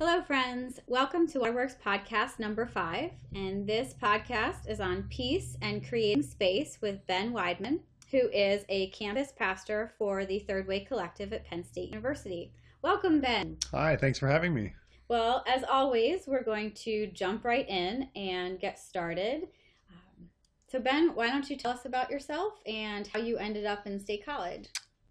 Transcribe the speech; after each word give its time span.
Hello, 0.00 0.22
friends. 0.22 0.80
Welcome 0.86 1.26
to 1.26 1.40
Waterworks 1.40 1.76
Podcast 1.84 2.38
number 2.38 2.64
five. 2.64 3.10
And 3.34 3.66
this 3.66 3.94
podcast 4.02 4.66
is 4.66 4.80
on 4.80 5.02
peace 5.10 5.58
and 5.60 5.86
creating 5.86 6.22
space 6.22 6.78
with 6.80 7.06
Ben 7.06 7.34
Weidman, 7.34 7.80
who 8.10 8.30
is 8.30 8.64
a 8.70 8.88
campus 8.92 9.30
pastor 9.38 9.92
for 9.98 10.24
the 10.24 10.38
Third 10.38 10.66
Way 10.66 10.80
Collective 10.80 11.34
at 11.34 11.44
Penn 11.44 11.62
State 11.62 11.90
University. 11.90 12.50
Welcome, 12.80 13.20
Ben. 13.20 13.58
Hi, 13.72 13.94
thanks 13.94 14.18
for 14.18 14.26
having 14.26 14.54
me. 14.54 14.72
Well, 15.08 15.44
as 15.46 15.64
always, 15.64 16.26
we're 16.26 16.44
going 16.44 16.72
to 16.76 17.08
jump 17.08 17.44
right 17.44 17.68
in 17.68 18.08
and 18.16 18.58
get 18.58 18.78
started. 18.78 19.48
Um, 19.90 20.28
so, 20.66 20.80
Ben, 20.80 21.14
why 21.14 21.26
don't 21.26 21.50
you 21.50 21.58
tell 21.58 21.72
us 21.72 21.84
about 21.84 22.10
yourself 22.10 22.54
and 22.64 23.06
how 23.06 23.20
you 23.20 23.36
ended 23.36 23.66
up 23.66 23.86
in 23.86 24.00
State 24.00 24.24
College? 24.24 24.70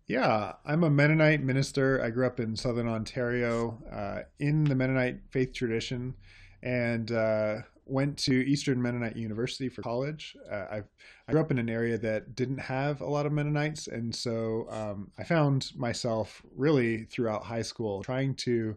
Yeah, 0.10 0.54
I'm 0.66 0.84
a 0.84 0.90
Mennonite 0.90 1.44
minister. 1.44 2.02
I 2.02 2.10
grew 2.10 2.26
up 2.26 2.40
in 2.40 2.56
Southern 2.56 2.88
Ontario 2.88 3.78
uh, 3.92 4.22
in 4.40 4.64
the 4.64 4.74
Mennonite 4.74 5.20
faith 5.30 5.54
tradition 5.54 6.16
and 6.64 7.12
uh, 7.12 7.58
went 7.86 8.18
to 8.18 8.34
Eastern 8.34 8.82
Mennonite 8.82 9.16
University 9.16 9.70
for 9.70 9.84
college. 9.84 10.36
Uh, 10.52 10.82
i 11.28 11.32
grew 11.32 11.40
up 11.40 11.52
in 11.52 11.60
an 11.60 11.70
area 11.70 11.96
that 12.00 12.34
didn't 12.36 12.58
have 12.58 13.02
a 13.02 13.06
lot 13.06 13.28
of 13.28 13.32
Mennonites, 13.32 13.86
and 13.86 14.14
so 14.14 14.66
um, 14.72 15.12
I 15.20 15.24
found 15.24 15.70
myself 15.76 16.42
really 16.56 17.04
throughout 17.04 17.44
high 17.44 17.62
school 17.62 18.02
trying 18.02 18.34
to 18.38 18.76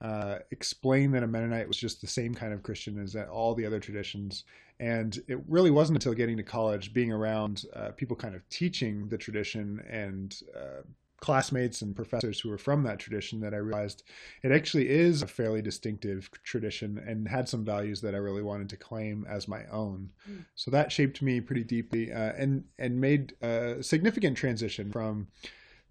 uh, 0.00 0.38
explain 0.52 1.10
that 1.10 1.24
a 1.24 1.26
Mennonite 1.26 1.66
was 1.66 1.76
just 1.76 2.00
the 2.00 2.06
same 2.06 2.36
kind 2.36 2.52
of 2.52 2.62
Christian 2.62 3.02
as 3.02 3.16
all 3.16 3.52
the 3.56 3.66
other 3.66 3.80
traditions. 3.80 4.44
And 4.80 5.18
it 5.26 5.38
really 5.48 5.70
wasn't 5.70 5.96
until 5.96 6.14
getting 6.14 6.36
to 6.36 6.42
college, 6.42 6.92
being 6.92 7.12
around 7.12 7.64
uh, 7.74 7.90
people 7.96 8.16
kind 8.16 8.34
of 8.34 8.48
teaching 8.48 9.08
the 9.08 9.18
tradition 9.18 9.84
and 9.88 10.40
uh, 10.56 10.82
classmates 11.20 11.82
and 11.82 11.96
professors 11.96 12.38
who 12.38 12.48
were 12.48 12.58
from 12.58 12.82
that 12.84 12.98
tradition 12.98 13.40
that 13.40 13.52
I 13.52 13.58
realized 13.58 14.04
it 14.42 14.52
actually 14.52 14.88
is 14.88 15.22
a 15.22 15.26
fairly 15.26 15.60
distinctive 15.60 16.30
tradition 16.44 17.02
and 17.06 17.28
had 17.28 17.48
some 17.48 17.64
values 17.64 18.00
that 18.02 18.14
I 18.14 18.18
really 18.18 18.42
wanted 18.42 18.68
to 18.70 18.76
claim 18.76 19.26
as 19.28 19.48
my 19.48 19.64
own. 19.66 20.10
Mm. 20.30 20.44
So 20.54 20.70
that 20.70 20.92
shaped 20.92 21.20
me 21.20 21.40
pretty 21.40 21.64
deeply 21.64 22.12
uh, 22.12 22.32
and 22.36 22.64
and 22.78 23.00
made 23.00 23.34
a 23.42 23.82
significant 23.82 24.36
transition 24.36 24.92
from 24.92 25.28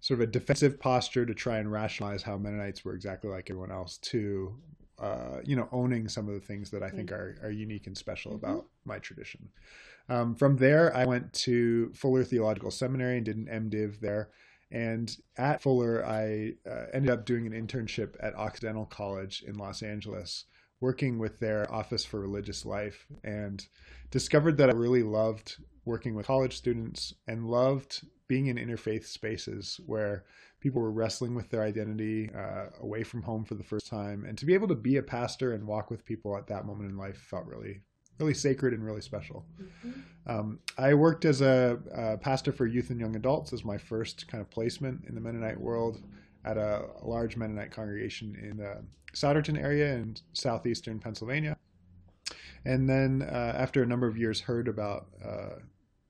sort 0.00 0.20
of 0.20 0.28
a 0.28 0.32
defensive 0.32 0.80
posture 0.80 1.26
to 1.26 1.34
try 1.34 1.58
and 1.58 1.70
rationalize 1.70 2.22
how 2.22 2.38
Mennonites 2.38 2.84
were 2.84 2.94
exactly 2.94 3.30
like 3.30 3.50
everyone 3.50 3.72
else 3.72 3.98
to 3.98 4.54
uh, 4.98 5.40
you 5.44 5.56
know 5.56 5.68
owning 5.72 6.08
some 6.08 6.28
of 6.28 6.34
the 6.34 6.40
things 6.40 6.70
that 6.70 6.82
I 6.82 6.90
think 6.90 7.10
mm-hmm. 7.10 7.44
are, 7.44 7.48
are 7.48 7.50
unique 7.50 7.86
and 7.86 7.96
special 7.96 8.32
mm-hmm. 8.32 8.44
about 8.44 8.66
my 8.84 8.98
tradition. 8.98 9.48
Um, 10.08 10.34
from 10.34 10.56
there, 10.56 10.94
I 10.96 11.04
went 11.04 11.32
to 11.34 11.92
Fuller 11.94 12.24
Theological 12.24 12.70
Seminary 12.70 13.16
and 13.18 13.26
did 13.26 13.36
an 13.36 13.46
MDiv 13.46 14.00
there. 14.00 14.30
And 14.70 15.14
at 15.36 15.62
Fuller, 15.62 16.04
I 16.04 16.54
uh, 16.68 16.86
ended 16.92 17.10
up 17.10 17.24
doing 17.24 17.46
an 17.46 17.52
internship 17.52 18.16
at 18.20 18.34
Occidental 18.34 18.86
College 18.86 19.42
in 19.46 19.56
Los 19.56 19.82
Angeles, 19.82 20.44
working 20.80 21.18
with 21.18 21.38
their 21.38 21.70
Office 21.72 22.04
for 22.04 22.20
Religious 22.20 22.66
Life, 22.66 23.06
and 23.24 23.66
discovered 24.10 24.56
that 24.58 24.68
I 24.68 24.74
really 24.74 25.02
loved 25.02 25.56
working 25.84 26.14
with 26.14 26.26
college 26.26 26.56
students 26.56 27.14
and 27.26 27.48
loved 27.48 28.06
being 28.26 28.46
in 28.46 28.56
interfaith 28.56 29.06
spaces 29.06 29.80
where 29.86 30.24
people 30.60 30.82
were 30.82 30.90
wrestling 30.90 31.34
with 31.34 31.50
their 31.50 31.62
identity 31.62 32.30
uh, 32.34 32.66
away 32.80 33.02
from 33.04 33.22
home 33.22 33.44
for 33.44 33.54
the 33.54 33.62
first 33.62 33.86
time. 33.86 34.24
And 34.24 34.36
to 34.38 34.46
be 34.46 34.54
able 34.54 34.68
to 34.68 34.74
be 34.74 34.96
a 34.96 35.02
pastor 35.02 35.54
and 35.54 35.66
walk 35.66 35.90
with 35.90 36.04
people 36.04 36.36
at 36.36 36.46
that 36.48 36.66
moment 36.66 36.90
in 36.90 36.96
life 36.96 37.16
felt 37.16 37.46
really, 37.46 37.80
really 38.18 38.34
sacred 38.34 38.74
and 38.74 38.84
really 38.84 39.00
special. 39.00 39.46
Mm-hmm. 39.60 40.30
Um, 40.30 40.58
I 40.76 40.94
worked 40.94 41.24
as 41.24 41.40
a, 41.40 41.78
a, 41.92 42.18
pastor 42.18 42.52
for 42.52 42.66
youth 42.66 42.90
and 42.90 43.00
young 43.00 43.16
adults 43.16 43.52
as 43.52 43.64
my 43.64 43.78
first 43.78 44.26
kind 44.28 44.40
of 44.40 44.50
placement 44.50 45.04
in 45.08 45.14
the 45.14 45.20
Mennonite 45.20 45.60
world 45.60 46.02
at 46.44 46.56
a, 46.56 46.84
a 47.02 47.06
large 47.06 47.36
Mennonite 47.36 47.70
congregation 47.70 48.36
in 48.42 48.56
the 48.56 48.82
Souderton 49.14 49.58
area 49.60 49.94
in 49.94 50.16
southeastern 50.32 50.98
Pennsylvania. 50.98 51.56
And 52.64 52.88
then 52.88 53.22
uh, 53.22 53.54
after 53.56 53.82
a 53.82 53.86
number 53.86 54.06
of 54.06 54.18
years, 54.18 54.40
heard 54.40 54.68
about 54.68 55.06
uh, 55.24 55.60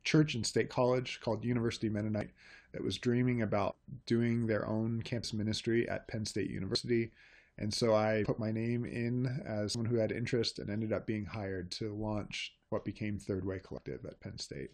church 0.04 0.34
and 0.34 0.44
state 0.44 0.70
college 0.70 1.20
called 1.20 1.44
University 1.44 1.88
Mennonite 1.88 2.30
that 2.72 2.82
was 2.82 2.98
dreaming 2.98 3.42
about 3.42 3.76
doing 4.06 4.46
their 4.46 4.66
own 4.66 5.02
campus 5.02 5.32
ministry 5.32 5.88
at 5.88 6.08
Penn 6.08 6.24
State 6.24 6.50
University. 6.50 7.12
And 7.56 7.72
so 7.74 7.94
I 7.94 8.22
put 8.24 8.38
my 8.38 8.52
name 8.52 8.84
in 8.84 9.42
as 9.46 9.72
someone 9.72 9.90
who 9.90 9.98
had 9.98 10.12
interest 10.12 10.58
and 10.58 10.70
ended 10.70 10.92
up 10.92 11.06
being 11.06 11.24
hired 11.24 11.70
to 11.72 11.94
launch 11.94 12.54
what 12.68 12.84
became 12.84 13.18
Third 13.18 13.44
Way 13.44 13.60
Collective 13.64 14.04
at 14.04 14.20
Penn 14.20 14.38
State. 14.38 14.70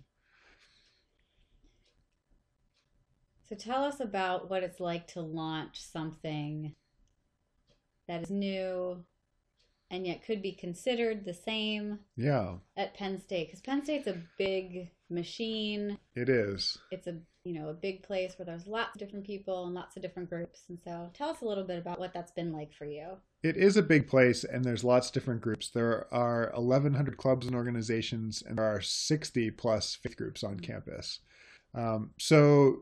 So 3.49 3.55
tell 3.55 3.85
us 3.85 4.01
about 4.01 4.51
what 4.51 4.63
it's 4.63 4.81
like 4.81 5.07
to 5.09 5.21
launch 5.21 5.81
something 5.81 6.75
that 8.09 8.23
is 8.23 8.31
new, 8.31 9.05
and 9.91 10.07
yet 10.07 10.25
could 10.25 10.43
be 10.43 10.53
considered 10.53 11.25
the 11.25 11.35
same. 11.35 12.01
Yeah. 12.17 12.55
At 12.77 12.95
Penn 12.95 13.21
State, 13.21 13.49
because 13.49 13.61
Penn 13.61 13.85
State's 13.85 14.07
a 14.07 14.23
big 14.37 14.91
machine. 15.09 15.99
It 16.15 16.29
is. 16.29 16.77
It's 16.91 17.07
a 17.07 17.19
you 17.45 17.53
know 17.53 17.69
a 17.69 17.75
big 17.75 18.03
place 18.03 18.35
where 18.39 18.47
there's 18.47 18.67
lots 18.67 18.95
of 18.95 18.99
different 18.99 19.27
people 19.27 19.67
and 19.67 19.75
lots 19.75 19.97
of 19.97 20.03
different 20.03 20.31
groups. 20.31 20.63
And 20.69 20.79
so, 20.83 21.11
tell 21.15 21.31
us 21.31 21.43
a 21.43 21.45
little 21.45 21.65
bit 21.65 21.79
about 21.79 21.99
what 21.99 22.13
that's 22.13 22.33
been 22.33 22.53
like 22.53 22.73
for 22.73 22.87
you. 22.87 23.19
It 23.43 23.57
is 23.57 23.77
a 23.77 23.83
big 23.83 24.09
place, 24.09 24.45
and 24.45 24.65
there's 24.65 24.85
lots 24.85 25.09
of 25.09 25.13
different 25.13 25.43
groups. 25.43 25.69
There 25.71 26.07
are 26.13 26.51
1,100 26.55 27.17
clubs 27.19 27.47
and 27.47 27.55
organizations, 27.55 28.43
and 28.47 28.57
there 28.59 28.65
are 28.65 28.81
60 28.81 29.51
plus 29.53 29.95
faith 29.95 30.17
groups 30.17 30.43
on 30.43 30.59
campus. 30.59 31.21
Um, 31.75 32.11
so 32.19 32.79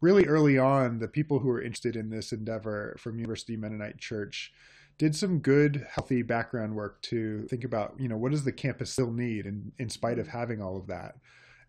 really 0.00 0.26
early 0.26 0.58
on, 0.58 0.98
the 0.98 1.08
people 1.08 1.40
who 1.40 1.48
were 1.48 1.62
interested 1.62 1.96
in 1.96 2.10
this 2.10 2.32
endeavor 2.32 2.96
from 3.00 3.18
University 3.18 3.56
Mennonite 3.56 3.98
Church 3.98 4.52
did 4.98 5.14
some 5.14 5.40
good, 5.40 5.86
healthy 5.90 6.22
background 6.22 6.74
work 6.74 7.02
to 7.02 7.46
think 7.48 7.64
about, 7.64 7.94
you 7.98 8.08
know, 8.08 8.16
what 8.16 8.32
does 8.32 8.44
the 8.44 8.52
campus 8.52 8.90
still 8.90 9.10
need 9.10 9.46
in, 9.46 9.72
in 9.78 9.90
spite 9.90 10.18
of 10.18 10.28
having 10.28 10.62
all 10.62 10.76
of 10.76 10.86
that? 10.86 11.16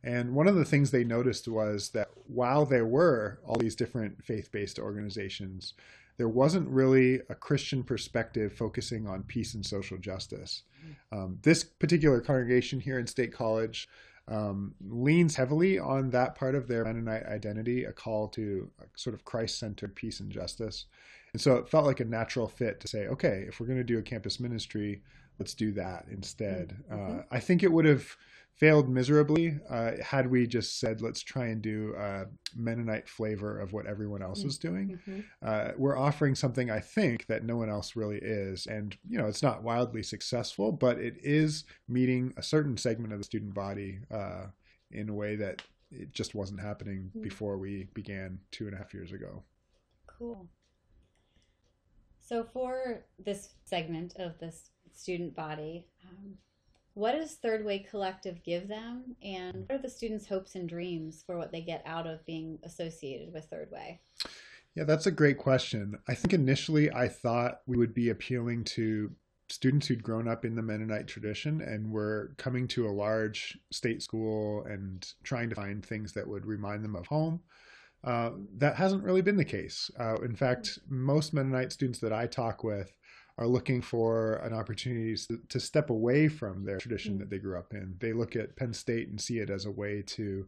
And 0.03 0.35
one 0.35 0.47
of 0.47 0.55
the 0.55 0.65
things 0.65 0.91
they 0.91 1.03
noticed 1.03 1.47
was 1.47 1.89
that 1.89 2.09
while 2.27 2.65
there 2.65 2.85
were 2.85 3.39
all 3.45 3.57
these 3.57 3.75
different 3.75 4.23
faith 4.23 4.51
based 4.51 4.79
organizations, 4.79 5.73
there 6.17 6.29
wasn't 6.29 6.67
really 6.69 7.21
a 7.29 7.35
Christian 7.35 7.83
perspective 7.83 8.53
focusing 8.53 9.07
on 9.07 9.23
peace 9.23 9.53
and 9.53 9.65
social 9.65 9.97
justice. 9.97 10.63
Um, 11.11 11.39
this 11.43 11.63
particular 11.63 12.21
congregation 12.21 12.79
here 12.79 12.99
in 12.99 13.07
State 13.07 13.33
College 13.33 13.87
um, 14.27 14.73
leans 14.89 15.35
heavily 15.35 15.79
on 15.79 16.09
that 16.09 16.35
part 16.35 16.55
of 16.55 16.67
their 16.67 16.83
Mennonite 16.83 17.25
identity, 17.25 17.85
a 17.85 17.91
call 17.91 18.27
to 18.29 18.69
a 18.81 18.85
sort 18.95 19.13
of 19.13 19.23
Christ 19.25 19.59
centered 19.59 19.95
peace 19.95 20.19
and 20.19 20.31
justice. 20.31 20.85
And 21.33 21.41
so 21.41 21.55
it 21.55 21.69
felt 21.69 21.85
like 21.85 21.99
a 21.99 22.05
natural 22.05 22.47
fit 22.47 22.79
to 22.81 22.87
say, 22.87 23.07
okay, 23.07 23.45
if 23.47 23.59
we're 23.59 23.67
going 23.67 23.77
to 23.77 23.83
do 23.83 23.99
a 23.99 24.03
campus 24.03 24.39
ministry, 24.39 25.01
let's 25.39 25.53
do 25.53 25.71
that 25.73 26.05
instead. 26.09 26.75
Mm-hmm. 26.91 27.19
Uh, 27.19 27.23
I 27.31 27.39
think 27.39 27.63
it 27.63 27.71
would 27.71 27.85
have 27.85 28.15
failed 28.57 28.89
miserably 28.89 29.59
uh, 29.69 29.91
had 30.03 30.29
we 30.29 30.47
just 30.47 30.79
said, 30.79 31.01
let's 31.01 31.21
try 31.21 31.47
and 31.47 31.61
do 31.61 31.93
a 31.97 32.25
Mennonite 32.55 33.07
flavor 33.07 33.59
of 33.59 33.71
what 33.71 33.85
everyone 33.85 34.23
else 34.23 34.43
is 34.43 34.57
doing. 34.57 34.99
Mm-hmm. 35.07 35.19
Uh, 35.43 35.69
we're 35.77 35.97
offering 35.97 36.33
something 36.33 36.71
I 36.71 36.79
think 36.79 37.27
that 37.27 37.43
no 37.43 37.55
one 37.55 37.69
else 37.69 37.95
really 37.95 38.17
is. 38.17 38.65
And, 38.65 38.97
you 39.07 39.19
know, 39.19 39.27
it's 39.27 39.43
not 39.43 39.61
wildly 39.61 40.01
successful, 40.01 40.71
but 40.71 40.97
it 40.97 41.17
is 41.21 41.65
meeting 41.87 42.33
a 42.35 42.43
certain 42.43 42.77
segment 42.77 43.13
of 43.13 43.19
the 43.19 43.25
student 43.25 43.53
body 43.53 43.99
uh, 44.11 44.47
in 44.91 45.09
a 45.09 45.13
way 45.13 45.35
that 45.35 45.61
it 45.91 46.11
just 46.11 46.33
wasn't 46.33 46.59
happening 46.59 47.11
mm-hmm. 47.11 47.21
before 47.21 47.57
we 47.57 47.87
began 47.93 48.39
two 48.51 48.65
and 48.65 48.73
a 48.73 48.77
half 48.77 48.93
years 48.93 49.11
ago. 49.11 49.43
Cool. 50.07 50.47
So, 52.21 52.43
for 52.43 53.05
this 53.23 53.49
segment 53.63 54.15
of 54.17 54.37
this 54.39 54.71
student 54.93 55.35
body, 55.35 55.85
um, 56.09 56.33
what 56.97 57.11
does 57.11 57.33
Third 57.33 57.63
Way 57.63 57.77
Collective 57.77 58.43
give 58.43 58.67
them, 58.67 59.15
and 59.21 59.65
what 59.67 59.79
are 59.79 59.81
the 59.83 59.89
students' 59.89 60.25
hopes 60.25 60.55
and 60.55 60.67
dreams 60.67 61.23
for 61.23 61.37
what 61.37 61.51
they 61.51 61.61
get 61.61 61.83
out 61.85 62.07
of 62.07 62.25
being 62.25 62.57
associated 62.63 63.31
with 63.31 63.45
Third 63.45 63.69
Way? 63.71 64.01
Yeah, 64.73 64.83
that's 64.83 65.05
a 65.05 65.11
great 65.11 65.37
question. 65.37 65.99
I 66.07 66.15
think 66.15 66.33
initially 66.33 66.91
I 66.91 67.07
thought 67.07 67.61
we 67.67 67.77
would 67.77 67.93
be 67.93 68.09
appealing 68.09 68.63
to 68.63 69.11
students 69.47 69.85
who'd 69.85 70.01
grown 70.01 70.27
up 70.27 70.43
in 70.43 70.55
the 70.55 70.63
Mennonite 70.63 71.07
tradition 71.07 71.61
and 71.61 71.91
were 71.91 72.33
coming 72.37 72.67
to 72.69 72.87
a 72.87 72.91
large 72.91 73.59
state 73.71 74.01
school 74.01 74.65
and 74.65 75.07
trying 75.21 75.49
to 75.49 75.55
find 75.55 75.85
things 75.85 76.13
that 76.13 76.27
would 76.27 76.47
remind 76.47 76.83
them 76.83 76.95
of 76.95 77.05
home. 77.05 77.41
Uh, 78.03 78.31
that 78.57 78.75
hasn't 78.75 79.03
really 79.03 79.21
been 79.21 79.37
the 79.37 79.45
case. 79.45 79.91
Uh, 79.99 80.15
in 80.23 80.35
fact, 80.35 80.79
most 80.89 81.31
Mennonite 81.31 81.71
students 81.71 81.99
that 81.99 82.13
I 82.13 82.25
talk 82.25 82.63
with 82.63 82.91
are 83.37 83.47
looking 83.47 83.81
for 83.81 84.35
an 84.37 84.53
opportunity 84.53 85.15
to 85.49 85.59
step 85.59 85.89
away 85.89 86.27
from 86.27 86.65
their 86.65 86.77
tradition 86.77 87.13
mm-hmm. 87.13 87.19
that 87.19 87.29
they 87.29 87.37
grew 87.37 87.57
up 87.57 87.73
in. 87.73 87.95
They 87.99 88.13
look 88.13 88.35
at 88.35 88.55
Penn 88.55 88.73
State 88.73 89.09
and 89.09 89.21
see 89.21 89.39
it 89.39 89.49
as 89.49 89.65
a 89.65 89.71
way 89.71 90.01
to, 90.07 90.47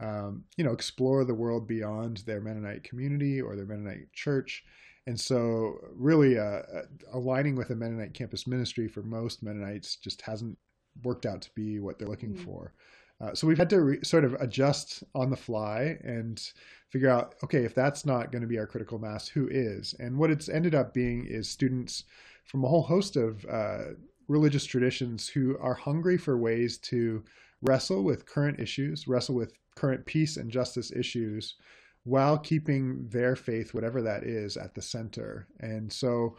um, 0.00 0.44
you 0.56 0.64
know, 0.64 0.72
explore 0.72 1.24
the 1.24 1.34
world 1.34 1.66
beyond 1.66 2.18
their 2.18 2.40
Mennonite 2.40 2.84
community 2.84 3.40
or 3.40 3.56
their 3.56 3.66
Mennonite 3.66 4.12
church. 4.12 4.62
And 5.06 5.18
so, 5.18 5.78
really, 5.94 6.38
uh, 6.38 6.42
uh 6.42 6.82
aligning 7.12 7.56
with 7.56 7.70
a 7.70 7.74
Mennonite 7.74 8.14
campus 8.14 8.46
ministry 8.46 8.86
for 8.86 9.02
most 9.02 9.42
Mennonites 9.42 9.96
just 9.96 10.22
hasn't 10.22 10.56
worked 11.02 11.26
out 11.26 11.42
to 11.42 11.50
be 11.56 11.80
what 11.80 11.98
they're 11.98 12.08
looking 12.08 12.34
mm-hmm. 12.34 12.44
for. 12.44 12.72
Uh, 13.20 13.34
so 13.34 13.46
we've 13.46 13.58
had 13.58 13.70
to 13.70 13.80
re- 13.80 14.04
sort 14.04 14.24
of 14.24 14.34
adjust 14.34 15.02
on 15.14 15.30
the 15.30 15.36
fly 15.36 15.98
and 16.04 16.52
figure 16.90 17.10
out, 17.10 17.34
okay, 17.42 17.64
if 17.64 17.74
that's 17.74 18.06
not 18.06 18.30
going 18.30 18.42
to 18.42 18.48
be 18.48 18.58
our 18.58 18.66
critical 18.66 18.98
mass, 18.98 19.28
who 19.28 19.48
is? 19.50 19.94
And 19.98 20.16
what 20.16 20.30
it's 20.30 20.48
ended 20.48 20.74
up 20.74 20.94
being 20.94 21.26
is 21.26 21.48
students 21.48 22.04
from 22.44 22.64
a 22.64 22.68
whole 22.68 22.82
host 22.82 23.16
of 23.16 23.44
uh, 23.46 23.84
religious 24.28 24.64
traditions 24.64 25.28
who 25.28 25.58
are 25.58 25.74
hungry 25.74 26.16
for 26.16 26.38
ways 26.38 26.78
to 26.78 27.24
wrestle 27.62 28.04
with 28.04 28.26
current 28.26 28.60
issues, 28.60 29.08
wrestle 29.08 29.34
with 29.34 29.52
current 29.74 30.06
peace 30.06 30.36
and 30.36 30.50
justice 30.50 30.92
issues, 30.92 31.56
while 32.04 32.38
keeping 32.38 33.08
their 33.08 33.36
faith, 33.36 33.74
whatever 33.74 34.00
that 34.00 34.22
is, 34.22 34.56
at 34.56 34.74
the 34.74 34.82
center. 34.82 35.46
And 35.60 35.92
so 35.92 36.36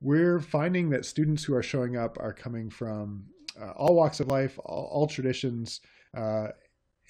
we're 0.00 0.40
finding 0.40 0.88
that 0.90 1.04
students 1.04 1.44
who 1.44 1.54
are 1.54 1.62
showing 1.62 1.96
up 1.96 2.16
are 2.20 2.32
coming 2.32 2.70
from 2.70 3.24
uh, 3.60 3.72
all 3.72 3.94
walks 3.94 4.20
of 4.20 4.28
life, 4.28 4.58
all, 4.64 4.88
all 4.92 5.06
traditions, 5.06 5.80
uh, 6.16 6.48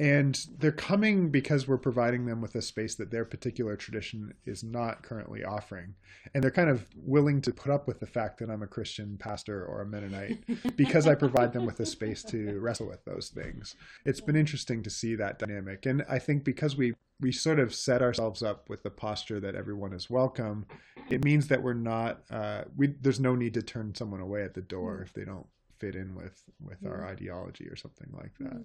and 0.00 0.46
they're 0.58 0.72
coming 0.72 1.28
because 1.28 1.68
we're 1.68 1.76
providing 1.76 2.24
them 2.24 2.40
with 2.40 2.54
a 2.54 2.62
space 2.62 2.94
that 2.94 3.10
their 3.10 3.26
particular 3.26 3.76
tradition 3.76 4.32
is 4.46 4.64
not 4.64 5.02
currently 5.02 5.44
offering. 5.44 5.94
And 6.32 6.42
they're 6.42 6.50
kind 6.50 6.70
of 6.70 6.86
willing 6.96 7.42
to 7.42 7.52
put 7.52 7.70
up 7.70 7.86
with 7.86 8.00
the 8.00 8.06
fact 8.06 8.38
that 8.38 8.48
I'm 8.48 8.62
a 8.62 8.66
Christian 8.66 9.18
pastor 9.18 9.62
or 9.62 9.82
a 9.82 9.86
Mennonite 9.86 10.42
because 10.76 11.06
I 11.06 11.14
provide 11.14 11.52
them 11.52 11.66
with 11.66 11.80
a 11.80 11.86
space 11.86 12.22
to 12.24 12.58
wrestle 12.60 12.88
with 12.88 13.04
those 13.04 13.28
things. 13.28 13.76
It's 14.06 14.22
been 14.22 14.36
interesting 14.36 14.82
to 14.84 14.90
see 14.90 15.16
that 15.16 15.38
dynamic. 15.38 15.84
And 15.84 16.02
I 16.08 16.18
think 16.18 16.44
because 16.44 16.76
we 16.76 16.94
we 17.20 17.30
sort 17.30 17.58
of 17.58 17.74
set 17.74 18.00
ourselves 18.00 18.42
up 18.42 18.70
with 18.70 18.82
the 18.82 18.90
posture 18.90 19.40
that 19.40 19.54
everyone 19.54 19.92
is 19.92 20.08
welcome, 20.08 20.64
it 21.10 21.22
means 21.22 21.48
that 21.48 21.62
we're 21.62 21.74
not 21.74 22.22
uh, 22.30 22.62
we 22.74 22.94
there's 23.02 23.20
no 23.20 23.34
need 23.34 23.52
to 23.52 23.62
turn 23.62 23.94
someone 23.94 24.22
away 24.22 24.44
at 24.44 24.54
the 24.54 24.62
door 24.62 25.02
if 25.02 25.12
they 25.12 25.26
don't 25.26 25.46
fit 25.78 25.94
in 25.94 26.14
with 26.14 26.42
with 26.58 26.86
our 26.86 27.04
ideology 27.06 27.66
or 27.66 27.76
something 27.76 28.08
like 28.16 28.32
that. 28.40 28.64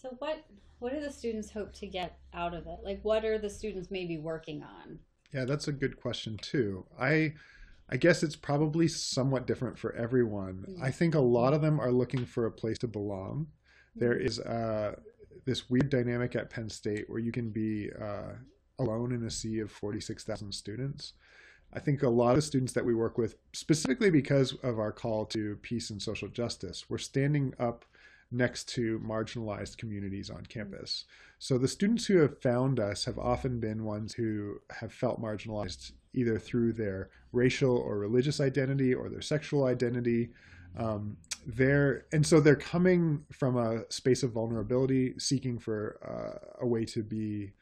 So 0.00 0.16
what 0.18 0.44
what 0.78 0.92
do 0.92 1.00
the 1.00 1.12
students 1.12 1.50
hope 1.50 1.74
to 1.74 1.86
get 1.86 2.18
out 2.32 2.54
of 2.54 2.66
it? 2.66 2.78
Like 2.82 3.00
what 3.02 3.24
are 3.24 3.38
the 3.38 3.50
students 3.50 3.90
maybe 3.90 4.16
working 4.16 4.62
on? 4.62 4.98
Yeah, 5.32 5.44
that's 5.44 5.68
a 5.68 5.72
good 5.72 6.00
question 6.00 6.38
too. 6.40 6.86
I 6.98 7.34
I 7.90 7.96
guess 7.96 8.22
it's 8.22 8.36
probably 8.36 8.88
somewhat 8.88 9.46
different 9.46 9.78
for 9.78 9.94
everyone. 9.94 10.64
I 10.80 10.90
think 10.90 11.14
a 11.14 11.20
lot 11.20 11.52
of 11.52 11.60
them 11.60 11.80
are 11.80 11.92
looking 11.92 12.24
for 12.24 12.46
a 12.46 12.52
place 12.52 12.78
to 12.78 12.88
belong. 12.88 13.48
There 13.96 14.16
is 14.16 14.38
uh, 14.38 14.94
this 15.44 15.68
weird 15.68 15.90
dynamic 15.90 16.36
at 16.36 16.50
Penn 16.50 16.70
State 16.70 17.10
where 17.10 17.18
you 17.18 17.32
can 17.32 17.50
be 17.50 17.90
uh, 18.00 18.34
alone 18.78 19.12
in 19.12 19.24
a 19.24 19.30
sea 19.30 19.58
of 19.58 19.72
46,000 19.72 20.52
students. 20.52 21.14
I 21.72 21.80
think 21.80 22.02
a 22.02 22.08
lot 22.08 22.36
of 22.36 22.44
students 22.44 22.72
that 22.74 22.84
we 22.84 22.94
work 22.94 23.18
with, 23.18 23.34
specifically 23.52 24.10
because 24.10 24.54
of 24.62 24.78
our 24.78 24.92
call 24.92 25.26
to 25.26 25.56
peace 25.56 25.90
and 25.90 26.00
social 26.00 26.28
justice, 26.28 26.84
we're 26.88 26.98
standing 26.98 27.54
up 27.58 27.84
next 28.32 28.68
to 28.70 29.00
marginalized 29.00 29.76
communities 29.76 30.30
on 30.30 30.46
campus. 30.46 31.04
So 31.38 31.58
the 31.58 31.68
students 31.68 32.06
who 32.06 32.18
have 32.18 32.40
found 32.40 32.78
us 32.78 33.04
have 33.04 33.18
often 33.18 33.60
been 33.60 33.84
ones 33.84 34.14
who 34.14 34.60
have 34.70 34.92
felt 34.92 35.20
marginalized 35.20 35.92
either 36.12 36.38
through 36.38 36.74
their 36.74 37.10
racial 37.32 37.76
or 37.76 37.98
religious 37.98 38.40
identity 38.40 38.94
or 38.94 39.08
their 39.08 39.22
sexual 39.22 39.64
identity. 39.64 40.30
Um, 40.76 41.16
they're 41.46 42.04
and 42.12 42.26
so 42.26 42.40
they're 42.40 42.56
coming 42.56 43.24
from 43.32 43.56
a 43.56 43.90
space 43.90 44.22
of 44.22 44.32
vulnerability, 44.32 45.14
seeking 45.18 45.58
for 45.58 45.98
uh, 46.04 46.64
a 46.64 46.66
way 46.66 46.84
to 46.86 47.02
be 47.02 47.52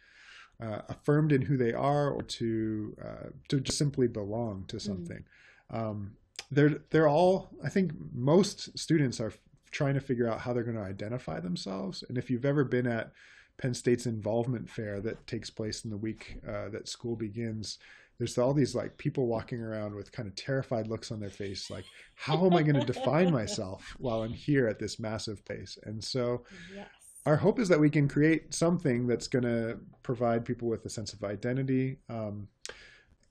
uh, 0.61 0.81
affirmed 0.88 1.32
in 1.32 1.43
who 1.43 1.56
they 1.56 1.73
are 1.73 2.11
or 2.11 2.23
to 2.23 2.97
uh, 3.03 3.29
to 3.49 3.61
just 3.61 3.79
simply 3.79 4.09
belong 4.09 4.64
to 4.69 4.81
something. 4.81 5.25
Mm. 5.73 5.79
Um, 5.79 6.12
they're 6.50 6.81
they're 6.91 7.09
all. 7.09 7.50
I 7.64 7.69
think 7.69 7.93
most 8.12 8.76
students 8.79 9.21
are 9.21 9.32
trying 9.70 9.94
to 9.94 10.00
figure 10.00 10.29
out 10.29 10.41
how 10.41 10.53
they're 10.53 10.62
going 10.62 10.76
to 10.76 10.82
identify 10.82 11.41
themselves. 11.41 12.05
And 12.09 12.19
if 12.19 12.31
you've 12.31 12.44
ever 12.44 12.65
been 12.65 12.87
at 12.87 13.12
Penn 13.59 13.75
State's 13.75 14.06
involvement 14.06 14.69
fair 14.69 15.00
that 15.00 15.26
takes 15.26 15.50
place 15.50 15.85
in 15.85 15.91
the 15.91 15.97
week 15.97 16.38
uh, 16.49 16.69
that 16.70 16.88
school 16.88 17.17
begins, 17.17 17.79
there's 18.19 18.37
all 18.37 18.53
these 18.53 18.75
like 18.75 18.99
people 18.99 19.26
walking 19.26 19.61
around 19.61 19.94
with 19.94 20.11
kind 20.12 20.29
of 20.29 20.35
terrified 20.35 20.88
looks 20.88 21.12
on 21.12 21.20
their 21.20 21.31
face, 21.31 21.70
like, 21.70 21.85
how 22.15 22.44
am 22.47 22.55
I 22.55 22.62
going 22.62 22.79
to 22.79 22.85
define 22.85 23.32
myself 23.32 23.94
while 23.99 24.23
I'm 24.23 24.32
here 24.32 24.67
at 24.67 24.79
this 24.79 24.99
massive 24.99 25.44
place? 25.44 25.79
And 25.85 26.03
so, 26.03 26.44
yes. 26.75 26.88
our 27.26 27.37
hope 27.37 27.61
is 27.61 27.69
that 27.69 27.79
we 27.79 27.91
can 27.91 28.09
create 28.09 28.53
something 28.53 29.06
that's 29.06 29.29
going 29.29 29.44
to 29.44 29.79
provide 30.03 30.44
people 30.44 30.69
with 30.69 30.85
a 30.85 30.91
sense 30.91 31.12
of 31.12 31.23
identity. 31.23 31.99
Um, 32.09 32.49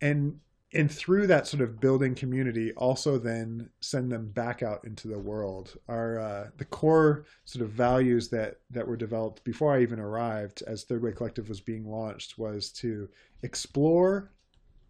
and 0.02 0.40
and 0.74 0.92
through 0.92 1.28
that 1.28 1.48
sort 1.48 1.62
of 1.62 1.80
building 1.80 2.14
community 2.14 2.74
also 2.74 3.18
then 3.18 3.70
send 3.80 4.12
them 4.12 4.30
back 4.30 4.62
out 4.62 4.84
into 4.84 5.08
the 5.08 5.20
world 5.20 5.78
our 5.88 6.20
uh, 6.20 6.48
the 6.58 6.66
core 6.66 7.26
sort 7.46 7.64
of 7.64 7.72
values 7.72 8.30
that 8.30 8.60
that 8.70 8.88
were 8.88 8.98
developed 8.98 9.44
before 9.44 9.76
i 9.76 9.82
even 9.82 10.00
arrived 10.00 10.64
as 10.68 10.84
third 10.84 11.04
way 11.04 11.12
collective 11.12 11.50
was 11.50 11.62
being 11.62 11.90
launched 11.90 12.38
was 12.38 12.70
to 12.70 13.08
explore 13.44 14.32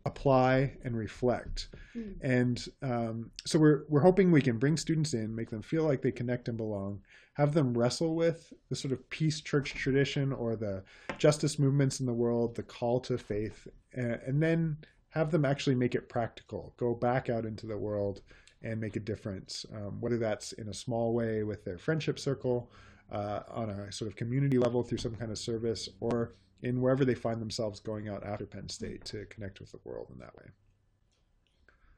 apply 0.06 0.74
and 0.86 0.96
reflect 0.96 1.68
mm. 1.96 2.16
and 2.22 2.70
um, 2.82 3.30
so 3.46 3.60
we're 3.60 3.84
we're 3.90 4.00
hoping 4.00 4.32
we 4.32 4.42
can 4.42 4.58
bring 4.58 4.78
students 4.78 5.14
in 5.14 5.36
make 5.36 5.50
them 5.50 5.62
feel 5.62 5.84
like 5.84 6.02
they 6.02 6.12
connect 6.12 6.48
and 6.48 6.58
belong 6.58 7.02
have 7.34 7.54
them 7.54 7.78
wrestle 7.78 8.16
with 8.16 8.52
the 8.70 8.76
sort 8.76 8.94
of 8.94 9.10
peace 9.10 9.42
church 9.42 9.76
tradition 9.76 10.32
or 10.32 10.56
the 10.56 10.82
justice 11.18 11.60
movements 11.60 12.00
in 12.00 12.06
the 12.06 12.14
world 12.14 12.56
the 12.56 12.64
call 12.64 13.02
to 13.02 13.18
faith 13.18 13.68
and, 13.94 14.20
and 14.26 14.42
then 14.42 14.78
have 15.18 15.32
them 15.32 15.46
actually 15.46 15.76
make 15.76 15.96
it 15.96 16.10
practical. 16.10 16.74
Go 16.78 16.94
back 16.94 17.30
out 17.30 17.46
into 17.46 17.66
the 17.66 17.78
world 17.78 18.22
and 18.62 18.80
make 18.80 18.96
a 18.96 19.00
difference, 19.00 19.66
um, 19.74 20.00
whether 20.00 20.18
that's 20.18 20.52
in 20.54 20.70
a 20.70 20.74
small 20.74 21.14
way 21.14 21.44
with 21.44 21.64
their 21.66 21.78
friendship 21.78 22.20
circle, 22.20 22.72
uh, 23.12 23.42
on 23.50 23.70
a 23.70 23.92
sort 23.92 24.10
of 24.10 24.16
community 24.16 24.58
level 24.58 24.84
through 24.84 24.98
some 24.98 25.16
kind 25.16 25.32
of 25.32 25.38
service, 25.38 25.90
or 26.00 26.36
in 26.62 26.82
wherever 26.82 27.06
they 27.06 27.16
find 27.16 27.42
themselves 27.42 27.80
going 27.80 28.10
out 28.10 28.24
after 28.24 28.46
Penn 28.46 28.70
State 28.70 29.06
to 29.06 29.26
connect 29.26 29.60
with 29.60 29.72
the 29.72 29.80
world 29.84 30.08
in 30.12 30.20
that 30.20 30.36
way. 30.36 30.46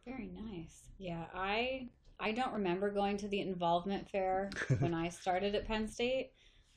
Very 0.06 0.30
nice. 0.34 0.84
Yeah, 0.98 1.26
I 1.34 1.90
I 2.20 2.32
don't 2.32 2.54
remember 2.54 2.90
going 2.90 3.18
to 3.18 3.28
the 3.28 3.42
involvement 3.42 4.10
fair 4.10 4.50
when 4.80 4.94
I 4.94 5.10
started 5.10 5.56
at 5.56 5.66
Penn 5.66 5.88
State, 5.88 6.32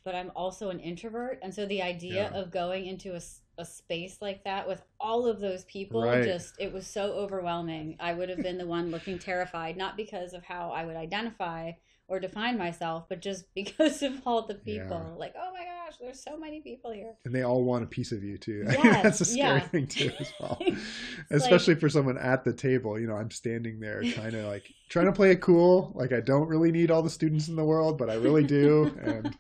but 0.05 0.15
I'm 0.15 0.31
also 0.35 0.71
an 0.71 0.81
introvert, 0.81 1.39
and 1.43 1.55
so 1.55 1.67
the 1.67 1.83
idea 1.83 2.31
yeah. 2.33 2.39
of 2.39 2.51
going 2.51 2.87
into 2.87 3.15
a 3.15 3.21
a 3.59 3.65
space 3.65 4.19
like 4.21 4.45
that 4.45 4.67
with 4.67 4.83
all 4.99 5.27
of 5.27 5.41
those 5.41 5.65
people 5.65 6.03
right. 6.03 6.25
just 6.25 6.55
it 6.59 6.73
was 6.73 6.87
so 6.87 7.13
overwhelming. 7.13 7.97
I 8.01 8.13
would 8.15 8.29
have 8.29 8.43
been 8.43 8.59
the 8.59 8.67
one 8.67 8.91
looking 8.91 9.19
terrified 9.19 9.77
not 9.77 9.97
because 9.97 10.33
of 10.33 10.45
how 10.45 10.71
i 10.71 10.85
would 10.85 10.97
identify 10.97 11.73
or 12.09 12.19
define 12.21 12.59
myself 12.59 13.05
but 13.09 13.21
just 13.21 13.45
because 13.55 14.03
of 14.03 14.21
all 14.27 14.47
the 14.47 14.55
people. 14.55 14.89
Yeah. 14.91 15.19
like 15.19 15.35
oh 15.37 15.53
my 15.53 15.65
gosh 15.65 15.97
there's 16.01 16.23
so 16.23 16.37
many 16.37 16.61
people 16.61 16.91
here. 16.91 17.15
And 17.25 17.35
they 17.35 17.43
all 17.43 17.65
want 17.65 17.85
a 17.85 17.87
piece 17.87 18.13
of 18.13 18.23
you 18.23 18.39
too. 18.39 18.65
Yes, 18.83 19.03
that's 19.03 19.21
a 19.21 19.25
scary 19.25 19.59
yeah. 19.59 19.61
thing 19.61 19.87
too 19.87 20.11
as 20.19 20.33
well. 20.41 20.61
Especially 21.31 21.75
like, 21.75 21.81
for 21.81 21.89
someone 21.89 22.19
at 22.19 22.45
the 22.45 22.53
table 22.53 22.99
you 22.99 23.07
know 23.07 23.17
i'm 23.17 23.31
standing 23.31 23.81
there 23.81 24.03
trying 24.03 24.33
to 24.33 24.47
like 24.47 24.73
trying 24.89 25.07
to 25.07 25.13
play 25.13 25.31
it 25.31 25.41
cool. 25.41 25.93
Like 25.95 26.13
i 26.13 26.21
don't 26.21 26.49
really 26.49 26.73
need 26.73 26.91
all 26.91 27.03
the 27.03 27.11
students 27.11 27.49
in 27.49 27.57
the 27.57 27.65
world 27.65 27.99
but 27.99 28.11
i 28.11 28.15
really 28.15 28.45
do. 28.45 28.95
And 29.03 29.35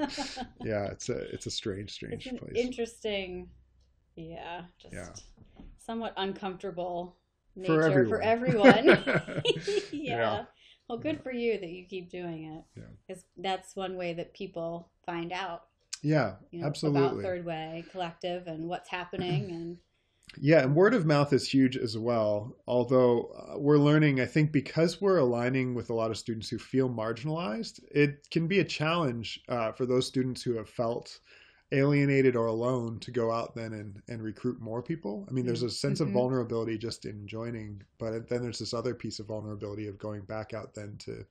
yeah 0.63 0.87
it's 0.87 1.09
a 1.09 1.19
it's 1.33 1.47
a 1.47 1.51
strange 1.51 1.93
strange 1.93 2.25
place. 2.25 2.53
interesting 2.55 3.49
yeah, 4.17 4.63
just 4.81 4.95
yeah. 4.95 5.09
somewhat 5.79 6.15
uncomfortable 6.17 7.17
nature 7.57 8.07
for 8.07 8.21
everyone. 8.23 8.85
For 8.85 8.93
everyone. 8.93 9.43
yeah. 9.93 10.17
yeah. 10.17 10.45
Well, 10.89 10.99
good 10.99 11.17
yeah. 11.17 11.23
for 11.23 11.33
you 11.33 11.59
that 11.59 11.71
you 11.71 11.87
keep 11.87 12.11
doing 12.11 12.45
it. 12.45 12.65
Yeah. 12.77 12.89
Because 13.07 13.25
that's 13.37 13.77
one 13.77 13.97
way 13.97 14.15
that 14.15 14.35
people 14.35 14.91
find 15.07 15.33
out. 15.33 15.65
Yeah, 16.03 16.35
you 16.51 16.61
know, 16.61 16.67
absolutely. 16.67 17.01
About 17.01 17.23
Third 17.23 17.45
Way 17.45 17.85
Collective 17.93 18.47
and 18.47 18.69
what's 18.69 18.91
happening 18.91 19.51
and. 19.51 19.79
Yeah, 20.41 20.63
and 20.63 20.75
word 20.75 20.95
of 20.95 21.05
mouth 21.05 21.35
is 21.35 21.47
huge 21.47 21.77
as 21.77 21.99
well. 21.99 22.57
Although 22.67 23.25
uh, 23.37 23.59
we're 23.59 23.77
learning, 23.77 24.19
I 24.19 24.25
think, 24.25 24.51
because 24.51 24.99
we're 24.99 25.19
aligning 25.19 25.75
with 25.75 25.91
a 25.91 25.95
lot 25.95 26.11
of 26.11 26.17
students 26.17 26.49
who 26.49 26.57
feel 26.59 26.89
marginalized, 26.89 27.81
it 27.91 28.27
can 28.31 28.47
be 28.47 28.61
a 28.61 28.65
challenge 28.65 29.41
uh, 29.51 29.73
for 29.73 29.85
those 29.85 30.07
students 30.07 30.41
who 30.41 30.57
have 30.57 30.71
felt 30.71 31.21
alienated 31.73 32.37
or 32.37 32.47
alone 32.47 32.99
to 33.01 33.11
go 33.11 33.33
out 33.33 33.55
then 33.55 33.73
and, 33.73 34.03
and 34.09 34.23
recruit 34.23 34.61
more 34.61 34.83
people. 34.83 35.27
I 35.29 35.33
mean, 35.33 35.47
there's 35.47 35.63
a 35.63 35.71
sense 35.71 36.01
mm-hmm. 36.01 36.09
of 36.09 36.15
vulnerability 36.15 36.79
just 36.79 37.07
in 37.07 37.27
joining, 37.27 37.83
but 37.99 38.29
then 38.29 38.43
there's 38.43 38.59
this 38.59 38.75
other 38.75 38.95
piece 38.95 39.19
of 39.19 39.27
vulnerability 39.27 39.89
of 39.89 39.99
going 39.99 40.23
back 40.23 40.55
out 40.55 40.75
then 40.75 40.97
to 41.01 41.25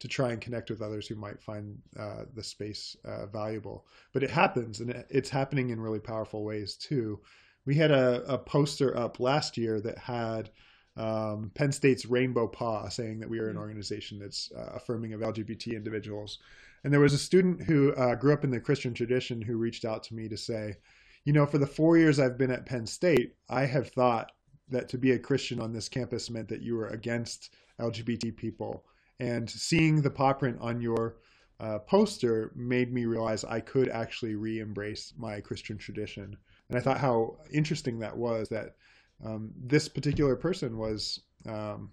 to 0.00 0.08
try 0.08 0.30
and 0.30 0.40
connect 0.40 0.70
with 0.70 0.80
others 0.80 1.06
who 1.06 1.14
might 1.14 1.42
find 1.42 1.78
uh, 1.98 2.24
the 2.34 2.42
space 2.42 2.96
uh, 3.04 3.26
valuable. 3.26 3.86
But 4.14 4.22
it 4.22 4.30
happens, 4.30 4.80
and 4.80 5.04
it's 5.10 5.28
happening 5.28 5.68
in 5.70 5.80
really 5.80 6.00
powerful 6.00 6.42
ways 6.42 6.74
too. 6.74 7.20
We 7.66 7.74
had 7.74 7.90
a, 7.90 8.22
a 8.24 8.38
poster 8.38 8.96
up 8.96 9.20
last 9.20 9.58
year 9.58 9.78
that 9.82 9.98
had 9.98 10.48
um, 10.96 11.50
Penn 11.54 11.70
State's 11.70 12.06
Rainbow 12.06 12.46
Paw 12.46 12.88
saying 12.88 13.20
that 13.20 13.28
we 13.28 13.38
are 13.38 13.48
an 13.48 13.52
mm-hmm. 13.54 13.60
organization 13.60 14.18
that's 14.18 14.50
uh, 14.56 14.72
affirming 14.74 15.12
of 15.12 15.20
LGBT 15.20 15.76
individuals. 15.76 16.38
And 16.82 16.92
there 16.92 17.00
was 17.00 17.12
a 17.12 17.18
student 17.18 17.62
who 17.62 17.92
uh, 17.94 18.14
grew 18.14 18.32
up 18.32 18.44
in 18.44 18.50
the 18.50 18.60
Christian 18.60 18.94
tradition 18.94 19.42
who 19.42 19.56
reached 19.56 19.84
out 19.84 20.02
to 20.04 20.14
me 20.14 20.28
to 20.28 20.36
say, 20.36 20.76
you 21.24 21.32
know, 21.32 21.46
for 21.46 21.58
the 21.58 21.66
four 21.66 21.98
years 21.98 22.18
I've 22.18 22.38
been 22.38 22.50
at 22.50 22.66
Penn 22.66 22.86
State, 22.86 23.34
I 23.48 23.66
have 23.66 23.88
thought 23.90 24.32
that 24.70 24.88
to 24.88 24.98
be 24.98 25.12
a 25.12 25.18
Christian 25.18 25.60
on 25.60 25.72
this 25.72 25.88
campus 25.88 26.30
meant 26.30 26.48
that 26.48 26.62
you 26.62 26.76
were 26.76 26.88
against 26.88 27.54
LGBT 27.80 28.36
people. 28.36 28.84
And 29.18 29.50
seeing 29.50 30.00
the 30.00 30.10
paw 30.10 30.32
print 30.32 30.58
on 30.60 30.80
your 30.80 31.16
uh, 31.60 31.78
poster 31.80 32.52
made 32.56 32.92
me 32.92 33.04
realize 33.04 33.44
I 33.44 33.60
could 33.60 33.90
actually 33.90 34.34
re-embrace 34.34 35.12
my 35.18 35.40
Christian 35.40 35.76
tradition, 35.76 36.36
and 36.68 36.78
I 36.78 36.80
thought 36.80 36.98
how 36.98 37.36
interesting 37.52 37.98
that 37.98 38.16
was. 38.16 38.48
That 38.48 38.76
um, 39.22 39.50
this 39.62 39.86
particular 39.86 40.36
person 40.36 40.78
was 40.78 41.20
um, 41.46 41.92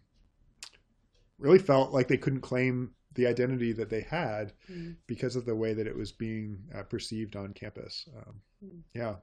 really 1.38 1.60
felt 1.60 1.92
like 1.92 2.08
they 2.08 2.16
couldn't 2.16 2.42
claim 2.42 2.92
the 3.18 3.28
identity 3.28 3.74
that 3.74 3.90
they 3.90 4.02
had 4.02 4.54
mm. 4.72 4.96
because 5.08 5.36
of 5.36 5.46
the 5.46 5.56
way 5.56 5.74
that 5.74 5.88
it 5.88 5.96
was 5.96 6.12
being 6.12 6.58
uh, 6.74 6.84
perceived 6.84 7.36
on 7.36 7.52
campus. 7.52 8.08
Um, 8.16 8.36
mm. 8.64 8.80
Yeah. 8.94 9.16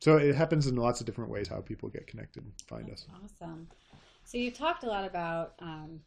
So 0.00 0.18
it 0.18 0.34
happens 0.34 0.66
in 0.66 0.76
lots 0.76 1.00
of 1.00 1.06
different 1.06 1.30
ways 1.30 1.48
how 1.48 1.60
people 1.62 1.88
get 1.88 2.06
connected 2.06 2.44
and 2.44 2.52
find 2.68 2.88
That's 2.88 3.02
us. 3.02 3.08
Awesome. 3.24 3.66
So 4.24 4.38
you 4.38 4.50
talked 4.50 4.84
a 4.84 4.86
lot 4.86 5.04
about 5.06 5.54
um, 5.60 6.00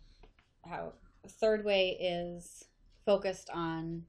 how 0.64 0.94
Third 1.28 1.66
Way 1.66 1.98
is 2.00 2.64
focused 3.06 3.50
on, 3.52 4.04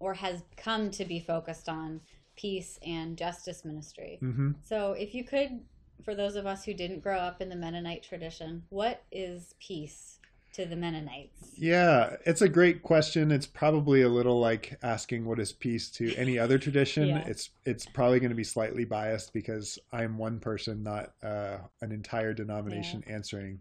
or 0.00 0.14
has 0.14 0.42
come 0.56 0.90
to 0.92 1.04
be 1.04 1.20
focused 1.20 1.68
on, 1.68 2.00
peace 2.36 2.78
and 2.86 3.18
justice 3.18 3.64
ministry. 3.64 4.18
Mm-hmm. 4.22 4.52
So 4.62 4.92
if 4.92 5.12
you 5.12 5.24
could, 5.24 5.60
for 6.04 6.14
those 6.14 6.36
of 6.36 6.46
us 6.46 6.64
who 6.64 6.72
didn't 6.72 7.02
grow 7.02 7.18
up 7.18 7.42
in 7.42 7.48
the 7.48 7.56
Mennonite 7.56 8.04
tradition, 8.04 8.62
what 8.68 9.02
is 9.10 9.54
peace 9.58 10.17
to 10.58 10.66
the 10.66 10.76
Mennonites? 10.76 11.52
Yeah, 11.56 12.16
it's 12.26 12.42
a 12.42 12.48
great 12.48 12.82
question. 12.82 13.30
It's 13.30 13.46
probably 13.46 14.02
a 14.02 14.08
little 14.08 14.38
like 14.38 14.76
asking 14.82 15.24
what 15.24 15.38
is 15.38 15.52
peace 15.52 15.88
to 15.92 16.14
any 16.16 16.38
other 16.38 16.58
tradition. 16.66 17.08
yeah. 17.08 17.24
It's 17.26 17.50
it's 17.64 17.86
probably 17.86 18.20
going 18.20 18.30
to 18.30 18.36
be 18.36 18.44
slightly 18.44 18.84
biased 18.84 19.32
because 19.32 19.78
I'm 19.92 20.18
one 20.18 20.40
person, 20.40 20.82
not 20.82 21.12
uh, 21.22 21.58
an 21.80 21.92
entire 21.92 22.34
denomination 22.34 23.02
yeah. 23.06 23.14
answering. 23.14 23.60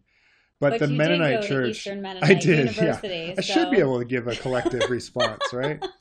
But, 0.60 0.72
but 0.72 0.80
the 0.80 0.88
Mennonite 0.88 1.44
Church, 1.44 1.86
Mennonite 1.86 2.24
I 2.24 2.34
did. 2.34 2.76
yeah, 2.78 3.00
so. 3.00 3.34
I 3.38 3.42
should 3.42 3.70
be 3.70 3.78
able 3.78 4.00
to 4.00 4.06
give 4.06 4.28
a 4.28 4.36
collective 4.36 4.90
response, 4.90 5.42
right? 5.54 5.84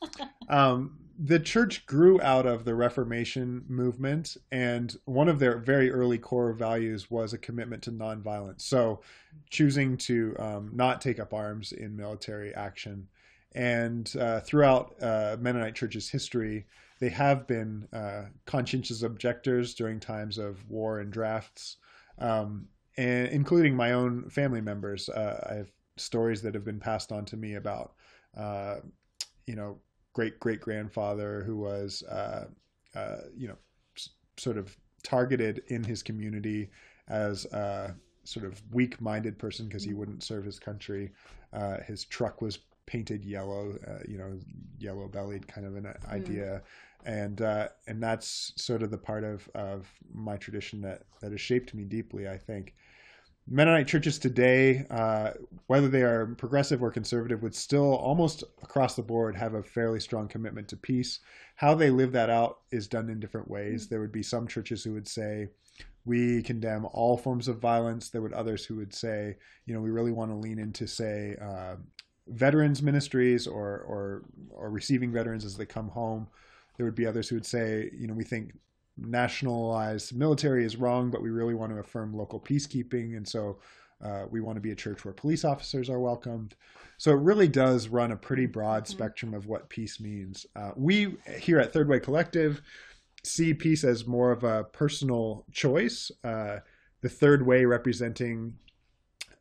Um, 0.49 0.97
the 1.19 1.39
church 1.39 1.85
grew 1.87 2.21
out 2.21 2.45
of 2.45 2.63
the 2.63 2.75
Reformation 2.75 3.65
movement, 3.67 4.37
and 4.51 4.95
one 5.05 5.27
of 5.27 5.39
their 5.39 5.57
very 5.57 5.91
early 5.91 6.19
core 6.19 6.53
values 6.53 7.09
was 7.09 7.33
a 7.33 7.37
commitment 7.37 7.83
to 7.83 7.91
nonviolence. 7.91 8.61
So, 8.61 9.01
choosing 9.49 9.97
to 9.97 10.35
um, 10.37 10.69
not 10.73 11.01
take 11.01 11.19
up 11.19 11.33
arms 11.33 11.71
in 11.71 11.95
military 11.95 12.53
action. 12.53 13.07
And 13.55 14.13
uh, 14.19 14.41
throughout 14.41 14.95
uh, 15.01 15.37
Mennonite 15.39 15.73
Church's 15.73 16.09
history, 16.09 16.67
they 16.99 17.09
have 17.09 17.47
been 17.47 17.87
uh, 17.91 18.25
conscientious 18.45 19.01
objectors 19.01 19.73
during 19.73 19.99
times 19.99 20.37
of 20.37 20.69
war 20.69 20.99
and 20.99 21.11
drafts, 21.11 21.77
um, 22.19 22.67
and 22.97 23.29
including 23.29 23.75
my 23.75 23.93
own 23.93 24.29
family 24.29 24.61
members. 24.61 25.09
Uh, 25.09 25.47
I 25.49 25.53
have 25.55 25.71
stories 25.95 26.43
that 26.43 26.53
have 26.53 26.65
been 26.65 26.79
passed 26.79 27.11
on 27.11 27.25
to 27.25 27.37
me 27.37 27.55
about, 27.55 27.93
uh, 28.37 28.77
you 29.47 29.55
know, 29.55 29.79
great 30.17 30.39
great 30.39 30.59
grandfather 30.59 31.43
who 31.45 31.55
was, 31.55 32.01
uh, 32.09 32.45
uh, 32.95 33.17
you 33.35 33.47
know, 33.47 33.57
s- 33.95 34.09
sort 34.35 34.57
of 34.57 34.75
targeted 35.03 35.61
in 35.67 35.83
his 35.83 36.01
community 36.01 36.71
as 37.07 37.45
a 37.53 37.95
sort 38.23 38.43
of 38.43 38.59
weak 38.71 38.99
minded 38.99 39.37
person 39.37 39.67
because 39.67 39.83
he 39.83 39.93
wouldn't 39.93 40.23
serve 40.23 40.43
his 40.43 40.57
country. 40.57 41.11
Uh, 41.53 41.77
his 41.85 42.03
truck 42.05 42.41
was 42.41 42.57
painted 42.87 43.23
yellow, 43.23 43.77
uh, 43.87 43.99
you 44.07 44.17
know, 44.17 44.39
yellow 44.79 45.07
bellied 45.07 45.47
kind 45.47 45.67
of 45.67 45.75
an 45.75 45.83
mm. 45.83 46.11
idea. 46.11 46.63
And 47.05 47.39
uh, 47.43 47.69
and 47.85 48.01
that's 48.01 48.53
sort 48.55 48.81
of 48.81 48.89
the 48.89 48.97
part 48.97 49.23
of, 49.23 49.47
of 49.53 49.87
my 50.11 50.35
tradition 50.37 50.81
that, 50.81 51.03
that 51.21 51.31
has 51.31 51.41
shaped 51.41 51.75
me 51.75 51.83
deeply, 51.83 52.27
I 52.27 52.39
think. 52.39 52.73
Mennonite 53.49 53.87
churches 53.87 54.19
today, 54.19 54.85
uh, 54.89 55.31
whether 55.67 55.87
they 55.87 56.01
are 56.01 56.25
progressive 56.37 56.83
or 56.83 56.91
conservative, 56.91 57.41
would 57.41 57.55
still 57.55 57.95
almost 57.95 58.43
across 58.61 58.95
the 58.95 59.01
board 59.01 59.35
have 59.35 59.53
a 59.53 59.63
fairly 59.63 59.99
strong 59.99 60.27
commitment 60.27 60.67
to 60.67 60.77
peace. 60.77 61.19
How 61.55 61.73
they 61.73 61.89
live 61.89 62.11
that 62.11 62.29
out 62.29 62.59
is 62.71 62.87
done 62.87 63.09
in 63.09 63.19
different 63.19 63.49
ways. 63.49 63.85
Mm. 63.85 63.89
There 63.89 64.01
would 64.01 64.11
be 64.11 64.23
some 64.23 64.47
churches 64.47 64.83
who 64.83 64.93
would 64.93 65.07
say, 65.07 65.47
we 66.03 66.41
condemn 66.41 66.87
all 66.91 67.17
forms 67.17 67.47
of 67.47 67.59
violence. 67.59 68.09
There 68.09 68.21
would 68.21 68.33
others 68.33 68.65
who 68.65 68.75
would 68.77 68.93
say, 68.93 69.37
you 69.65 69.73
know, 69.73 69.81
we 69.81 69.89
really 69.89 70.11
want 70.11 70.31
to 70.31 70.37
lean 70.37 70.59
into, 70.59 70.87
say, 70.87 71.35
uh, 71.41 71.75
veterans 72.27 72.81
ministries 72.81 73.47
or, 73.47 73.79
or 73.87 74.23
or 74.51 74.69
receiving 74.69 75.11
veterans 75.11 75.45
as 75.45 75.55
they 75.55 75.65
come 75.65 75.89
home. 75.89 76.27
There 76.75 76.85
would 76.85 76.95
be 76.95 77.05
others 77.05 77.29
who 77.29 77.35
would 77.35 77.45
say, 77.45 77.89
you 77.97 78.07
know, 78.07 78.13
we 78.13 78.23
think 78.23 78.53
nationalized 78.97 80.15
military 80.15 80.65
is 80.65 80.77
wrong, 80.77 81.09
but 81.09 81.21
we 81.21 81.29
really 81.29 81.53
want 81.53 81.71
to 81.71 81.79
affirm 81.79 82.15
local 82.15 82.39
peacekeeping. 82.39 83.17
And 83.17 83.27
so 83.27 83.59
uh, 84.03 84.25
we 84.29 84.41
want 84.41 84.57
to 84.57 84.61
be 84.61 84.71
a 84.71 84.75
church 84.75 85.05
where 85.05 85.13
police 85.13 85.43
officers 85.43 85.89
are 85.89 85.99
welcomed. 85.99 86.55
So 86.97 87.11
it 87.11 87.19
really 87.19 87.47
does 87.47 87.87
run 87.87 88.11
a 88.11 88.15
pretty 88.15 88.45
broad 88.45 88.83
mm-hmm. 88.83 88.91
spectrum 88.91 89.33
of 89.33 89.47
what 89.47 89.69
peace 89.69 89.99
means. 89.99 90.45
Uh, 90.55 90.71
we 90.75 91.15
here 91.39 91.59
at 91.59 91.73
Third 91.73 91.87
Way 91.87 91.99
Collective 91.99 92.61
see 93.23 93.53
peace 93.53 93.83
as 93.83 94.07
more 94.07 94.31
of 94.31 94.43
a 94.43 94.63
personal 94.65 95.45
choice. 95.51 96.11
Uh, 96.23 96.59
the 97.01 97.09
third 97.09 97.45
way 97.45 97.65
representing 97.65 98.53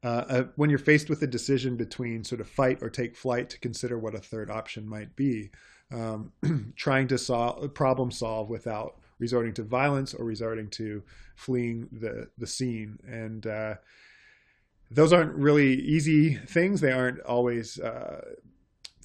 uh, 0.03 0.45
when 0.57 0.71
you're 0.71 0.79
faced 0.79 1.09
with 1.09 1.23
a 1.23 1.27
decision 1.27 1.77
between 1.77 2.23
sort 2.23 2.41
of 2.41 2.49
fight 2.49 2.79
or 2.81 2.89
take 2.89 3.17
flight 3.17 3.51
to 3.51 3.59
consider 3.59 3.99
what 3.99 4.15
a 4.15 4.19
third 4.19 4.51
option 4.51 4.87
might 4.89 5.15
be, 5.17 5.51
um, 5.93 6.33
trying 6.77 7.09
to 7.09 7.19
solve 7.19 7.75
problem 7.75 8.11
solve 8.11 8.49
without 8.49 9.01
resorting 9.19 9.55
to 9.55 9.63
violence 9.63 10.15
or 10.15 10.25
resorting 10.25 10.69
to 10.71 11.03
fleeing 11.35 11.89
the 11.93 12.29
the 12.39 12.47
scene. 12.47 12.99
And 13.07 13.47
uh, 13.47 13.75
those 14.91 15.13
aren't 15.13 15.35
really 15.35 15.75
easy 15.75 16.35
things. 16.35 16.81
They 16.81 16.93
aren't 16.93 17.21
always 17.21 17.79
uh, 17.79 18.21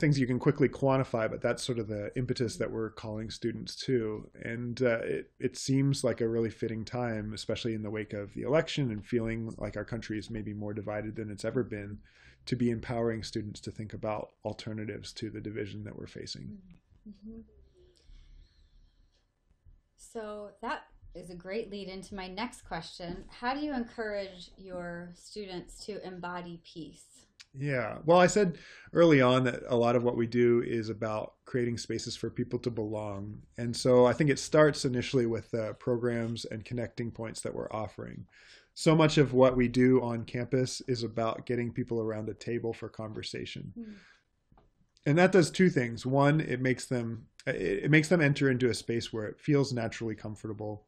things 0.01 0.19
you 0.19 0.25
can 0.25 0.39
quickly 0.39 0.67
quantify 0.67 1.29
but 1.29 1.41
that's 1.41 1.63
sort 1.63 1.77
of 1.77 1.87
the 1.87 2.11
impetus 2.17 2.57
that 2.57 2.71
we're 2.71 2.89
calling 2.89 3.29
students 3.29 3.75
to. 3.75 4.27
And 4.43 4.81
uh, 4.81 4.99
it, 5.03 5.31
it 5.39 5.55
seems 5.55 6.03
like 6.03 6.19
a 6.19 6.27
really 6.27 6.49
fitting 6.49 6.83
time 6.83 7.33
especially 7.33 7.75
in 7.75 7.83
the 7.83 7.91
wake 7.91 8.11
of 8.13 8.33
the 8.33 8.41
election 8.41 8.89
and 8.89 9.05
feeling 9.05 9.53
like 9.57 9.77
our 9.77 9.85
country 9.85 10.17
is 10.17 10.29
maybe 10.29 10.53
more 10.53 10.73
divided 10.73 11.15
than 11.15 11.29
it's 11.29 11.45
ever 11.45 11.63
been 11.63 11.99
to 12.47 12.55
be 12.55 12.71
empowering 12.71 13.21
students 13.23 13.59
to 13.61 13.71
think 13.71 13.93
about 13.93 14.31
alternatives 14.43 15.13
to 15.13 15.29
the 15.29 15.39
division 15.39 15.83
that 15.83 15.95
we're 15.95 16.07
facing. 16.07 16.57
Mm-hmm. 17.07 17.41
So 20.01 20.49
that 20.61 20.83
is 21.13 21.29
a 21.29 21.35
great 21.35 21.69
lead 21.69 21.87
into 21.87 22.15
my 22.15 22.27
next 22.27 22.61
question. 22.61 23.23
How 23.29 23.53
do 23.53 23.59
you 23.59 23.73
encourage 23.73 24.51
your 24.57 25.11
students 25.13 25.85
to 25.85 26.05
embody 26.05 26.61
peace? 26.65 27.25
Yeah. 27.57 27.97
Well, 28.05 28.17
I 28.17 28.27
said 28.27 28.57
early 28.93 29.21
on 29.21 29.43
that 29.43 29.63
a 29.67 29.75
lot 29.75 29.95
of 29.95 30.03
what 30.03 30.15
we 30.15 30.25
do 30.25 30.63
is 30.65 30.89
about 30.89 31.33
creating 31.45 31.77
spaces 31.77 32.15
for 32.15 32.29
people 32.29 32.59
to 32.59 32.71
belong. 32.71 33.41
And 33.57 33.75
so 33.75 34.05
I 34.05 34.13
think 34.13 34.29
it 34.29 34.39
starts 34.39 34.85
initially 34.85 35.25
with 35.25 35.53
uh, 35.53 35.73
programs 35.73 36.45
and 36.45 36.63
connecting 36.63 37.11
points 37.11 37.41
that 37.41 37.53
we're 37.53 37.71
offering. 37.71 38.25
So 38.73 38.95
much 38.95 39.17
of 39.17 39.33
what 39.33 39.57
we 39.57 39.67
do 39.67 40.01
on 40.01 40.23
campus 40.23 40.81
is 40.87 41.03
about 41.03 41.45
getting 41.45 41.73
people 41.73 42.01
around 42.01 42.29
a 42.29 42.33
table 42.33 42.71
for 42.73 42.87
conversation. 42.87 43.73
Mm. 43.77 43.95
And 45.05 45.17
that 45.17 45.31
does 45.31 45.49
two 45.49 45.69
things. 45.69 46.05
One, 46.05 46.41
it 46.41 46.61
makes 46.61 46.85
them 46.85 47.25
it, 47.47 47.89
makes 47.89 48.07
them 48.07 48.21
enter 48.21 48.49
into 48.49 48.69
a 48.69 48.73
space 48.73 49.11
where 49.11 49.25
it 49.25 49.39
feels 49.39 49.73
naturally 49.73 50.15
comfortable. 50.15 50.85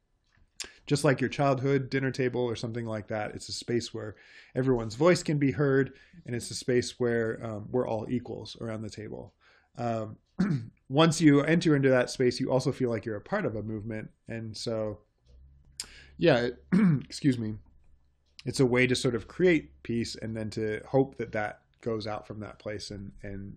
Just 0.85 1.03
like 1.03 1.19
your 1.19 1.29
childhood 1.29 1.89
dinner 1.89 2.11
table 2.11 2.41
or 2.41 2.55
something 2.55 2.85
like 2.85 3.07
that 3.07 3.33
it's 3.35 3.49
a 3.49 3.53
space 3.53 3.93
where 3.93 4.15
everyone's 4.55 4.95
voice 4.95 5.23
can 5.23 5.37
be 5.37 5.51
heard 5.51 5.93
and 6.25 6.35
it's 6.35 6.51
a 6.51 6.55
space 6.55 6.99
where 6.99 7.39
um, 7.43 7.67
we're 7.71 7.87
all 7.87 8.07
equals 8.09 8.55
around 8.61 8.81
the 8.81 8.89
table. 8.89 9.33
Um, 9.77 10.17
once 10.89 11.19
you 11.19 11.41
enter 11.41 11.75
into 11.75 11.89
that 11.89 12.09
space 12.09 12.39
you 12.39 12.51
also 12.51 12.71
feel 12.71 12.89
like 12.89 13.05
you're 13.05 13.17
a 13.17 13.21
part 13.21 13.45
of 13.45 13.55
a 13.55 13.63
movement. 13.63 14.09
And 14.27 14.55
so 14.55 14.99
yeah 16.17 16.37
it, 16.37 16.63
excuse 17.03 17.39
me 17.39 17.55
it's 18.45 18.59
a 18.59 18.65
way 18.65 18.85
to 18.87 18.95
sort 18.95 19.15
of 19.15 19.27
create 19.27 19.81
peace 19.83 20.15
and 20.15 20.35
then 20.35 20.49
to 20.51 20.81
hope 20.85 21.17
that 21.17 21.31
that 21.31 21.61
goes 21.81 22.07
out 22.07 22.27
from 22.27 22.39
that 22.41 22.59
place 22.59 22.91
and 22.91 23.11
and 23.23 23.55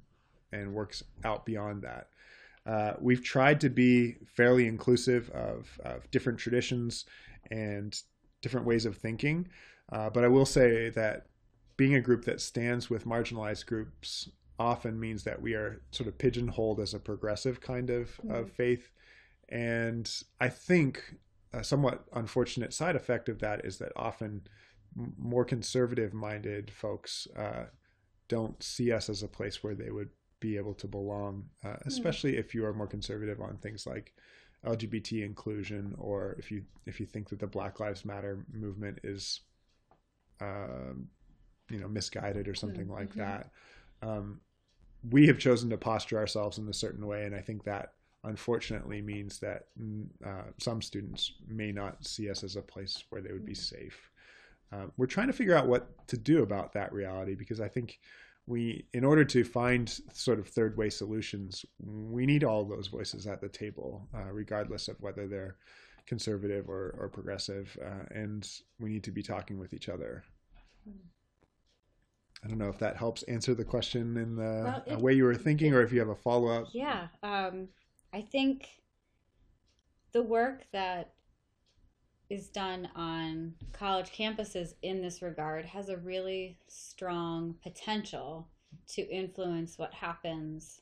and 0.53 0.75
works 0.75 1.03
out 1.25 1.45
beyond 1.45 1.83
that 1.83 2.09
uh, 2.67 2.95
we've 3.01 3.23
tried 3.23 3.61
to 3.61 3.71
be 3.71 4.17
fairly 4.27 4.67
inclusive 4.67 5.31
of, 5.31 5.81
of, 5.85 6.11
different 6.11 6.39
traditions 6.39 7.05
and 7.51 8.03
different 8.43 8.67
ways 8.67 8.85
of 8.85 8.97
thinking. 8.97 9.49
Uh, 9.93 10.11
but 10.11 10.25
I 10.25 10.29
will 10.29 10.47
say 10.47 10.91
that 10.91 11.27
being 11.77 11.95
a 11.95 12.01
group 12.01 12.25
that 12.25 12.41
stands 12.41 12.91
with 12.91 13.07
marginalized 13.07 13.67
groups 13.67 14.29
often 14.59 14.99
means 14.99 15.23
that 15.25 15.41
we 15.41 15.55
are 15.55 15.81
sort 15.93 16.09
of 16.09 16.19
pigeonholed 16.19 16.81
as 16.81 16.93
a 16.93 16.99
progressive 16.99 17.61
kind 17.61 17.89
of, 17.89 18.09
mm-hmm. 18.17 18.33
of 18.33 18.51
faith. 18.51 18.91
And 19.49 20.11
I 20.41 20.49
think 20.49 21.15
a 21.53 21.63
somewhat 21.63 22.05
unfortunate 22.15 22.75
side 22.75 22.97
effect 22.97 23.29
of 23.29 23.39
that 23.41 23.65
is 23.65 23.79
that 23.79 23.93
often 23.95 24.43
more 25.17 25.45
conservative 25.45 26.13
minded 26.13 26.71
folks 26.71 27.29
uh, 27.39 27.67
don't 28.29 28.61
see 28.61 28.91
us 28.91 29.09
as 29.09 29.23
a 29.23 29.29
place 29.29 29.63
where 29.63 29.75
they 29.75 29.91
would 29.91 30.09
be 30.41 30.57
able 30.57 30.75
to 30.75 30.87
belong, 30.87 31.45
uh, 31.65 31.75
hmm. 31.75 31.89
especially 31.89 32.33
mm. 32.33 32.39
if 32.39 32.55
you 32.55 32.65
are 32.65 32.75
more 32.75 32.87
conservative 32.87 33.41
on 33.41 33.57
things 33.59 33.87
like 33.87 34.15
LGBT 34.65 35.25
inclusion, 35.25 35.95
or 35.99 36.37
if 36.39 36.51
you 36.51 36.65
if 36.87 37.01
you 37.01 37.07
think 37.07 37.29
that 37.29 37.39
the 37.39 37.47
Black 37.47 37.81
Lives 37.81 38.05
Matter 38.05 38.45
movement 38.53 38.99
is, 39.05 39.41
um, 40.41 41.09
you 41.71 41.79
know, 41.79 41.89
misguided 41.89 42.49
or 42.49 42.55
something 42.55 42.87
mm-hmm. 42.87 42.95
like 42.95 43.15
that. 43.15 43.51
Um, 44.03 44.41
we 45.11 45.27
have 45.27 45.39
chosen 45.39 45.71
to 45.71 45.77
posture 45.77 46.19
ourselves 46.19 46.59
in 46.59 46.69
a 46.69 46.75
certain 46.75 47.07
way, 47.07 47.25
and 47.25 47.35
I 47.35 47.41
think 47.41 47.65
that 47.65 47.93
unfortunately 48.25 49.01
means 49.01 49.39
that 49.39 49.67
mm, 49.81 50.07
uh, 50.25 50.51
some 50.59 50.83
students 50.83 51.33
may 51.47 51.71
not 51.71 52.05
see 52.05 52.29
us 52.29 52.43
as 52.43 52.57
a 52.57 52.63
place 52.63 53.05
where 53.11 53.23
they 53.23 53.33
would 53.33 53.47
be 53.47 53.55
safe. 53.55 54.11
Uh, 54.73 54.87
we're 54.97 55.07
trying 55.07 55.29
to 55.29 55.33
figure 55.33 55.55
out 55.55 55.69
what 55.69 56.07
to 56.09 56.17
do 56.17 56.43
about 56.43 56.73
that 56.73 56.93
reality 56.93 57.37
because 57.37 57.61
I 57.61 57.69
think 57.69 58.01
we, 58.47 58.87
in 58.93 59.05
order 59.05 59.25
to 59.25 59.43
find 59.45 59.89
sort 60.13 60.39
of 60.39 60.49
third 60.49 60.77
way 60.77 60.89
solutions, 60.91 61.65
we 61.81 62.27
need 62.27 62.45
all 62.45 62.65
those 62.65 62.87
voices 62.87 63.27
at 63.27 63.41
the 63.41 63.49
table, 63.49 64.09
uh, 64.15 64.31
regardless 64.33 64.87
of 64.89 65.01
whether 65.01 65.27
they're 65.27 65.57
conservative 66.07 66.69
or, 66.69 66.95
or 66.99 67.09
progressive, 67.09 67.77
uh, 67.85 68.05
and 68.13 68.49
we 68.79 68.89
need 68.89 69.03
to 69.03 69.11
be 69.11 69.23
talking 69.23 69.59
with 69.59 69.75
each 69.75 69.89
other. 69.89 70.23
I 72.45 72.49
don't 72.49 72.59
know 72.59 72.69
if 72.69 72.79
that 72.79 72.97
helps 72.97 73.25
answer 73.25 73.55
the 73.55 73.65
question 73.65 74.17
in 74.17 74.37
the 74.37 74.43
Well, 74.65 74.83
it- 74.87 74.99
way 75.01 75.15
you 75.15 75.25
were 75.25 75.35
thinking, 75.35 75.75
or 75.75 75.83
if 75.83 75.93
you 75.93 75.99
have 75.99 76.11
a 76.11 76.15
follow 76.15 76.47
up. 76.49 76.69
Yeah, 76.73 77.09
um, 77.25 77.69
I 78.13 78.21
think 78.23 78.69
the 80.13 80.23
work 80.23 80.63
that 80.73 81.15
is 82.29 82.49
done 82.49 82.89
on 82.97 83.55
college 83.73 84.11
campuses 84.11 84.75
in 84.83 85.01
this 85.01 85.23
regard 85.23 85.65
has 85.65 85.89
a 85.89 85.97
really 85.97 86.59
strong 86.69 87.55
potential 87.63 88.49
to 88.89 89.03
influence 89.09 89.79
what 89.79 89.95
happens 89.95 90.81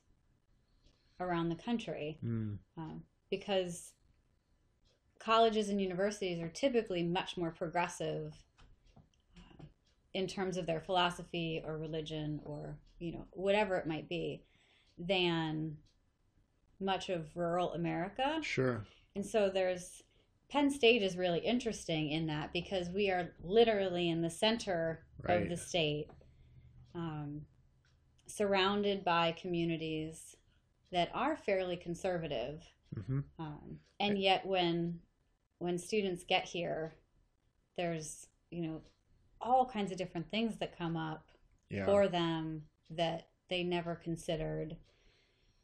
around 1.21 1.49
the 1.49 1.55
country 1.55 2.19
Mm, 2.25 2.59
um, 2.77 3.03
because 3.31 3.93
colleges 5.19 5.69
and 5.69 5.81
universities 5.81 6.41
are 6.41 6.49
typically 6.49 7.03
much 7.03 7.37
more 7.37 7.51
progressive 7.51 8.35
uh, 9.37 9.65
in 10.13 10.27
terms 10.27 10.57
of 10.57 10.67
their 10.67 10.81
philosophy 10.81 11.63
or 11.65 11.79
religion 11.79 12.41
or 12.45 12.77
you 12.99 13.13
know 13.13 13.27
whatever 13.33 13.77
it 13.77 13.87
might 13.87 14.09
be 14.09 14.43
than 14.99 15.77
much 16.81 17.09
of 17.09 17.29
rural 17.35 17.73
America. 17.73 18.39
sure. 18.43 18.85
And 19.17 19.25
so 19.25 19.49
there's 19.49 20.03
Penn 20.55 20.71
State 20.71 21.03
is 21.03 21.17
really 21.17 21.41
interesting 21.41 22.11
in 22.11 22.27
that 22.29 22.53
because 22.53 22.89
we 22.89 23.11
are 23.11 23.33
literally 23.43 24.09
in 24.09 24.23
the 24.23 24.31
center 24.31 25.05
Right. 25.21 25.43
of 25.43 25.49
the 25.49 25.57
state, 25.57 26.09
um, 26.95 27.45
surrounded 28.27 29.03
by 29.03 29.33
communities 29.33 30.37
that 30.93 31.11
are 31.13 31.37
fairly 31.37 31.77
conservative. 31.77 32.73
hmm 32.95 33.23
Um, 33.37 33.81
and 33.99 34.17
yet, 34.17 34.47
when 34.47 35.01
when 35.59 35.77
students 35.77 36.23
get 36.23 36.45
here, 36.45 36.95
there's 37.77 38.29
you 38.51 38.63
know 38.63 38.83
all 39.41 39.67
kinds 39.67 39.91
of 39.91 39.99
different 39.99 40.31
things 40.31 40.59
that 40.59 40.79
come 40.79 40.97
up 40.97 41.33
Yeah. 41.69 41.85
for 41.85 42.07
them 42.07 42.69
that 42.91 43.29
they 43.49 43.65
never 43.65 43.97
considered. 43.97 44.77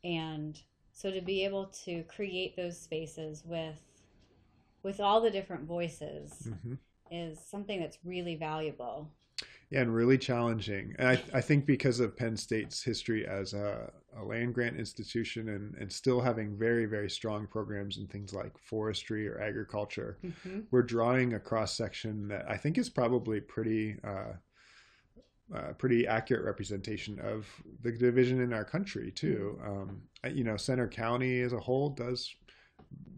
And 0.02 0.60
so 0.90 1.12
to 1.12 1.20
be 1.20 1.44
able 1.44 1.66
to 1.84 2.02
create 2.04 2.56
those 2.56 2.76
spaces 2.76 3.44
with 3.44 3.89
with 4.82 5.00
all 5.00 5.20
the 5.20 5.30
different 5.30 5.64
voices 5.64 6.52
hmm 6.62 6.74
is 7.12 7.40
something 7.44 7.80
that's 7.80 7.98
really 8.04 8.36
valuable. 8.36 9.10
Yeah, 9.70 9.80
and 9.82 9.94
really 9.94 10.18
challenging. 10.18 10.94
And 10.98 11.08
I, 11.08 11.22
I 11.34 11.40
think 11.40 11.64
because 11.66 12.00
of 12.00 12.16
Penn 12.16 12.36
State's 12.36 12.82
history 12.82 13.26
as 13.26 13.52
a, 13.52 13.90
a 14.16 14.24
land 14.24 14.54
grant 14.54 14.76
institution 14.76 15.48
and, 15.50 15.74
and 15.76 15.92
still 15.92 16.20
having 16.20 16.56
very, 16.56 16.86
very 16.86 17.08
strong 17.10 17.46
programs 17.46 17.98
in 17.98 18.06
things 18.08 18.32
like 18.34 18.56
forestry 18.58 19.28
or 19.28 19.40
agriculture, 19.40 20.18
Mm-hmm. 20.24 20.60
we're 20.70 20.82
drawing 20.82 21.34
a 21.34 21.40
cross 21.40 21.74
section 21.76 22.28
that 22.28 22.46
I 22.48 22.56
think 22.56 22.78
is 22.78 22.88
probably 22.90 23.40
pretty 23.40 23.96
uh, 24.04 24.34
uh, 25.54 25.72
pretty 25.78 26.06
accurate 26.06 26.44
representation 26.44 27.18
of 27.20 27.46
the 27.82 27.90
division 27.90 28.40
in 28.40 28.52
our 28.52 28.64
country 28.64 29.10
too. 29.10 29.58
Um, 29.66 30.02
you 30.32 30.44
know, 30.44 30.56
Centre 30.56 30.86
County 30.88 31.40
as 31.40 31.52
a 31.52 31.58
whole 31.58 31.90
does 31.90 32.32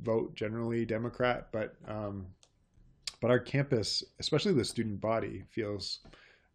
vote 0.02 0.34
generally 0.34 0.84
Democrat, 0.84 1.48
but 1.52 1.74
um, 1.86 2.26
but 3.20 3.30
our 3.30 3.38
campus, 3.38 4.02
especially 4.18 4.52
the 4.52 4.64
student 4.64 5.00
body, 5.00 5.44
feels 5.50 6.00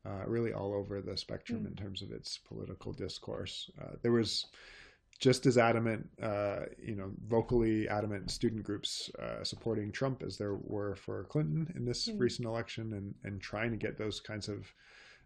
uh, 0.05 0.24
really 0.27 0.53
all 0.53 0.74
over 0.74 1.01
the 1.01 1.17
spectrum 1.17 1.62
Mm. 1.63 1.67
in 1.67 1.75
terms 1.75 2.01
of 2.01 2.12
its 2.12 2.38
political 2.38 2.94
discourse. 2.94 3.70
Uh, 3.81 3.96
there 4.01 4.11
was 4.11 4.46
just 5.20 5.46
as 5.46 5.57
adamant, 5.57 6.07
uh, 6.22 6.65
you 6.77 6.96
know, 6.96 7.11
vocally 7.27 7.87
adamant 7.89 8.29
student 8.29 8.63
groups 8.63 9.09
uh, 9.20 9.44
supporting 9.44 9.92
Trump 9.92 10.22
as 10.22 10.37
there 10.37 10.55
were 10.55 10.96
for 10.96 11.24
Clinton 11.25 11.72
in 11.75 11.85
this 11.85 12.07
Mm. 12.07 12.20
recent 12.20 12.46
election, 12.48 12.94
and 12.94 13.15
and 13.24 13.42
trying 13.42 13.72
to 13.72 13.77
get 13.77 13.98
those 13.98 14.20
kinds 14.20 14.48
of 14.50 14.72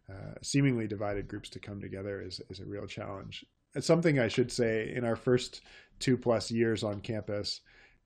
uh, 0.09 0.35
seemingly 0.41 0.87
divided 0.87 1.27
groups 1.27 1.49
to 1.49 1.59
come 1.59 1.81
together 1.81 2.21
is 2.21 2.39
is 2.49 2.59
a 2.59 2.65
real 2.65 2.85
challenge. 2.87 3.45
It's 3.73 3.87
something 3.87 4.19
I 4.19 4.27
should 4.27 4.51
say 4.51 4.93
in 4.93 5.05
our 5.05 5.15
first 5.15 5.61
two 5.99 6.17
plus 6.17 6.51
years 6.51 6.83
on 6.83 6.99
campus. 7.01 7.61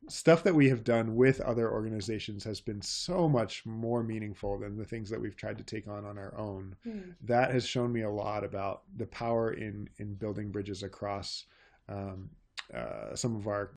Stuff 0.08 0.44
that 0.44 0.54
we 0.54 0.70
have 0.70 0.84
done 0.84 1.16
with 1.16 1.42
other 1.42 1.72
organizations 1.72 2.44
has 2.44 2.62
been 2.62 2.82
so 2.82 3.28
much 3.28 3.66
more 3.66 4.04
meaningful 4.04 4.60
than 4.60 4.78
the 4.78 4.86
things 4.86 5.10
that 5.10 5.20
we've 5.20 5.36
tried 5.36 5.58
to 5.58 5.64
take 5.64 5.88
on 5.88 6.06
on 6.06 6.18
our 6.18 6.38
own 6.38 6.76
that 7.24 7.52
has 7.52 7.66
shown 7.66 7.92
me 7.92 8.02
a 8.02 8.10
lot 8.10 8.44
about 8.44 8.84
the 8.98 9.08
power 9.08 9.54
in 9.54 9.90
in 9.98 10.14
building 10.16 10.52
bridges 10.52 10.84
across 10.84 11.46
um, 11.90 12.30
uh, 12.74 13.16
some 13.16 13.36
of 13.36 13.48
our 13.48 13.72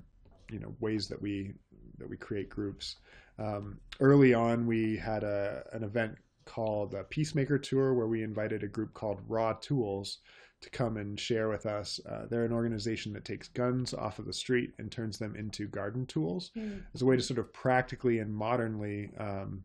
you 0.50 0.58
know 0.58 0.74
ways 0.80 1.08
that 1.08 1.20
we 1.20 1.52
that 1.98 2.08
we 2.08 2.16
create 2.16 2.48
groups. 2.48 2.96
Um, 3.38 3.78
early 4.00 4.34
on, 4.34 4.66
we 4.66 4.96
had 4.96 5.22
a 5.22 5.64
an 5.72 5.82
event 5.82 6.16
called 6.44 6.94
a 6.94 7.04
Peacemaker 7.04 7.58
Tour 7.58 7.94
where 7.94 8.06
we 8.06 8.22
invited 8.22 8.62
a 8.62 8.68
group 8.68 8.94
called 8.94 9.20
Raw 9.28 9.52
Tools 9.54 10.18
to 10.60 10.70
come 10.70 10.96
and 10.96 11.18
share 11.18 11.48
with 11.48 11.66
us. 11.66 12.00
Uh, 12.08 12.26
they're 12.28 12.44
an 12.44 12.52
organization 12.52 13.12
that 13.12 13.24
takes 13.24 13.48
guns 13.48 13.94
off 13.94 14.18
of 14.18 14.26
the 14.26 14.32
street 14.32 14.72
and 14.78 14.90
turns 14.90 15.18
them 15.18 15.36
into 15.36 15.68
garden 15.68 16.04
tools 16.06 16.50
as 16.94 17.02
a 17.02 17.06
way 17.06 17.16
to 17.16 17.22
sort 17.22 17.38
of 17.38 17.52
practically 17.52 18.18
and 18.18 18.34
modernly 18.34 19.10
um, 19.18 19.62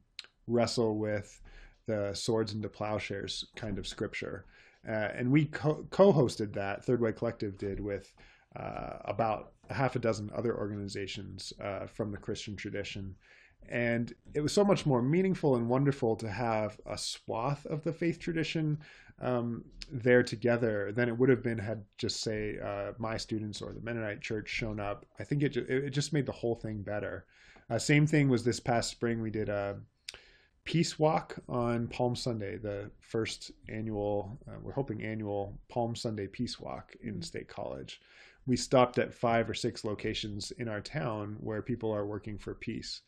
wrestle 0.48 0.98
with 0.98 1.42
the 1.88 2.14
swords 2.14 2.54
into 2.54 2.70
plowshares 2.70 3.46
kind 3.56 3.78
of 3.80 3.88
scripture. 3.88 4.46
Uh, 4.88 5.10
and 5.16 5.32
we 5.32 5.46
co- 5.46 5.86
co-hosted 5.90 6.54
that. 6.54 6.86
Third 6.86 7.02
Way 7.02 7.12
Collective 7.12 7.58
did 7.58 7.80
with 7.80 8.14
uh, 8.56 8.98
about 9.06 9.54
a 9.70 9.74
half 9.74 9.96
a 9.96 10.00
dozen 10.00 10.30
other 10.36 10.56
organizations 10.56 11.54
uh, 11.62 11.88
from 11.88 12.12
the 12.12 12.18
Christian 12.18 12.56
tradition. 12.56 13.16
And 13.70 14.14
it 14.34 14.42
was 14.42 14.52
so 14.52 14.66
much 14.66 14.86
more 14.86 15.02
meaningful 15.02 15.56
and 15.56 15.70
wonderful 15.70 16.18
to 16.18 16.30
have 16.30 16.80
a 16.86 16.98
swath 16.98 17.66
of 17.66 17.84
the 17.84 17.94
faith 17.94 18.20
tradition 18.20 18.78
um, 19.24 19.64
there 19.92 20.24
together 20.24 20.92
than 20.92 21.10
it 21.10 21.18
would 21.18 21.30
have 21.30 21.44
been 21.44 21.58
had 21.58 21.84
just 21.98 22.22
say 22.22 22.60
uh, 22.60 22.92
my 22.98 23.18
students 23.18 23.62
or 23.62 23.74
the 23.74 23.82
Mennonite 23.82 24.22
Church 24.22 24.50
shown 24.50 24.80
up. 24.80 25.06
I 25.20 25.24
think 25.24 25.44
it 25.44 25.58
it 25.58 25.90
just 25.92 26.14
made 26.14 26.26
the 26.26 26.32
whole 26.32 26.56
thing 26.56 26.82
better. 26.82 27.26
Uh, 27.70 27.80
same 27.80 28.06
thing 28.06 28.30
was 28.30 28.44
this 28.44 28.60
past 28.60 28.92
spring. 28.92 29.22
We 29.22 29.32
did 29.32 29.50
a 29.50 29.78
peace 30.66 30.98
walk 30.98 31.38
on 31.50 31.88
Palm 31.88 32.16
Sunday, 32.16 32.58
the 32.58 32.90
first 33.02 33.52
annual, 33.68 34.40
uh, 34.48 34.56
we're 34.62 34.74
hoping 34.74 35.04
annual 35.04 35.60
Palm 35.70 35.96
Sunday 35.96 36.28
peace 36.28 36.60
walk 36.60 36.96
in 37.02 37.16
Mm. 37.16 37.24
State 37.24 37.48
College. 37.48 38.02
We 38.46 38.58
stopped 38.58 38.98
at 38.98 39.14
five 39.14 39.50
or 39.50 39.54
six 39.54 39.84
locations 39.86 40.52
in 40.52 40.68
our 40.68 40.82
town 40.82 41.38
where 41.40 41.62
people 41.62 41.92
are 41.92 42.06
working 42.06 42.38
for 42.38 42.54
peace. 42.54 43.02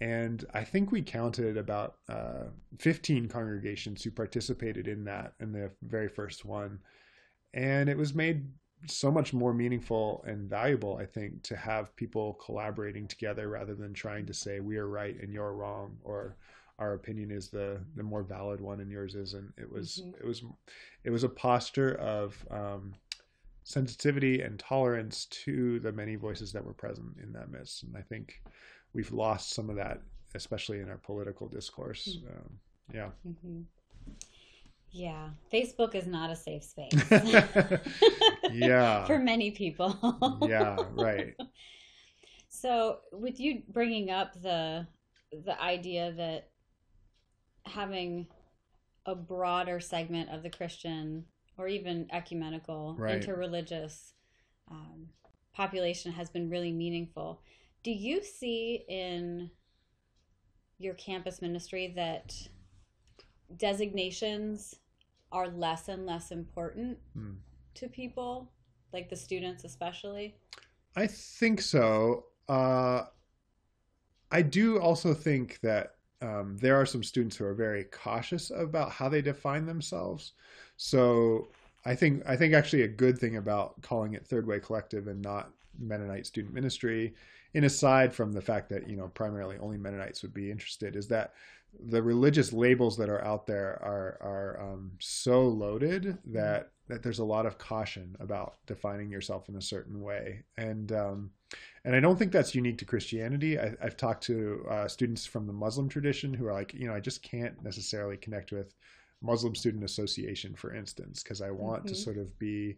And 0.00 0.44
I 0.54 0.62
think 0.64 0.92
we 0.92 1.02
counted 1.02 1.56
about 1.56 1.96
uh, 2.08 2.44
15 2.78 3.28
congregations 3.28 4.02
who 4.02 4.10
participated 4.10 4.86
in 4.86 5.04
that 5.04 5.34
in 5.40 5.52
the 5.52 5.70
very 5.82 6.08
first 6.08 6.44
one. 6.44 6.78
And 7.52 7.88
it 7.88 7.96
was 7.96 8.14
made 8.14 8.46
so 8.86 9.10
much 9.10 9.32
more 9.32 9.52
meaningful 9.52 10.24
and 10.26 10.48
valuable, 10.48 10.96
I 10.98 11.06
think, 11.06 11.42
to 11.44 11.56
have 11.56 11.96
people 11.96 12.34
collaborating 12.34 13.08
together 13.08 13.48
rather 13.48 13.74
than 13.74 13.92
trying 13.92 14.26
to 14.26 14.34
say 14.34 14.60
we 14.60 14.76
are 14.76 14.86
right 14.88 15.20
and 15.20 15.32
you're 15.32 15.52
wrong, 15.54 15.98
or 16.04 16.36
our 16.78 16.94
opinion 16.94 17.32
is 17.32 17.48
the 17.48 17.80
the 17.96 18.04
more 18.04 18.22
valid 18.22 18.60
one 18.60 18.80
and 18.80 18.90
yours 18.90 19.16
isn't. 19.16 19.52
It 19.56 19.70
was 19.70 20.00
Mhm. 20.04 20.20
it 20.20 20.24
was 20.24 20.44
it 21.02 21.10
was 21.10 21.24
a 21.24 21.28
posture 21.28 21.96
of 21.96 22.46
um, 22.52 22.94
sensitivity 23.64 24.42
and 24.42 24.60
tolerance 24.60 25.26
to 25.26 25.80
the 25.80 25.92
many 25.92 26.14
voices 26.14 26.52
that 26.52 26.64
were 26.64 26.74
present 26.74 27.18
in 27.20 27.32
that 27.32 27.50
midst, 27.50 27.82
and 27.82 27.96
I 27.96 28.02
think 28.02 28.40
we've 28.94 29.12
lost 29.12 29.50
some 29.50 29.70
of 29.70 29.76
that, 29.76 30.00
especially 30.34 30.80
in 30.80 30.88
our 30.88 30.98
political 30.98 31.48
discourse. 31.48 32.18
Um, 32.28 32.58
yeah. 32.94 33.10
hmm 33.22 33.60
Yeah, 34.90 35.30
Facebook 35.52 35.94
is 35.94 36.06
not 36.06 36.30
a 36.30 36.36
safe 36.36 36.64
space. 36.64 36.94
Yeah. 38.50 39.04
For 39.06 39.18
many 39.18 39.50
people. 39.50 39.96
yeah, 40.48 40.84
right. 40.92 41.34
So, 42.48 43.00
with 43.12 43.38
you 43.38 43.62
bringing 43.68 44.10
up 44.10 44.32
the 44.40 44.86
the 45.44 45.60
idea 45.60 46.12
that 46.12 46.48
having 47.66 48.26
a 49.04 49.14
broader 49.14 49.80
segment 49.80 50.30
of 50.30 50.42
the 50.42 50.50
Christian 50.50 51.26
or 51.58 51.68
even 51.68 52.06
ecumenical, 52.10 52.96
Right. 52.98 53.20
interreligious 53.22 54.12
um, 54.70 55.08
population 55.52 56.12
has 56.12 56.30
been 56.30 56.48
really 56.48 56.72
meaningful. 56.72 57.42
Do 57.82 57.90
you 57.90 58.22
see 58.22 58.84
in 58.88 59.50
your 60.78 60.94
campus 60.94 61.42
ministry 61.42 61.92
that 61.96 62.34
designations 63.56 64.76
are 65.32 65.48
less 65.48 65.88
and 65.88 66.06
less 66.06 66.30
important? 66.30 66.98
Hmm. 67.14 67.34
to 67.74 67.88
people, 67.88 68.50
like 68.92 69.08
the 69.08 69.16
students 69.16 69.64
especially? 69.64 70.34
I 70.96 71.06
think 71.06 71.60
so. 71.60 72.24
Uh, 72.48 73.04
I 74.30 74.42
do 74.42 74.78
also 74.80 75.14
think 75.14 75.60
that 75.62 75.94
um, 76.20 76.56
there 76.60 76.76
are 76.76 76.86
some 76.86 77.04
students 77.04 77.36
who 77.36 77.44
are 77.44 77.54
very 77.54 77.84
cautious 77.84 78.50
about 78.50 78.90
how 78.90 79.08
they 79.08 79.22
define 79.22 79.66
themselves. 79.66 80.32
So 80.76 81.48
I 81.84 81.94
think 81.94 82.22
I 82.26 82.36
think 82.36 82.54
actually 82.54 82.82
a 82.82 82.88
good 82.88 83.18
thing 83.18 83.36
about 83.36 83.80
calling 83.82 84.14
it 84.14 84.26
Third 84.26 84.46
Way 84.46 84.58
Collective 84.58 85.06
and 85.06 85.22
not 85.22 85.50
Mennonite 85.78 86.26
Student 86.26 86.54
Ministry, 86.54 87.14
in 87.54 87.64
aside 87.64 88.14
from 88.14 88.32
the 88.32 88.40
fact 88.40 88.68
that 88.70 88.88
you 88.88 88.96
know 88.96 89.08
primarily 89.08 89.56
only 89.58 89.78
Mennonites 89.78 90.22
would 90.22 90.34
be 90.34 90.50
interested, 90.50 90.96
is 90.96 91.08
that 91.08 91.34
the 91.86 92.02
religious 92.02 92.52
labels 92.52 92.96
that 92.96 93.08
are 93.08 93.24
out 93.24 93.46
there 93.46 93.80
are 93.82 94.18
are 94.20 94.72
um, 94.72 94.92
so 94.98 95.46
loaded 95.46 96.18
that 96.26 96.70
that 96.88 97.02
there's 97.02 97.18
a 97.18 97.24
lot 97.24 97.46
of 97.46 97.58
caution 97.58 98.16
about 98.20 98.56
defining 98.66 99.10
yourself 99.10 99.48
in 99.48 99.56
a 99.56 99.62
certain 99.62 100.00
way, 100.00 100.42
and 100.56 100.92
um, 100.92 101.30
and 101.84 101.94
I 101.94 102.00
don't 102.00 102.18
think 102.18 102.32
that's 102.32 102.54
unique 102.54 102.78
to 102.78 102.84
Christianity. 102.84 103.58
I, 103.58 103.74
have 103.80 103.96
talked 103.96 104.24
to 104.24 104.66
uh, 104.70 104.88
students 104.88 105.26
from 105.26 105.46
the 105.46 105.52
Muslim 105.52 105.88
tradition 105.88 106.34
who 106.34 106.46
are 106.46 106.52
like, 106.52 106.74
you 106.74 106.86
know, 106.86 106.94
I 106.94 107.00
just 107.00 107.22
can't 107.22 107.62
necessarily 107.62 108.16
connect 108.16 108.52
with 108.52 108.74
Muslim 109.22 109.54
Student 109.54 109.84
Association, 109.84 110.54
for 110.54 110.74
instance, 110.74 111.22
because 111.22 111.40
I 111.40 111.50
want 111.50 111.84
mm-hmm. 111.84 111.94
to 111.94 112.00
sort 112.00 112.18
of 112.18 112.38
be 112.38 112.76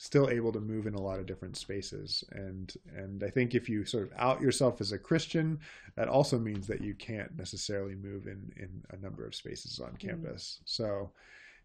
still 0.00 0.30
able 0.30 0.52
to 0.52 0.60
move 0.60 0.86
in 0.86 0.94
a 0.94 1.00
lot 1.00 1.18
of 1.18 1.26
different 1.26 1.56
spaces. 1.56 2.24
And 2.30 2.72
and 2.96 3.22
I 3.24 3.30
think 3.30 3.54
if 3.54 3.68
you 3.68 3.84
sort 3.84 4.04
of 4.04 4.12
out 4.16 4.40
yourself 4.40 4.80
as 4.80 4.92
a 4.92 4.98
Christian 4.98 5.58
that 5.96 6.08
also 6.08 6.38
means 6.38 6.66
that 6.68 6.80
you 6.80 6.94
can't 6.94 7.36
necessarily 7.36 7.96
move 7.96 8.26
in 8.26 8.50
in 8.56 8.70
a 8.90 8.96
number 8.96 9.26
of 9.26 9.34
spaces 9.34 9.80
on 9.80 9.88
mm-hmm. 9.88 10.08
campus. 10.08 10.60
So 10.64 11.10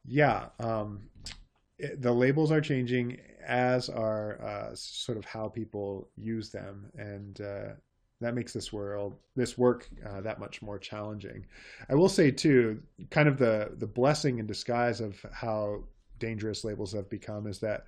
yeah 0.06 0.48
um, 0.60 1.04
it, 1.78 2.02
the 2.02 2.12
labels 2.12 2.52
are 2.52 2.60
changing 2.60 3.19
as 3.46 3.88
are 3.88 4.41
uh, 4.41 4.72
sort 4.74 5.19
of 5.19 5.26
how 5.26 5.48
people 5.48 6.10
use 6.17 6.50
them. 6.50 6.89
And 6.98 7.39
uh, 7.39 7.74
that 8.19 8.34
makes 8.34 8.52
this 8.52 8.74
world 8.74 9.15
this 9.36 9.60
work 9.60 9.88
uh, 10.10 10.22
that 10.22 10.39
much 10.39 10.63
more 10.63 10.80
challenging. 10.80 11.46
I 11.88 11.93
will 11.93 12.10
say 12.10 12.32
too 12.32 12.82
kind 13.12 13.28
of 13.30 13.38
the 13.38 13.74
the 13.78 13.88
blessing 13.88 14.39
in 14.39 14.48
disguise 14.48 15.02
of 15.02 15.24
how 15.32 15.84
dangerous 16.17 16.63
labels 16.63 16.93
have 16.93 17.10
become 17.10 17.46
is 17.46 17.60
that 17.60 17.86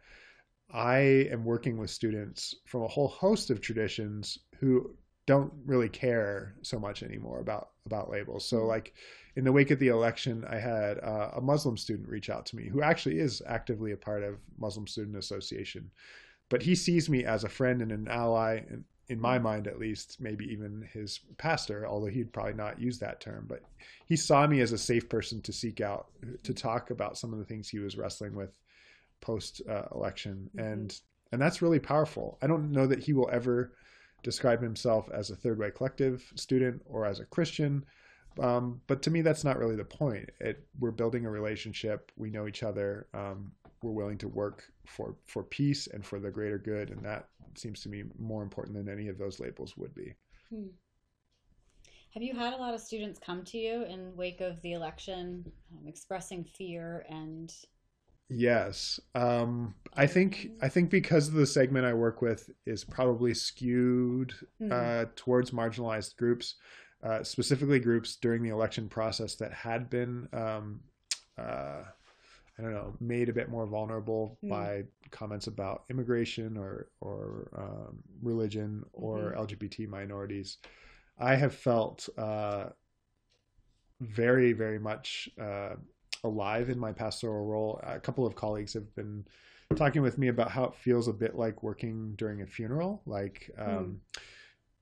i 0.73 0.97
am 1.32 1.45
working 1.45 1.78
with 1.78 1.89
students 1.89 2.56
from 2.65 2.84
a 2.84 2.88
whole 2.88 3.08
host 3.08 3.49
of 3.49 3.62
traditions 3.62 4.39
who 4.60 4.95
don't 5.25 5.51
really 5.65 5.89
care 5.89 6.56
so 6.62 6.80
much 6.80 7.01
anymore 7.01 7.39
about 7.39 7.69
about 7.86 8.10
labels. 8.10 8.47
So 8.47 8.58
mm-hmm. 8.58 8.67
like 8.67 8.93
in 9.36 9.43
the 9.43 9.51
wake 9.51 9.71
of 9.71 9.80
the 9.80 9.89
election 9.89 10.45
i 10.49 10.58
had 10.58 10.97
uh, 10.99 11.32
a 11.36 11.41
muslim 11.41 11.78
student 11.78 12.08
reach 12.08 12.30
out 12.30 12.45
to 12.47 12.56
me 12.56 12.69
who 12.69 12.82
actually 12.82 13.19
is 13.19 13.41
actively 13.47 13.91
a 13.91 13.97
part 13.97 14.23
of 14.23 14.38
muslim 14.58 14.88
student 14.88 15.17
association. 15.17 15.89
But 16.49 16.62
he 16.62 16.75
sees 16.75 17.10
me 17.10 17.25
as 17.25 17.43
a 17.43 17.49
friend 17.49 17.82
and 17.82 17.91
an 17.91 18.08
ally 18.08 18.62
and 18.69 18.84
in 19.08 19.19
my 19.19 19.38
mind 19.38 19.67
at 19.67 19.78
least, 19.78 20.17
maybe 20.19 20.45
even 20.45 20.88
his 20.91 21.19
pastor, 21.38 21.86
although 21.86 22.08
he'd 22.08 22.34
probably 22.34 22.54
not 22.54 22.82
use 22.82 22.97
that 22.97 23.21
term, 23.21 23.45
but 23.47 23.62
he 24.08 24.15
saw 24.15 24.47
me 24.47 24.62
as 24.62 24.71
a 24.71 24.80
safe 24.80 25.08
person 25.08 25.39
to 25.43 25.54
seek 25.54 25.80
out 25.80 26.08
to 26.41 26.56
talk 26.56 26.89
about 26.89 27.15
some 27.15 27.32
of 27.32 27.38
the 27.38 27.45
things 27.45 27.69
he 27.69 27.78
was 27.78 27.97
wrestling 27.97 28.36
with 28.36 28.49
post 29.21 29.62
uh, 29.69 29.84
election. 29.93 30.49
Mm-hmm. 30.56 30.67
And, 30.67 31.01
and 31.32 31.41
that's 31.41 31.62
really 31.62 31.80
powerful. 31.80 32.38
I 32.41 32.47
don't 32.47 32.71
know 32.71 32.88
that 32.88 32.99
he 32.99 33.13
will 33.13 33.30
ever 33.32 33.73
describe 34.23 34.62
himself 34.62 35.10
as 35.13 35.30
a 35.30 35.36
third 35.36 35.60
way 35.60 35.71
collective 35.71 36.32
student 36.36 36.82
or 36.86 37.06
as 37.06 37.19
a 37.19 37.25
Christian. 37.25 37.86
Um, 38.39 38.82
but 38.88 39.01
to 39.04 39.12
me, 39.12 39.21
that's 39.21 39.43
not 39.43 39.58
really 39.58 39.75
the 39.75 39.86
point. 39.86 40.30
It, 40.39 40.67
we're 40.80 40.91
building 40.91 41.25
a 41.25 41.30
relationship. 41.30 42.12
We 42.17 42.30
know 42.30 42.47
each 42.47 42.63
other. 42.63 43.08
Um, 43.13 43.51
we're 43.82 43.91
willing 43.91 44.17
to 44.19 44.28
work 44.28 44.63
for, 44.86 45.15
for 45.25 45.43
peace 45.43 45.88
and 45.88 46.06
for 46.06 46.19
the 46.19 46.32
greater 46.32 46.58
good. 46.58 46.89
And 46.89 47.04
that 47.06 47.30
seems 47.56 47.82
to 47.82 47.89
me 47.89 48.04
more 48.19 48.43
important 48.43 48.75
than 48.75 48.89
any 48.89 49.08
of 49.08 49.17
those 49.17 49.39
labels 49.39 49.78
would 49.78 49.93
be. 49.95 50.13
Hmm. 50.49 50.67
Have 52.13 52.23
you 52.23 52.34
had 52.34 52.54
a 52.54 52.58
lot 52.58 52.73
of 52.73 52.80
students 52.80 53.19
come 53.19 53.43
to 53.43 53.58
you 53.58 53.84
in 53.84 54.15
wake 54.15 54.41
of 54.41 54.62
the 54.62 54.71
election, 54.71 55.51
um, 55.71 55.88
expressing 55.88 56.43
fear 56.43 57.06
and? 57.10 57.54
Yes, 58.29 58.99
um, 59.13 59.75
I 59.93 60.07
think 60.07 60.49
I 60.61 60.67
think 60.67 60.89
because 60.89 61.31
the 61.31 61.45
segment 61.45 61.85
I 61.85 61.93
work 61.93 62.21
with 62.21 62.49
is 62.65 62.83
probably 62.83 63.33
skewed 63.33 64.33
mm-hmm. 64.61 64.71
uh, 64.71 65.05
towards 65.15 65.51
marginalized 65.51 66.15
groups, 66.17 66.55
uh, 67.03 67.23
specifically 67.23 67.79
groups 67.79 68.15
during 68.15 68.41
the 68.41 68.49
election 68.49 68.89
process 68.89 69.35
that 69.35 69.53
had 69.53 69.89
been 69.91 70.27
um, 70.33 70.79
uh, 71.38 71.83
I 72.57 72.61
don't 72.61 72.73
know, 72.73 72.95
made 72.99 73.27
a 73.27 73.33
bit 73.33 73.49
more 73.49 73.65
vulnerable 73.65 74.38
mm. 74.43 74.49
by 74.49 74.83
comments 75.11 75.47
about 75.47 75.83
immigration 75.89 76.57
or 76.57 76.88
or 77.01 77.49
um, 77.57 77.99
religion 78.21 78.85
or 78.93 79.33
mm-hmm. 79.35 79.41
LGBT 79.41 79.89
minorities. 79.89 80.57
I 81.19 81.35
have 81.35 81.53
felt 81.53 82.07
uh, 82.17 82.67
very 83.99 84.53
very 84.53 84.79
much 84.79 85.29
uh, 85.39 85.75
alive 86.25 86.69
in 86.69 86.79
my 86.79 86.91
pastoral 86.91 87.45
role. 87.45 87.79
A 87.83 87.99
couple 87.99 88.25
of 88.25 88.35
colleagues 88.35 88.73
have 88.73 88.93
been 88.95 89.25
talking 89.75 90.01
with 90.01 90.17
me 90.17 90.27
about 90.27 90.51
how 90.51 90.65
it 90.65 90.75
feels 90.75 91.07
a 91.07 91.13
bit 91.13 91.35
like 91.35 91.63
working 91.63 92.13
during 92.17 92.41
a 92.41 92.45
funeral, 92.45 93.01
like. 93.05 93.51
Um, 93.57 94.01
mm 94.17 94.19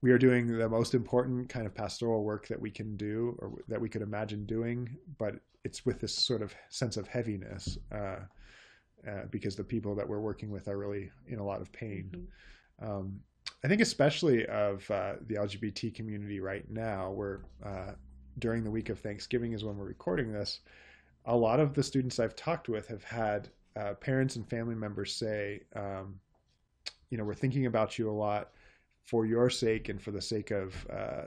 we 0.03 0.11
are 0.11 0.17
doing 0.17 0.57
the 0.57 0.67
most 0.67 0.93
important 0.93 1.47
kind 1.47 1.65
of 1.65 1.73
pastoral 1.73 2.25
work 2.25 2.45
that 2.49 2.59
we 2.59 2.69
can 2.69 2.97
do 2.97 3.37
or 3.39 3.53
that 3.69 3.79
we 3.79 3.87
could 3.87 4.01
imagine 4.01 4.45
doing, 4.45 4.97
but 5.17 5.35
it's 5.63 5.85
with 5.85 6.01
this 6.01 6.13
sort 6.13 6.41
of 6.41 6.53
sense 6.69 6.97
of 6.97 7.07
heaviness 7.07 7.77
uh, 7.93 8.17
uh, 9.07 9.25
because 9.31 9.55
the 9.55 9.63
people 9.63 9.95
that 9.95 10.07
we're 10.07 10.19
working 10.19 10.51
with 10.51 10.67
are 10.67 10.77
really 10.77 11.09
in 11.27 11.39
a 11.39 11.43
lot 11.43 11.61
of 11.61 11.71
pain. 11.71 12.11
Mm-hmm. 12.13 12.91
Um, 12.91 13.21
I 13.63 13.69
think 13.69 13.79
especially 13.79 14.45
of 14.47 14.91
uh, 14.91 15.13
the 15.27 15.35
LGBT 15.35 15.95
community 15.95 16.41
right 16.41 16.69
now, 16.69 17.11
where 17.11 17.45
uh, 17.65 17.93
during 18.39 18.65
the 18.65 18.71
week 18.71 18.89
of 18.89 18.99
Thanksgiving 18.99 19.53
is 19.53 19.63
when 19.63 19.77
we're 19.77 19.85
recording 19.85 20.33
this, 20.33 20.59
a 21.25 21.35
lot 21.35 21.59
of 21.59 21.73
the 21.73 21.83
students 21.83 22.19
I've 22.19 22.35
talked 22.35 22.69
with 22.69 22.87
have 22.87 23.03
had 23.03 23.49
uh, 23.75 23.93
parents 23.95 24.35
and 24.35 24.47
family 24.47 24.75
members 24.75 25.13
say, 25.13 25.61
um, 25.75 26.19
you 27.09 27.17
know, 27.17 27.23
we're 27.23 27.33
thinking 27.33 27.65
about 27.65 27.97
you 27.97 28.09
a 28.09 28.11
lot 28.11 28.51
for 29.03 29.25
your 29.25 29.49
sake 29.49 29.89
and 29.89 30.01
for 30.01 30.11
the 30.11 30.21
sake 30.21 30.51
of 30.51 30.75
uh, 30.91 31.25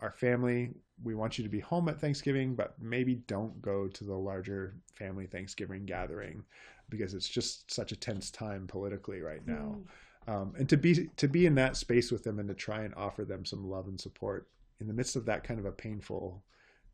our 0.00 0.12
family. 0.12 0.70
We 1.02 1.14
want 1.14 1.38
you 1.38 1.44
to 1.44 1.50
be 1.50 1.60
home 1.60 1.88
at 1.88 2.00
Thanksgiving, 2.00 2.54
but 2.54 2.74
maybe 2.80 3.16
don't 3.26 3.60
go 3.60 3.88
to 3.88 4.04
the 4.04 4.14
larger 4.14 4.74
family 4.94 5.26
Thanksgiving 5.26 5.84
gathering 5.84 6.44
because 6.88 7.14
it's 7.14 7.28
just 7.28 7.72
such 7.72 7.92
a 7.92 7.96
tense 7.96 8.30
time 8.30 8.66
politically 8.66 9.20
right 9.20 9.46
now. 9.46 9.76
Mm. 9.76 9.84
Um, 10.26 10.54
and 10.58 10.68
to 10.68 10.76
be 10.76 11.10
to 11.16 11.28
be 11.28 11.46
in 11.46 11.54
that 11.56 11.76
space 11.76 12.10
with 12.10 12.24
them 12.24 12.38
and 12.38 12.48
to 12.48 12.54
try 12.54 12.82
and 12.82 12.94
offer 12.94 13.24
them 13.24 13.44
some 13.44 13.68
love 13.68 13.88
and 13.88 14.00
support 14.00 14.48
in 14.80 14.86
the 14.86 14.94
midst 14.94 15.16
of 15.16 15.26
that 15.26 15.44
kind 15.44 15.60
of 15.60 15.66
a 15.66 15.72
painful 15.72 16.42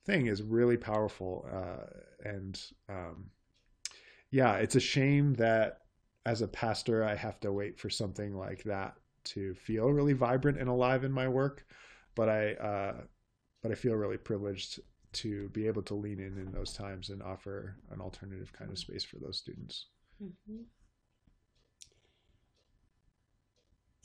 thing 0.05 0.27
is 0.27 0.43
really 0.43 0.77
powerful. 0.77 1.47
Uh, 1.53 2.29
and 2.29 2.61
um, 2.89 3.31
yeah, 4.31 4.57
it's 4.57 4.77
a 4.77 4.81
shame 4.81 5.35
that 5.35 5.79
as 6.27 6.43
a 6.43 6.49
pastor 6.49 7.03
I 7.05 7.15
have 7.15 7.41
to 7.41 7.53
wait 7.53 7.79
for 7.79 7.91
something 7.91 8.37
like 8.37 8.63
that 8.65 8.95
to 9.23 9.55
feel 9.55 9.91
really 9.91 10.13
vibrant 10.13 10.59
and 10.59 10.69
alive 10.69 11.05
in 11.05 11.13
my 11.13 11.29
work, 11.29 11.67
but 12.15 12.29
I 12.29 12.55
uh, 12.55 12.95
but 13.63 13.73
I 13.73 13.75
feel 13.75 13.95
really 13.95 14.17
privileged 14.17 14.81
to 15.13 15.49
be 15.51 15.67
able 15.67 15.83
to 15.83 15.95
lean 15.95 16.21
in 16.21 16.39
in 16.39 16.53
those 16.53 16.73
times 16.73 17.11
and 17.11 17.23
offer 17.23 17.77
an 17.91 18.01
alternative 18.01 18.53
kind 18.53 18.71
of 18.71 18.79
space 18.79 19.05
for 19.05 19.19
those 19.19 19.39
students. 19.39 19.87
Mm-hmm. 20.23 20.63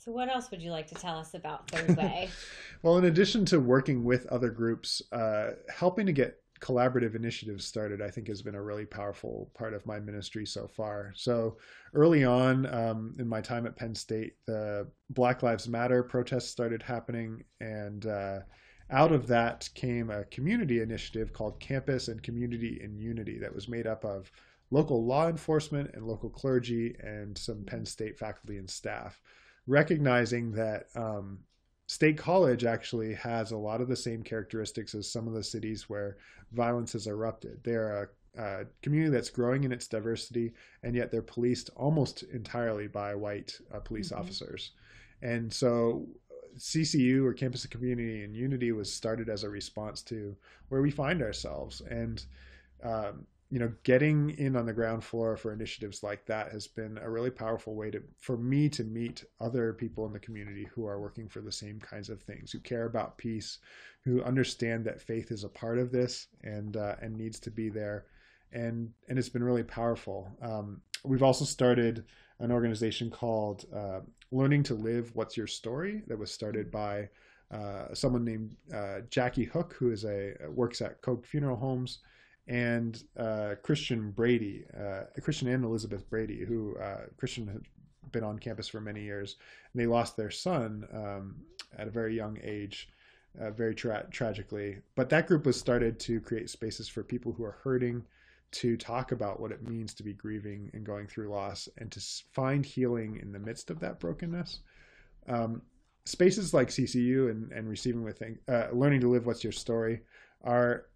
So, 0.06 0.12
what 0.12 0.28
else 0.28 0.52
would 0.52 0.62
you 0.62 0.70
like 0.70 0.86
to 0.88 0.94
tell 0.94 1.18
us 1.18 1.34
about 1.34 1.68
Third 1.68 1.96
Way? 1.96 2.30
well, 2.82 2.96
in 2.96 3.06
addition 3.06 3.44
to 3.46 3.58
working 3.58 4.04
with 4.04 4.24
other 4.26 4.50
groups, 4.50 5.02
uh, 5.10 5.54
helping 5.68 6.06
to 6.06 6.12
get 6.12 6.40
collaborative 6.60 7.16
initiatives 7.16 7.64
started, 7.64 8.00
I 8.00 8.08
think 8.08 8.28
has 8.28 8.40
been 8.40 8.54
a 8.54 8.62
really 8.62 8.86
powerful 8.86 9.50
part 9.52 9.74
of 9.74 9.84
my 9.84 9.98
ministry 9.98 10.46
so 10.46 10.68
far. 10.68 11.12
So 11.16 11.56
early 11.92 12.24
on 12.24 12.72
um, 12.72 13.16
in 13.18 13.26
my 13.26 13.40
time 13.40 13.66
at 13.66 13.74
Penn 13.74 13.96
State, 13.96 14.34
the 14.46 14.88
Black 15.10 15.42
Lives 15.42 15.66
Matter 15.66 16.04
protests 16.04 16.50
started 16.50 16.84
happening, 16.84 17.42
and 17.60 18.06
uh, 18.06 18.38
out 18.90 19.10
of 19.10 19.26
that 19.26 19.68
came 19.74 20.10
a 20.10 20.24
community 20.26 20.82
initiative 20.82 21.32
called 21.32 21.58
Campus 21.58 22.06
and 22.06 22.22
Community 22.22 22.78
in 22.80 22.96
Unity 22.96 23.40
that 23.40 23.52
was 23.52 23.66
made 23.66 23.88
up 23.88 24.04
of 24.04 24.30
local 24.70 25.04
law 25.04 25.28
enforcement 25.28 25.90
and 25.94 26.06
local 26.06 26.30
clergy 26.30 26.94
and 27.00 27.36
some 27.36 27.64
Penn 27.64 27.84
State 27.84 28.16
faculty 28.16 28.58
and 28.58 28.70
staff, 28.70 29.20
recognizing 29.66 30.52
that 30.52 30.86
um, 30.94 31.38
State 31.86 32.18
College 32.18 32.64
actually 32.64 33.14
has 33.14 33.52
a 33.52 33.56
lot 33.56 33.80
of 33.80 33.88
the 33.88 33.96
same 33.96 34.22
characteristics 34.22 34.94
as 34.94 35.10
some 35.10 35.26
of 35.26 35.34
the 35.34 35.42
cities 35.42 35.88
where 35.88 36.16
violence 36.52 36.92
has 36.92 37.06
erupted. 37.06 37.60
They're 37.62 38.10
a, 38.36 38.42
a 38.42 38.64
community 38.82 39.10
that's 39.10 39.30
growing 39.30 39.64
in 39.64 39.72
its 39.72 39.86
diversity, 39.86 40.52
and 40.82 40.94
yet 40.94 41.10
they're 41.10 41.22
policed 41.22 41.70
almost 41.76 42.22
entirely 42.24 42.88
by 42.88 43.14
white 43.14 43.58
uh, 43.72 43.80
police 43.80 44.10
mm-hmm. 44.10 44.20
officers. 44.20 44.72
And 45.22 45.52
so 45.52 46.06
CCU 46.58 47.24
or 47.24 47.32
Campus 47.32 47.64
of 47.64 47.70
Community 47.70 48.24
and 48.24 48.34
Unity 48.34 48.72
was 48.72 48.92
started 48.92 49.28
as 49.28 49.44
a 49.44 49.50
response 49.50 50.02
to 50.02 50.36
where 50.68 50.82
we 50.82 50.90
find 50.90 51.22
ourselves. 51.22 51.82
And 51.82 52.24
um, 52.82 53.26
you 53.48 53.60
know, 53.60 53.72
getting 53.84 54.30
in 54.30 54.56
on 54.56 54.66
the 54.66 54.72
ground 54.72 55.04
floor 55.04 55.36
for 55.36 55.52
initiatives 55.52 56.02
like 56.02 56.26
that 56.26 56.50
has 56.50 56.66
been 56.66 56.98
a 56.98 57.08
really 57.08 57.30
powerful 57.30 57.76
way 57.76 57.90
to 57.92 58.02
for 58.18 58.36
me 58.36 58.68
to 58.68 58.82
meet 58.82 59.24
other 59.40 59.72
people 59.72 60.04
in 60.04 60.12
the 60.12 60.18
community 60.18 60.66
who 60.74 60.86
are 60.86 61.00
working 61.00 61.28
for 61.28 61.40
the 61.40 61.52
same 61.52 61.78
kinds 61.78 62.08
of 62.10 62.20
things, 62.22 62.50
who 62.50 62.58
care 62.58 62.86
about 62.86 63.18
peace, 63.18 63.58
who 64.04 64.22
understand 64.24 64.84
that 64.84 65.00
faith 65.00 65.30
is 65.30 65.44
a 65.44 65.48
part 65.48 65.78
of 65.78 65.92
this 65.92 66.26
and 66.42 66.76
uh, 66.76 66.96
and 67.00 67.16
needs 67.16 67.38
to 67.38 67.50
be 67.50 67.68
there, 67.68 68.06
and 68.52 68.90
and 69.08 69.18
it's 69.18 69.28
been 69.28 69.44
really 69.44 69.62
powerful. 69.62 70.28
Um, 70.42 70.80
we've 71.04 71.22
also 71.22 71.44
started 71.44 72.04
an 72.40 72.50
organization 72.50 73.10
called 73.10 73.64
uh, 73.74 74.00
Learning 74.32 74.64
to 74.64 74.74
Live. 74.74 75.12
What's 75.14 75.36
Your 75.36 75.46
Story? 75.46 76.02
That 76.08 76.18
was 76.18 76.32
started 76.32 76.72
by 76.72 77.10
uh, 77.52 77.94
someone 77.94 78.24
named 78.24 78.56
uh, 78.74 79.02
Jackie 79.08 79.44
Hook, 79.44 79.76
who 79.78 79.92
is 79.92 80.04
a 80.04 80.34
works 80.48 80.82
at 80.82 81.00
Koch 81.00 81.24
Funeral 81.24 81.56
Homes 81.56 82.00
and 82.48 83.02
uh, 83.16 83.54
Christian 83.62 84.10
Brady, 84.10 84.64
uh, 84.78 85.02
Christian 85.20 85.48
and 85.48 85.64
Elizabeth 85.64 86.08
Brady, 86.08 86.44
who 86.44 86.76
uh, 86.76 87.06
Christian 87.16 87.46
had 87.48 87.62
been 88.12 88.24
on 88.24 88.38
campus 88.38 88.68
for 88.68 88.80
many 88.80 89.02
years, 89.02 89.36
and 89.72 89.80
they 89.80 89.86
lost 89.86 90.16
their 90.16 90.30
son 90.30 90.86
um, 90.92 91.36
at 91.76 91.88
a 91.88 91.90
very 91.90 92.14
young 92.14 92.38
age, 92.42 92.88
uh, 93.40 93.50
very 93.50 93.74
tra- 93.74 94.06
tragically. 94.10 94.78
But 94.94 95.08
that 95.10 95.26
group 95.26 95.44
was 95.44 95.58
started 95.58 95.98
to 96.00 96.20
create 96.20 96.48
spaces 96.48 96.88
for 96.88 97.02
people 97.02 97.32
who 97.32 97.44
are 97.44 97.58
hurting 97.64 98.04
to 98.52 98.76
talk 98.76 99.10
about 99.10 99.40
what 99.40 99.50
it 99.50 99.68
means 99.68 99.92
to 99.94 100.04
be 100.04 100.12
grieving 100.12 100.70
and 100.72 100.86
going 100.86 101.08
through 101.08 101.28
loss, 101.28 101.68
and 101.78 101.90
to 101.90 102.00
find 102.32 102.64
healing 102.64 103.18
in 103.20 103.32
the 103.32 103.40
midst 103.40 103.70
of 103.70 103.80
that 103.80 103.98
brokenness. 103.98 104.60
Um, 105.28 105.62
spaces 106.04 106.54
like 106.54 106.68
CCU 106.68 107.28
and, 107.30 107.50
and 107.50 107.68
receiving 107.68 108.04
with 108.04 108.22
uh, 108.48 108.68
learning 108.72 109.00
to 109.00 109.08
live 109.08 109.26
what's 109.26 109.42
your 109.42 109.52
story 109.52 110.02
are 110.44 110.86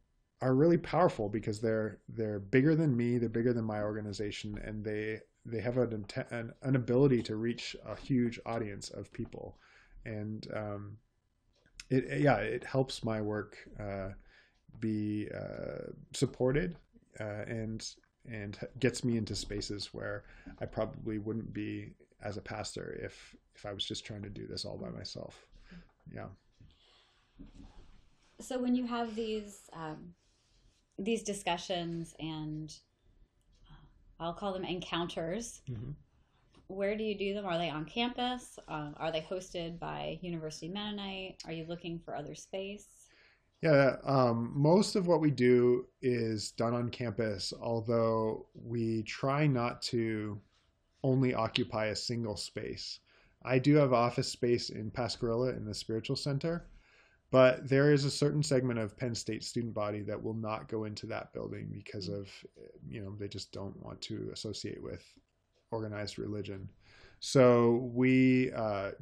are 0.42 0.54
really 0.54 0.78
powerful 0.78 1.28
because 1.28 1.60
they're 1.60 1.98
they're 2.08 2.38
bigger 2.38 2.74
than 2.74 2.96
me, 2.96 3.18
they're 3.18 3.28
bigger 3.28 3.52
than 3.52 3.64
my 3.64 3.82
organization, 3.82 4.58
and 4.64 4.84
they 4.84 5.20
they 5.44 5.60
have 5.60 5.76
an 5.76 6.06
an, 6.30 6.52
an 6.62 6.76
ability 6.76 7.22
to 7.24 7.36
reach 7.36 7.76
a 7.86 7.96
huge 7.96 8.40
audience 8.46 8.90
of 8.90 9.12
people, 9.12 9.58
and 10.04 10.46
um, 10.54 10.96
it 11.90 12.20
yeah 12.20 12.36
it 12.36 12.64
helps 12.64 13.04
my 13.04 13.20
work 13.20 13.56
uh, 13.78 14.10
be 14.78 15.28
uh, 15.34 15.90
supported 16.14 16.76
uh, 17.20 17.44
and 17.46 17.86
and 18.30 18.58
gets 18.78 19.04
me 19.04 19.16
into 19.16 19.34
spaces 19.34 19.92
where 19.92 20.24
I 20.60 20.66
probably 20.66 21.18
wouldn't 21.18 21.52
be 21.52 21.92
as 22.22 22.36
a 22.36 22.42
pastor 22.42 22.98
if 23.02 23.34
if 23.54 23.66
I 23.66 23.72
was 23.72 23.84
just 23.84 24.06
trying 24.06 24.22
to 24.22 24.30
do 24.30 24.46
this 24.46 24.64
all 24.64 24.78
by 24.78 24.88
myself. 24.88 25.46
Yeah. 26.14 26.28
So 28.40 28.58
when 28.58 28.74
you 28.74 28.86
have 28.86 29.14
these 29.14 29.68
um, 29.74 30.14
these 31.00 31.22
discussions 31.22 32.14
and 32.20 32.72
uh, 33.70 33.74
I'll 34.20 34.34
call 34.34 34.52
them 34.52 34.64
encounters. 34.64 35.62
Mm-hmm. 35.68 35.90
Where 36.68 36.96
do 36.96 37.02
you 37.02 37.18
do 37.18 37.34
them? 37.34 37.46
Are 37.46 37.58
they 37.58 37.70
on 37.70 37.84
campus? 37.84 38.58
Uh, 38.68 38.90
are 38.96 39.10
they 39.10 39.22
hosted 39.22 39.80
by 39.80 40.18
University 40.20 40.68
Mennonite? 40.68 41.42
Are 41.46 41.52
you 41.52 41.64
looking 41.66 41.98
for 41.98 42.14
other 42.14 42.34
space? 42.34 42.86
Yeah, 43.62 43.96
um, 44.04 44.52
most 44.54 44.94
of 44.94 45.06
what 45.06 45.20
we 45.20 45.30
do 45.30 45.86
is 46.00 46.52
done 46.52 46.74
on 46.74 46.88
campus, 46.90 47.52
although 47.60 48.46
we 48.54 49.02
try 49.02 49.46
not 49.46 49.82
to 49.82 50.40
only 51.02 51.34
occupy 51.34 51.86
a 51.86 51.96
single 51.96 52.36
space. 52.36 53.00
I 53.42 53.58
do 53.58 53.74
have 53.76 53.92
office 53.92 54.28
space 54.28 54.70
in 54.70 54.90
Pasquerilla 54.90 55.50
in 55.50 55.64
the 55.64 55.74
Spiritual 55.74 56.16
Center, 56.16 56.66
but 57.30 57.68
there 57.68 57.92
is 57.92 58.04
a 58.04 58.10
certain 58.10 58.42
segment 58.42 58.78
of 58.80 58.96
Penn 58.96 59.14
State 59.14 59.44
student 59.44 59.72
body 59.72 60.02
that 60.02 60.20
will 60.20 60.34
not 60.34 60.68
go 60.68 60.84
into 60.84 61.06
that 61.06 61.32
building 61.32 61.68
because 61.72 62.08
of, 62.08 62.28
you 62.88 63.00
know, 63.00 63.14
they 63.18 63.28
just 63.28 63.52
don't 63.52 63.80
want 63.84 64.00
to 64.02 64.30
associate 64.32 64.82
with 64.82 65.04
organized 65.70 66.18
religion. 66.18 66.68
So 67.20 67.88
we 67.94 68.50
uh, 68.52 68.92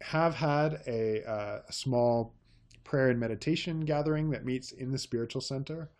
have 0.00 0.34
had 0.34 0.80
a, 0.86 1.22
uh, 1.28 1.60
a, 1.68 1.72
small 1.72 2.34
prayer 2.84 3.10
and 3.10 3.20
meditation 3.20 3.80
gathering 3.80 4.30
that 4.30 4.46
meets 4.46 4.72
in 4.72 4.90
the 4.90 4.98
spiritual 4.98 5.42
center. 5.42 5.90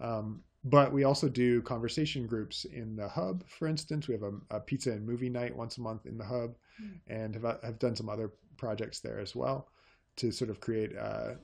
Um, 0.00 0.42
but 0.64 0.92
we 0.92 1.04
also 1.04 1.28
do 1.28 1.60
conversation 1.62 2.26
groups 2.26 2.64
in 2.64 2.96
the 2.96 3.08
hub, 3.08 3.44
for 3.48 3.66
instance. 3.68 4.08
We 4.08 4.14
have 4.14 4.22
a, 4.22 4.32
a 4.50 4.60
pizza 4.60 4.92
and 4.92 5.04
movie 5.04 5.28
night 5.28 5.54
once 5.54 5.76
a 5.76 5.82
month 5.82 6.06
in 6.06 6.16
the 6.16 6.24
hub 6.24 6.54
mm. 6.82 6.94
and 7.08 7.34
have, 7.34 7.58
have 7.62 7.78
done 7.78 7.96
some 7.96 8.08
other 8.08 8.32
projects 8.56 9.00
there 9.00 9.18
as 9.18 9.36
well 9.36 9.68
to 10.16 10.30
sort 10.30 10.50
of 10.50 10.60
create 10.60 10.96
uh, 10.96 11.34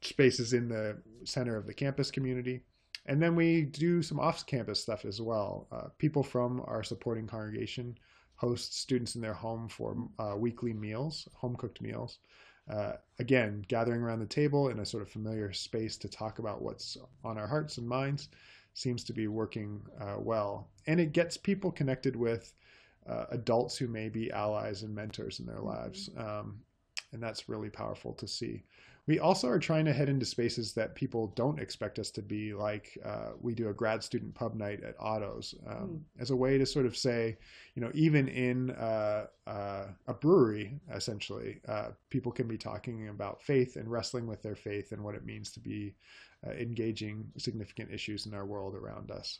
spaces 0.00 0.52
in 0.52 0.68
the 0.68 0.96
center 1.24 1.56
of 1.56 1.66
the 1.66 1.74
campus 1.74 2.10
community. 2.10 2.62
And 3.06 3.22
then 3.22 3.34
we 3.34 3.62
do 3.62 4.02
some 4.02 4.20
off 4.20 4.46
campus 4.46 4.80
stuff 4.80 5.04
as 5.04 5.20
well. 5.20 5.66
Uh, 5.72 5.88
people 5.98 6.22
from 6.22 6.62
our 6.66 6.82
supporting 6.82 7.26
congregation 7.26 7.96
host 8.36 8.78
students 8.78 9.14
in 9.14 9.20
their 9.20 9.34
home 9.34 9.68
for 9.68 9.96
uh, 10.18 10.36
weekly 10.36 10.72
meals, 10.72 11.28
home 11.34 11.56
cooked 11.56 11.80
meals. 11.80 12.18
Uh, 12.70 12.92
again, 13.18 13.64
gathering 13.66 14.02
around 14.02 14.20
the 14.20 14.26
table 14.26 14.68
in 14.68 14.80
a 14.80 14.86
sort 14.86 15.02
of 15.02 15.08
familiar 15.08 15.52
space 15.52 15.96
to 15.96 16.08
talk 16.08 16.38
about 16.38 16.60
what's 16.60 16.98
on 17.24 17.38
our 17.38 17.46
hearts 17.46 17.78
and 17.78 17.88
minds 17.88 18.28
seems 18.74 19.02
to 19.02 19.12
be 19.12 19.26
working 19.26 19.80
uh, 20.00 20.16
well. 20.18 20.68
And 20.86 21.00
it 21.00 21.12
gets 21.12 21.36
people 21.36 21.72
connected 21.72 22.14
with 22.14 22.52
uh, 23.08 23.24
adults 23.30 23.76
who 23.76 23.88
may 23.88 24.08
be 24.08 24.30
allies 24.30 24.82
and 24.82 24.94
mentors 24.94 25.40
in 25.40 25.46
their 25.46 25.60
lives. 25.60 26.10
Um, 26.16 26.60
and 27.12 27.22
that's 27.22 27.48
really 27.48 27.70
powerful 27.70 28.12
to 28.14 28.28
see. 28.28 28.64
We 29.06 29.20
also 29.20 29.48
are 29.48 29.58
trying 29.58 29.86
to 29.86 29.92
head 29.94 30.10
into 30.10 30.26
spaces 30.26 30.74
that 30.74 30.94
people 30.94 31.28
don't 31.28 31.58
expect 31.58 31.98
us 31.98 32.10
to 32.10 32.20
be, 32.20 32.52
like 32.52 32.98
uh, 33.02 33.30
we 33.40 33.54
do 33.54 33.70
a 33.70 33.72
grad 33.72 34.04
student 34.04 34.34
pub 34.34 34.54
night 34.54 34.84
at 34.84 34.96
Otto's 35.00 35.54
um, 35.66 35.74
mm. 35.74 36.00
as 36.20 36.30
a 36.30 36.36
way 36.36 36.58
to 36.58 36.66
sort 36.66 36.84
of 36.84 36.94
say, 36.94 37.38
you 37.74 37.80
know, 37.80 37.90
even 37.94 38.28
in 38.28 38.70
uh, 38.72 39.24
uh, 39.46 39.86
a 40.08 40.12
brewery, 40.12 40.78
essentially, 40.94 41.58
uh, 41.66 41.88
people 42.10 42.30
can 42.30 42.46
be 42.46 42.58
talking 42.58 43.08
about 43.08 43.42
faith 43.42 43.76
and 43.76 43.90
wrestling 43.90 44.26
with 44.26 44.42
their 44.42 44.54
faith 44.54 44.92
and 44.92 45.02
what 45.02 45.14
it 45.14 45.24
means 45.24 45.50
to 45.52 45.60
be 45.60 45.94
uh, 46.46 46.50
engaging 46.50 47.24
significant 47.38 47.90
issues 47.90 48.26
in 48.26 48.34
our 48.34 48.44
world 48.44 48.74
around 48.74 49.10
us. 49.10 49.38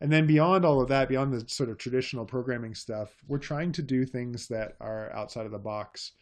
And 0.00 0.12
then 0.12 0.28
beyond 0.28 0.64
all 0.64 0.80
of 0.80 0.88
that, 0.88 1.08
beyond 1.08 1.32
the 1.32 1.48
sort 1.48 1.70
of 1.70 1.78
traditional 1.78 2.24
programming 2.24 2.74
stuff, 2.74 3.16
we're 3.26 3.38
trying 3.38 3.72
to 3.72 3.82
do 3.82 4.04
things 4.04 4.46
that 4.46 4.76
are 4.80 5.12
outside 5.12 5.46
of 5.46 5.52
the 5.52 5.58
box 5.58 6.12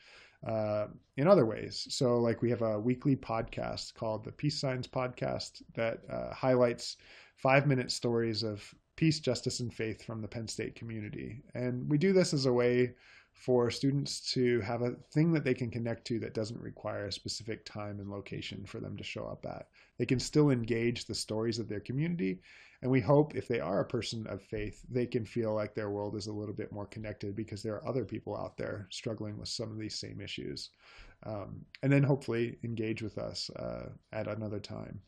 uh, 0.47 0.87
in 1.17 1.29
other 1.29 1.45
ways. 1.45 1.87
So, 1.91 2.19
like, 2.19 2.43
we 2.43 2.51
have 2.51 2.63
a 2.63 2.79
weekly 2.79 3.17
podcast 3.17 3.95
called 3.95 4.25
the 4.25 4.33
Peace 4.33 4.61
Signs 4.61 4.87
Podcast 4.87 5.63
that 5.75 6.01
uh, 6.11 6.33
highlights 6.33 6.97
five 7.37 7.67
minute 7.67 7.91
stories 7.91 8.43
of 8.43 8.75
peace, 8.97 9.21
justice, 9.21 9.61
and 9.61 9.73
faith 9.73 10.05
from 10.05 10.21
the 10.21 10.29
Penn 10.29 10.49
State 10.49 10.75
community. 10.75 11.43
And 11.55 11.91
we 11.91 11.99
do 11.99 12.13
this 12.13 12.35
as 12.35 12.47
a 12.47 12.53
way 12.53 12.95
for 13.33 13.71
students 13.71 14.33
to 14.33 14.61
have 14.61 14.83
a 14.83 14.97
thing 15.13 15.33
that 15.33 15.45
they 15.45 15.55
can 15.55 15.71
connect 15.71 16.07
to 16.07 16.19
that 16.21 16.35
doesn't 16.35 16.61
require 16.61 17.07
a 17.07 17.13
specific 17.13 17.65
time 17.65 17.99
and 17.99 18.11
location 18.11 18.67
for 18.67 18.81
them 18.81 18.97
to 18.97 19.05
show 19.05 19.25
up 19.25 19.47
at. 19.47 19.69
They 20.01 20.07
can 20.07 20.19
still 20.19 20.49
engage 20.49 21.05
the 21.05 21.15
stories 21.15 21.59
of 21.59 21.69
their 21.69 21.81
community 21.81 22.41
and 22.83 22.91
we 22.91 23.01
hope 23.01 23.37
if 23.37 23.47
they 23.47 23.61
are 23.61 23.81
a 23.81 23.85
person 23.85 24.27
of 24.27 24.43
faith, 24.43 24.83
they 24.89 25.05
can 25.05 25.27
feel 25.27 25.55
like 25.55 25.75
their 25.75 25.91
world 25.91 26.17
is 26.17 26.29
a 26.29 26.33
little 26.33 26.55
bit 26.55 26.73
more 26.73 26.87
connected 26.87 27.37
because 27.37 27.63
there 27.63 27.75
are 27.75 27.87
other 27.87 28.07
people 28.07 28.35
out 28.37 28.57
there 28.57 28.87
struggling 28.91 29.37
with 29.39 29.49
some 29.49 29.71
of 29.71 29.79
these 29.79 29.99
same 29.99 30.21
issues. 30.21 30.71
Um, 31.25 31.67
and 31.83 31.93
then 31.93 32.03
hopefully 32.03 32.57
engage 32.65 33.03
with 33.03 33.19
us 33.19 33.51
uh, 33.51 33.91
at 34.13 34.29
another 34.29 34.59
time. 34.59 35.03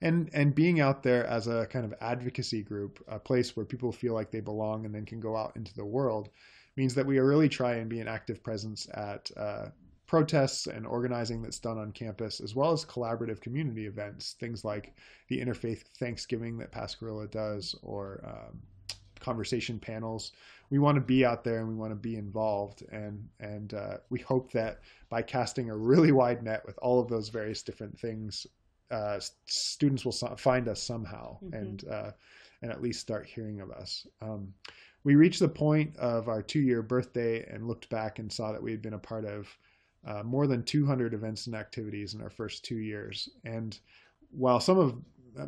And, 0.00 0.28
and 0.32 0.52
being 0.52 0.80
out 0.80 1.04
there 1.04 1.24
as 1.26 1.46
a 1.46 1.66
kind 1.66 1.84
of 1.84 1.94
advocacy 2.00 2.64
group, 2.64 3.00
a 3.06 3.20
place 3.20 3.56
where 3.56 3.64
people 3.64 3.92
feel 3.92 4.14
like 4.14 4.32
they 4.32 4.40
belong 4.40 4.84
and 4.84 4.92
then 4.92 5.06
can 5.06 5.20
go 5.20 5.36
out 5.36 5.52
into 5.54 5.72
the 5.74 5.84
world, 5.84 6.30
means 6.76 6.96
that 6.96 7.06
we 7.06 7.20
really 7.20 7.48
try 7.48 7.74
and 7.74 7.88
be 7.88 8.00
an 8.00 8.08
active 8.08 8.42
presence 8.42 8.88
at 8.94 9.30
uh, 9.36 9.66
protests 10.12 10.66
and 10.66 10.86
organizing 10.86 11.40
that's 11.40 11.58
done 11.58 11.78
on 11.78 11.90
campus, 11.90 12.42
as 12.42 12.54
well 12.54 12.70
as 12.70 12.84
collaborative 12.84 13.40
community 13.40 13.86
events, 13.86 14.36
things 14.38 14.62
like 14.62 14.94
the 15.28 15.40
Interfaith 15.40 15.84
Thanksgiving 15.98 16.58
that 16.58 16.70
Pasquerilla 16.70 17.26
does, 17.28 17.74
or 17.80 18.22
um, 18.26 18.60
conversation 19.20 19.78
panels. 19.78 20.32
We 20.68 20.78
want 20.78 20.96
to 20.96 21.00
be 21.00 21.24
out 21.24 21.44
there 21.44 21.60
and 21.60 21.68
we 21.68 21.74
want 21.74 21.92
to 21.92 21.96
be 21.96 22.16
involved, 22.16 22.84
and 22.92 23.26
and 23.40 23.72
uh, 23.72 23.96
we 24.10 24.20
hope 24.20 24.52
that 24.52 24.80
by 25.08 25.22
casting 25.22 25.70
a 25.70 25.76
really 25.78 26.12
wide 26.12 26.42
net 26.42 26.62
with 26.66 26.78
all 26.82 27.00
of 27.00 27.08
those 27.08 27.30
various 27.30 27.62
different 27.62 27.98
things, 27.98 28.46
uh, 28.90 29.18
students 29.46 30.04
will 30.04 30.12
find 30.12 30.68
us 30.68 30.82
somehow 30.82 31.38
mm-hmm. 31.42 31.54
and 31.54 31.88
uh, 31.88 32.10
and 32.60 32.70
at 32.70 32.82
least 32.82 33.00
start 33.00 33.24
hearing 33.24 33.62
of 33.62 33.70
us. 33.70 34.06
Um, 34.20 34.52
we 35.04 35.14
reached 35.14 35.40
the 35.40 35.48
point 35.48 35.96
of 35.96 36.28
our 36.28 36.42
two 36.42 36.60
year 36.60 36.82
birthday 36.82 37.46
and 37.50 37.66
looked 37.66 37.88
back 37.88 38.18
and 38.18 38.30
saw 38.30 38.52
that 38.52 38.62
we 38.62 38.72
had 38.72 38.82
been 38.82 38.92
a 38.92 38.98
part 38.98 39.24
of 39.24 39.48
uh, 40.06 40.22
more 40.22 40.46
than 40.46 40.62
200 40.62 41.14
events 41.14 41.46
and 41.46 41.54
activities 41.54 42.14
in 42.14 42.22
our 42.22 42.30
first 42.30 42.64
two 42.64 42.78
years. 42.78 43.28
And 43.44 43.78
while 44.30 44.60
some 44.60 44.78
of 44.78 44.96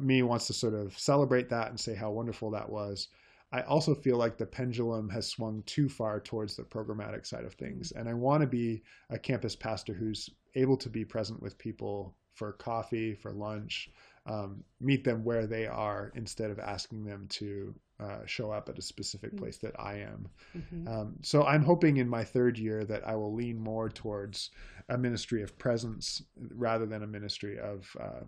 me 0.00 0.22
wants 0.22 0.46
to 0.46 0.52
sort 0.52 0.74
of 0.74 0.98
celebrate 0.98 1.48
that 1.50 1.68
and 1.68 1.78
say 1.78 1.94
how 1.94 2.10
wonderful 2.10 2.50
that 2.52 2.68
was, 2.68 3.08
I 3.52 3.62
also 3.62 3.94
feel 3.94 4.16
like 4.16 4.36
the 4.36 4.46
pendulum 4.46 5.08
has 5.10 5.28
swung 5.28 5.62
too 5.66 5.88
far 5.88 6.20
towards 6.20 6.56
the 6.56 6.64
programmatic 6.64 7.24
side 7.24 7.44
of 7.44 7.54
things. 7.54 7.92
And 7.92 8.08
I 8.08 8.14
want 8.14 8.40
to 8.40 8.48
be 8.48 8.82
a 9.10 9.18
campus 9.18 9.54
pastor 9.54 9.94
who's 9.94 10.28
able 10.56 10.76
to 10.78 10.88
be 10.88 11.04
present 11.04 11.40
with 11.40 11.58
people 11.58 12.16
for 12.34 12.52
coffee, 12.52 13.14
for 13.14 13.30
lunch, 13.30 13.90
um, 14.26 14.64
meet 14.80 15.04
them 15.04 15.22
where 15.22 15.46
they 15.46 15.66
are 15.66 16.10
instead 16.16 16.50
of 16.50 16.58
asking 16.58 17.04
them 17.04 17.26
to 17.28 17.74
uh, 18.00 18.24
show 18.26 18.50
up 18.50 18.68
at 18.68 18.78
a 18.78 18.82
specific 18.82 19.32
Mm. 19.32 19.38
place 19.38 19.58
that 19.58 19.78
I 19.78 19.98
am. 19.98 20.28
Mhm. 20.56 20.88
Um, 20.88 21.16
so 21.22 21.44
I'm 21.44 21.62
hoping 21.62 21.96
in 21.98 22.08
my 22.08 22.24
third 22.24 22.58
year 22.58 22.84
that 22.84 23.06
I 23.06 23.14
will 23.16 23.34
lean 23.34 23.58
more 23.58 23.88
towards 23.88 24.50
a 24.88 24.98
ministry 24.98 25.42
of 25.42 25.56
presence 25.58 26.22
rather 26.54 26.86
than 26.86 27.02
a 27.02 27.06
ministry 27.06 27.58
of 27.58 27.88
uh, 28.00 28.20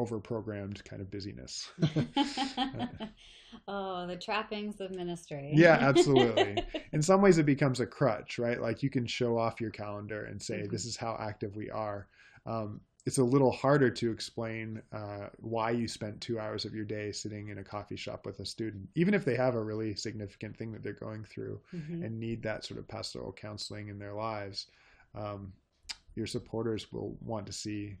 overprogrammed 0.00 0.82
kind 0.84 1.00
of 1.02 1.10
busyness. 1.10 1.70
oh, 3.68 4.06
the 4.06 4.16
trappings 4.16 4.80
of 4.80 4.90
ministry. 4.90 5.52
Yeah, 5.54 5.76
absolutely. 5.80 6.62
in 6.92 7.02
some 7.02 7.20
ways, 7.20 7.38
it 7.38 7.46
becomes 7.46 7.80
a 7.80 7.86
crutch, 7.86 8.38
right? 8.38 8.60
Like 8.60 8.82
you 8.82 8.90
can 8.90 9.06
show 9.06 9.38
off 9.38 9.60
your 9.60 9.70
calendar 9.70 10.24
and 10.24 10.40
say, 10.40 10.62
Mhm. 10.62 10.70
this 10.70 10.84
is 10.84 10.96
how 10.96 11.16
active 11.20 11.56
we 11.56 11.70
are. 11.70 12.08
Um, 12.46 12.80
it's 13.04 13.18
a 13.18 13.24
little 13.24 13.50
harder 13.50 13.90
to 13.90 14.12
explain 14.12 14.80
uh, 14.92 15.28
why 15.38 15.70
you 15.70 15.88
spent 15.88 16.20
two 16.20 16.38
hours 16.38 16.64
of 16.64 16.74
your 16.74 16.84
day 16.84 17.10
sitting 17.10 17.48
in 17.48 17.58
a 17.58 17.64
coffee 17.64 17.96
shop 17.96 18.24
with 18.24 18.38
a 18.38 18.46
student, 18.46 18.88
even 18.94 19.12
if 19.12 19.24
they 19.24 19.34
have 19.34 19.56
a 19.56 19.62
really 19.62 19.94
significant 19.96 20.56
thing 20.56 20.70
that 20.72 20.84
they're 20.84 20.92
going 20.92 21.24
through 21.24 21.60
Mhm. 21.74 22.04
and 22.04 22.20
need 22.20 22.42
that 22.44 22.64
sort 22.64 22.78
of 22.78 22.86
pastoral 22.86 23.32
counseling 23.32 23.88
in 23.88 23.98
their 23.98 24.14
lives. 24.14 24.68
Um, 25.14 25.52
your 26.14 26.26
supporters 26.28 26.92
will 26.92 27.16
want 27.20 27.46
to 27.46 27.52
see 27.52 27.96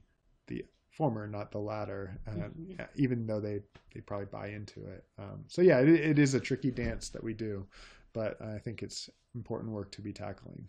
the 0.46 0.64
former, 0.90 1.26
not 1.26 1.50
the 1.50 1.58
latter, 1.58 2.20
uh, 2.26 2.50
Mhm. 2.50 2.88
even 2.94 3.26
though 3.26 3.40
they, 3.40 3.60
they 3.92 4.00
probably 4.02 4.26
buy 4.26 4.48
into 4.48 4.84
it. 4.86 5.04
Um, 5.18 5.44
so, 5.48 5.62
yeah, 5.62 5.80
it, 5.80 5.88
it 5.88 6.18
is 6.18 6.34
a 6.34 6.40
tricky 6.40 6.70
dance 6.70 7.08
that 7.08 7.24
we 7.24 7.34
do, 7.34 7.66
but 8.12 8.40
I 8.40 8.58
think 8.60 8.82
it's 8.84 9.10
important 9.34 9.72
work 9.72 9.90
to 9.92 10.02
be 10.02 10.12
tackling. 10.12 10.68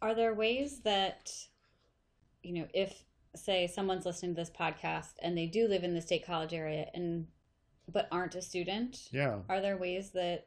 Are 0.00 0.14
there 0.14 0.32
ways 0.34 0.80
that, 0.82 1.30
you 2.42 2.54
know, 2.54 2.66
if 2.74 3.04
say 3.36 3.66
someone's 3.66 4.06
listening 4.06 4.34
to 4.34 4.40
this 4.40 4.50
podcast 4.50 5.12
and 5.22 5.36
they 5.36 5.46
do 5.46 5.68
live 5.68 5.84
in 5.84 5.94
the 5.94 6.00
state 6.00 6.24
college 6.26 6.54
area 6.54 6.86
and 6.94 7.26
but 7.90 8.08
aren't 8.12 8.34
a 8.34 8.42
student, 8.42 9.08
Yeah. 9.12 9.38
are 9.48 9.60
there 9.60 9.76
ways 9.78 10.10
that 10.10 10.46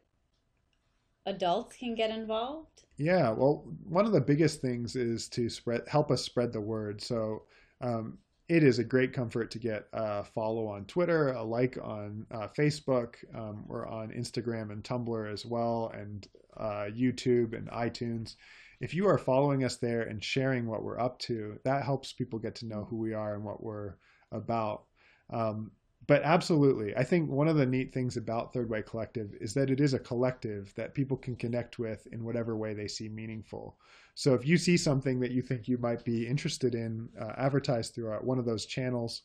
adults 1.26 1.76
can 1.78 1.96
get 1.96 2.12
involved? 2.12 2.84
Yeah, 2.98 3.32
well, 3.32 3.66
one 3.84 4.06
of 4.06 4.12
the 4.12 4.22
biggest 4.22 4.62
things 4.62 4.96
is 4.96 5.28
to 5.30 5.50
spread, 5.50 5.82
help 5.88 6.12
us 6.12 6.22
spread 6.24 6.54
the 6.54 6.62
word. 6.62 7.02
So 7.02 7.44
um, 7.82 8.20
it 8.48 8.64
is 8.64 8.80
a 8.80 8.84
great 8.84 9.14
comfort 9.14 9.50
to 9.52 9.60
get 9.60 9.88
a 9.94 10.24
follow 10.24 10.68
on 10.68 10.86
Twitter, 10.86 11.32
a 11.34 11.44
like 11.44 11.78
on 11.82 12.26
uh, 12.32 12.48
Facebook. 12.56 13.16
Um, 13.34 13.64
we're 13.68 13.88
on 13.88 14.10
Instagram 14.10 14.72
and 14.72 14.84
Tumblr 14.84 15.32
as 15.32 15.46
well, 15.46 15.92
and 15.96 16.28
uh, 16.58 16.90
YouTube 16.94 17.58
and 17.58 17.70
iTunes. 17.70 18.36
If 18.82 18.94
you 18.94 19.08
are 19.08 19.18
following 19.18 19.64
us 19.64 19.78
there 19.78 20.02
and 20.02 20.24
sharing 20.24 20.68
what 20.68 20.84
we're 20.84 21.00
up 21.00 21.20
to, 21.20 21.60
that 21.64 21.84
helps 21.84 22.14
people 22.14 22.40
get 22.40 22.56
to 22.56 22.66
know 22.66 22.86
who 22.90 22.98
we 22.98 23.14
are 23.14 23.36
and 23.36 23.44
what 23.44 23.64
we're 23.64 23.94
about. 24.32 24.86
Um, 25.30 25.72
but 26.08 26.24
absolutely, 26.24 26.98
I 26.98 27.04
think 27.04 27.30
one 27.30 27.48
of 27.48 27.58
the 27.58 27.66
neat 27.66 27.94
things 27.94 28.18
about 28.18 28.52
Third 28.52 28.70
Way 28.70 28.82
Collective 28.82 29.36
is 29.40 29.54
that 29.54 29.70
it 29.70 29.80
is 29.80 29.94
a 29.94 30.00
collective 30.00 30.74
that 30.76 30.96
people 30.96 31.16
can 31.16 31.36
connect 31.36 31.78
with 31.78 32.08
in 32.12 32.24
whatever 32.24 32.58
way 32.58 32.74
they 32.74 32.88
see 32.88 33.08
meaningful. 33.08 33.78
So 34.16 34.34
if 34.34 34.46
you 34.46 34.58
see 34.58 34.78
something 34.78 35.20
that 35.20 35.32
you 35.32 35.44
think 35.44 35.68
you 35.68 35.78
might 35.78 36.04
be 36.04 36.28
interested 36.28 36.74
in, 36.74 37.08
uh, 37.20 37.34
advertised 37.38 37.94
through 37.94 38.10
our, 38.10 38.22
one 38.22 38.40
of 38.40 38.46
those 38.46 38.66
channels 38.66 39.22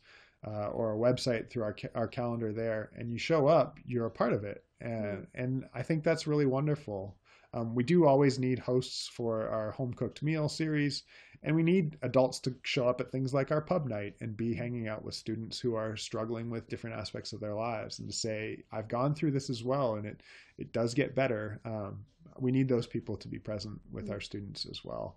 uh, 0.46 0.66
or 0.66 0.92
a 0.92 0.98
website 0.98 1.48
through 1.48 1.62
our 1.64 1.72
ca- 1.72 1.88
our 1.94 2.06
calendar 2.06 2.52
there, 2.52 2.90
and 2.96 3.10
you 3.10 3.18
show 3.18 3.48
up, 3.48 3.78
you're 3.84 4.06
a 4.06 4.10
part 4.10 4.34
of 4.34 4.44
it, 4.44 4.62
and 4.80 5.26
and 5.34 5.64
I 5.74 5.82
think 5.82 6.04
that's 6.04 6.26
really 6.26 6.46
wonderful. 6.46 7.16
Um, 7.56 7.74
we 7.74 7.84
do 7.84 8.04
always 8.04 8.38
need 8.38 8.58
hosts 8.58 9.08
for 9.08 9.48
our 9.48 9.70
home 9.70 9.94
cooked 9.94 10.22
meal 10.22 10.46
series, 10.46 11.04
and 11.42 11.56
we 11.56 11.62
need 11.62 11.96
adults 12.02 12.38
to 12.40 12.54
show 12.64 12.86
up 12.86 13.00
at 13.00 13.10
things 13.10 13.32
like 13.32 13.50
our 13.50 13.62
pub 13.62 13.86
night 13.86 14.14
and 14.20 14.36
be 14.36 14.52
hanging 14.52 14.88
out 14.88 15.02
with 15.02 15.14
students 15.14 15.58
who 15.58 15.74
are 15.74 15.96
struggling 15.96 16.50
with 16.50 16.68
different 16.68 16.96
aspects 16.96 17.32
of 17.32 17.40
their 17.40 17.54
lives 17.54 17.98
and 17.98 18.08
to 18.10 18.14
say, 18.14 18.62
I've 18.72 18.88
gone 18.88 19.14
through 19.14 19.30
this 19.30 19.48
as 19.48 19.64
well, 19.64 19.94
and 19.94 20.04
it, 20.04 20.22
it 20.58 20.72
does 20.74 20.92
get 20.92 21.14
better. 21.14 21.58
Um, 21.64 22.04
we 22.38 22.52
need 22.52 22.68
those 22.68 22.86
people 22.86 23.16
to 23.16 23.28
be 23.28 23.38
present 23.38 23.80
with 23.90 24.10
our 24.10 24.20
students 24.20 24.66
as 24.70 24.84
well. 24.84 25.16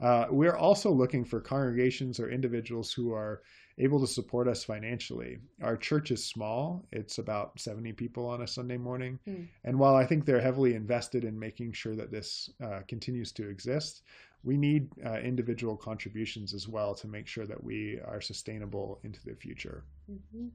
Uh, 0.00 0.26
we're 0.30 0.56
also 0.56 0.92
looking 0.92 1.24
for 1.24 1.40
congregations 1.40 2.20
or 2.20 2.30
individuals 2.30 2.92
who 2.92 3.12
are 3.12 3.42
able 3.80 4.00
to 4.00 4.06
support 4.06 4.46
us 4.46 4.62
financially. 4.62 5.38
Our 5.62 5.76
church 5.76 6.10
is 6.10 6.24
small, 6.24 6.86
it's 6.92 7.18
about 7.18 7.58
70 7.58 7.92
people 7.94 8.26
on 8.26 8.42
a 8.42 8.46
Sunday 8.46 8.76
morning. 8.76 9.18
Hmm. 9.26 9.44
And 9.64 9.78
while 9.78 9.96
I 9.96 10.04
think 10.06 10.24
they're 10.24 10.40
heavily 10.40 10.74
invested 10.74 11.24
in 11.24 11.38
making 11.38 11.72
sure 11.72 11.96
that 11.96 12.10
this 12.10 12.50
uh, 12.62 12.80
continues 12.86 13.32
to 13.32 13.48
exist, 13.48 14.02
we 14.42 14.56
need 14.56 14.88
uh, 15.04 15.18
individual 15.18 15.76
contributions 15.76 16.54
as 16.54 16.68
well 16.68 16.94
to 16.94 17.08
make 17.08 17.26
sure 17.26 17.46
that 17.46 17.62
we 17.62 17.98
are 18.06 18.20
sustainable 18.20 19.00
into 19.02 19.20
the 19.24 19.34
future. 19.34 19.84
Mm-hmm. 20.10 20.46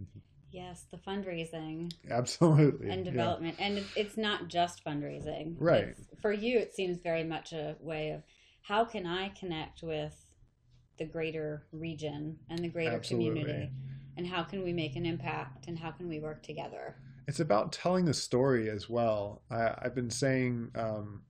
Mhm. 0.00 0.20
Yes, 0.50 0.86
the 0.90 0.98
fundraising 0.98 1.90
Absolutely. 2.10 2.90
and 2.90 3.04
yeah. 3.04 3.10
development, 3.10 3.56
and 3.58 3.82
it's 3.96 4.18
not 4.18 4.48
just 4.48 4.84
fundraising. 4.84 5.56
Right. 5.58 5.84
It's- 5.84 6.06
for 6.20 6.32
you, 6.32 6.58
it 6.58 6.74
seems 6.74 6.98
very 6.98 7.24
much 7.24 7.52
a 7.52 7.76
way 7.80 8.10
of 8.10 8.22
how 8.62 8.84
can 8.84 9.06
I 9.06 9.30
connect 9.30 9.82
with 9.82 10.21
the 10.98 11.04
greater 11.04 11.64
region 11.72 12.38
and 12.48 12.58
the 12.60 12.68
greater 12.68 12.96
Absolutely. 12.96 13.40
community, 13.40 13.70
and 14.16 14.26
how 14.26 14.42
can 14.42 14.62
we 14.62 14.72
make 14.72 14.96
an 14.96 15.06
impact, 15.06 15.68
and 15.68 15.78
how 15.78 15.90
can 15.90 16.08
we 16.08 16.20
work 16.20 16.42
together? 16.42 16.96
It's 17.28 17.40
about 17.40 17.72
telling 17.72 18.04
the 18.04 18.14
story 18.14 18.68
as 18.68 18.88
well. 18.90 19.42
I, 19.50 19.74
I've 19.82 19.94
been 19.94 20.10
saying 20.10 20.70
um, 20.74 21.22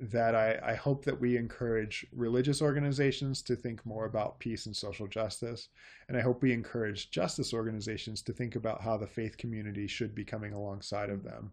that 0.00 0.34
I, 0.34 0.58
I 0.62 0.74
hope 0.74 1.04
that 1.04 1.20
we 1.20 1.36
encourage 1.36 2.06
religious 2.12 2.62
organizations 2.62 3.42
to 3.42 3.56
think 3.56 3.84
more 3.84 4.06
about 4.06 4.38
peace 4.38 4.66
and 4.66 4.74
social 4.74 5.06
justice. 5.06 5.68
And 6.08 6.16
I 6.16 6.20
hope 6.20 6.42
we 6.42 6.52
encourage 6.52 7.10
justice 7.10 7.52
organizations 7.52 8.22
to 8.22 8.32
think 8.32 8.56
about 8.56 8.80
how 8.80 8.96
the 8.96 9.06
faith 9.06 9.36
community 9.36 9.86
should 9.86 10.14
be 10.14 10.24
coming 10.24 10.52
alongside 10.52 11.10
of 11.10 11.22
them. 11.22 11.52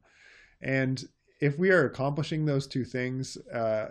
And 0.61 1.03
if 1.39 1.57
we 1.57 1.71
are 1.71 1.85
accomplishing 1.85 2.45
those 2.45 2.67
two 2.67 2.85
things, 2.85 3.37
uh, 3.53 3.89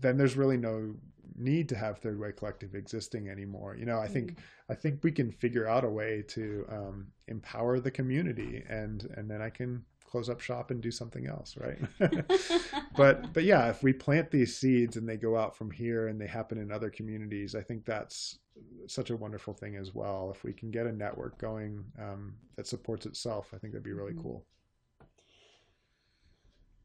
then 0.00 0.16
there's 0.16 0.36
really 0.36 0.58
no 0.58 0.94
need 1.42 1.68
to 1.70 1.76
have 1.76 1.98
Third 1.98 2.18
Way 2.18 2.32
Collective 2.32 2.74
existing 2.74 3.28
anymore. 3.28 3.76
You 3.76 3.86
know, 3.86 3.98
I 3.98 4.08
think 4.08 4.38
I 4.68 4.74
think 4.74 5.02
we 5.02 5.12
can 5.12 5.30
figure 5.30 5.66
out 5.68 5.84
a 5.84 5.88
way 5.88 6.22
to 6.28 6.66
um, 6.70 7.06
empower 7.28 7.80
the 7.80 7.90
community, 7.90 8.64
and 8.68 9.04
and 9.16 9.30
then 9.30 9.42
I 9.42 9.50
can 9.50 9.84
close 10.04 10.28
up 10.28 10.40
shop 10.40 10.70
and 10.70 10.82
do 10.82 10.90
something 10.90 11.26
else, 11.26 11.56
right? 11.56 11.78
but 12.96 13.32
but 13.32 13.44
yeah, 13.44 13.68
if 13.68 13.82
we 13.82 13.92
plant 13.92 14.30
these 14.30 14.56
seeds 14.56 14.96
and 14.96 15.08
they 15.08 15.16
go 15.16 15.36
out 15.36 15.56
from 15.56 15.70
here 15.70 16.08
and 16.08 16.20
they 16.20 16.26
happen 16.26 16.58
in 16.58 16.70
other 16.70 16.90
communities, 16.90 17.54
I 17.54 17.62
think 17.62 17.84
that's 17.84 18.38
such 18.86 19.10
a 19.10 19.16
wonderful 19.16 19.54
thing 19.54 19.76
as 19.76 19.94
well. 19.94 20.30
If 20.34 20.44
we 20.44 20.52
can 20.52 20.70
get 20.70 20.86
a 20.86 20.92
network 20.92 21.38
going 21.38 21.84
um, 21.98 22.34
that 22.56 22.66
supports 22.66 23.06
itself, 23.06 23.52
I 23.54 23.58
think 23.58 23.72
that'd 23.72 23.82
be 23.82 23.92
really 23.92 24.12
Mhm. 24.12 24.22
cool. 24.22 24.44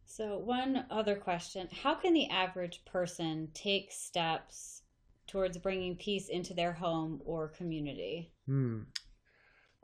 So, 0.10 0.38
one 0.38 0.86
other 0.90 1.16
question 1.16 1.68
How 1.84 1.94
can 1.94 2.14
the 2.14 2.30
average 2.30 2.84
person 2.86 3.50
take 3.54 3.92
steps 3.92 4.84
towards 5.28 5.58
bringing 5.58 5.98
peace 5.98 6.30
into 6.30 6.54
their 6.54 6.72
home 6.72 7.22
or 7.26 7.50
community? 7.50 8.32
Hmm. 8.46 8.84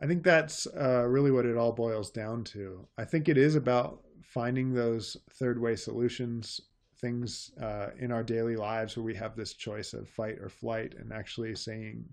I 0.02 0.08
think 0.08 0.24
that's 0.24 0.66
uh, 0.66 1.06
really 1.08 1.30
what 1.30 1.46
it 1.46 1.58
all 1.58 1.74
boils 1.74 2.10
down 2.10 2.46
to. 2.46 2.88
I 2.98 3.04
think 3.04 3.28
it 3.28 3.38
is 3.38 3.56
about 3.56 4.02
finding 4.24 4.74
those 4.74 5.18
third 5.34 5.62
way 5.62 5.76
solutions, 5.76 6.62
things 7.00 7.52
uh, 7.62 7.90
in 8.00 8.12
our 8.12 8.24
daily 8.24 8.56
lives 8.56 8.96
where 8.96 9.04
we 9.04 9.16
have 9.16 9.36
this 9.36 9.54
choice 9.54 9.94
of 9.94 10.10
fight 10.10 10.40
or 10.40 10.50
flight, 10.50 10.96
and 10.98 11.12
actually 11.12 11.54
saying, 11.54 12.06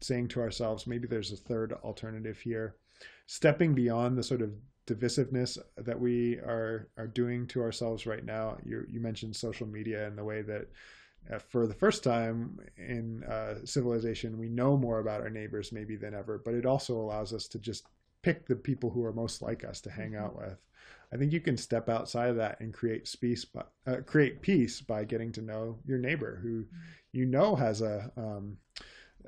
saying 0.00 0.28
to 0.28 0.40
ourselves, 0.40 0.86
maybe 0.86 1.06
there's 1.06 1.32
a 1.32 1.36
third 1.36 1.74
alternative 1.84 2.38
here. 2.38 2.76
Stepping 3.26 3.74
beyond 3.74 4.16
the 4.16 4.22
sort 4.22 4.40
of 4.40 4.54
divisiveness 4.86 5.58
that 5.76 5.98
we 5.98 6.36
are 6.36 6.88
are 6.96 7.06
doing 7.06 7.46
to 7.48 7.62
ourselves 7.62 8.06
right 8.06 8.24
now. 8.24 8.58
You 8.64 8.84
you 8.88 9.00
mentioned 9.00 9.36
social 9.36 9.66
media 9.66 10.06
and 10.06 10.16
the 10.18 10.24
way 10.24 10.42
that 10.42 10.68
uh, 11.32 11.38
for 11.38 11.66
the 11.66 11.74
first 11.74 12.04
time 12.04 12.58
in 12.76 13.24
uh, 13.24 13.64
civilization, 13.64 14.38
we 14.38 14.48
know 14.48 14.76
more 14.76 14.98
about 14.98 15.22
our 15.22 15.30
neighbors 15.30 15.72
maybe 15.72 15.96
than 15.96 16.14
ever, 16.14 16.40
but 16.44 16.54
it 16.54 16.66
also 16.66 16.96
allows 16.96 17.32
us 17.32 17.48
to 17.48 17.58
just 17.58 17.86
pick 18.22 18.46
the 18.46 18.56
people 18.56 18.90
who 18.90 19.04
are 19.04 19.12
most 19.12 19.40
like 19.42 19.64
us 19.64 19.80
to 19.82 19.90
hang 19.90 20.12
Mhm. 20.12 20.22
out 20.22 20.36
with. 20.36 20.58
I 21.12 21.16
think 21.16 21.32
you 21.32 21.40
can 21.40 21.56
step 21.56 21.88
outside 21.88 22.30
of 22.30 22.36
that 22.36 22.60
and 22.60 22.74
create 22.74 23.08
peace, 23.20 23.44
by, 23.44 23.64
uh, 23.86 24.00
create 24.06 24.42
peace 24.42 24.80
by 24.80 25.04
getting 25.04 25.32
to 25.32 25.42
know 25.42 25.78
your 25.86 25.98
neighbor 25.98 26.36
who 26.42 26.66
you 27.12 27.24
know 27.26 27.54
has 27.54 27.80
a, 27.80 28.10
um, 28.16 28.58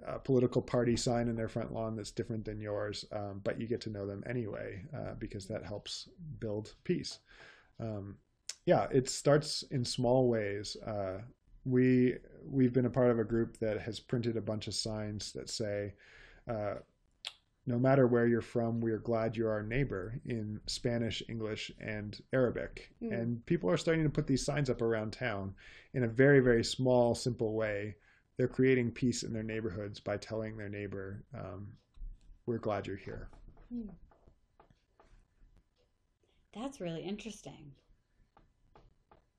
a 0.07 0.19
political 0.19 0.63
party 0.63 0.97
sign 0.97 1.29
in 1.29 1.37
their 1.37 1.49
front 1.49 1.73
lawn 1.73 1.97
that's 1.97 2.11
different 2.11 2.45
than 2.45 2.61
yours, 2.61 3.05
um, 3.13 3.41
but 3.45 3.61
you 3.61 3.67
get 3.67 3.81
to 3.83 3.91
know 3.91 4.07
them 4.07 4.23
anyway 4.27 4.85
uh, 4.95 5.15
because 5.19 5.47
that 5.47 5.65
helps 5.65 6.09
build 6.41 6.75
peace. 6.85 7.19
Um, 7.81 8.17
yeah, 8.67 8.87
it 8.91 9.09
starts 9.09 9.63
in 9.71 9.85
small 9.85 10.29
ways. 10.29 10.77
Uh, 10.85 11.19
we 11.65 12.15
we've 12.45 12.73
been 12.73 12.87
a 12.87 12.91
part 12.91 13.11
of 13.11 13.19
a 13.19 13.25
group 13.25 13.59
that 13.59 13.81
has 13.81 13.99
printed 14.01 14.37
a 14.37 14.41
bunch 14.41 14.69
of 14.69 14.75
signs 14.75 15.33
that 15.33 15.51
say 15.51 15.95
uh, 16.49 16.75
no 17.67 17.79
matter 17.79 18.07
where 18.07 18.27
you're 18.27 18.41
from 18.41 18.81
we're 18.81 18.99
glad 18.99 19.37
you're 19.37 19.51
our 19.51 19.63
neighbor 19.63 20.21
in 20.25 20.61
spanish 20.67 21.23
english 21.29 21.73
and 21.81 22.23
arabic 22.33 22.91
Hmm. 23.01 23.13
and 23.13 23.47
people 23.47 23.69
are 23.71 23.77
starting 23.77 24.05
to 24.05 24.11
put 24.11 24.27
these 24.27 24.45
signs 24.45 24.71
up 24.71 24.81
around 24.81 25.13
town 25.13 25.55
in 25.93 26.05
a 26.05 26.09
very 26.09 26.41
very 26.41 26.63
small 26.65 27.15
simple 27.15 27.55
way 27.55 27.97
they're 28.37 28.49
creating 28.49 28.91
peace 28.91 29.23
in 29.23 29.33
their 29.33 29.43
neighborhoods 29.43 30.01
by 30.01 30.17
telling 30.17 30.57
their 30.57 30.69
neighbor, 30.69 31.25
um, 31.35 31.69
"We're 32.47 32.59
glad 32.59 32.87
you're 32.87 32.97
here." 32.97 33.31
Hmm. 33.71 33.89
That's 36.55 36.81
really 36.81 37.03
interesting. 37.03 37.73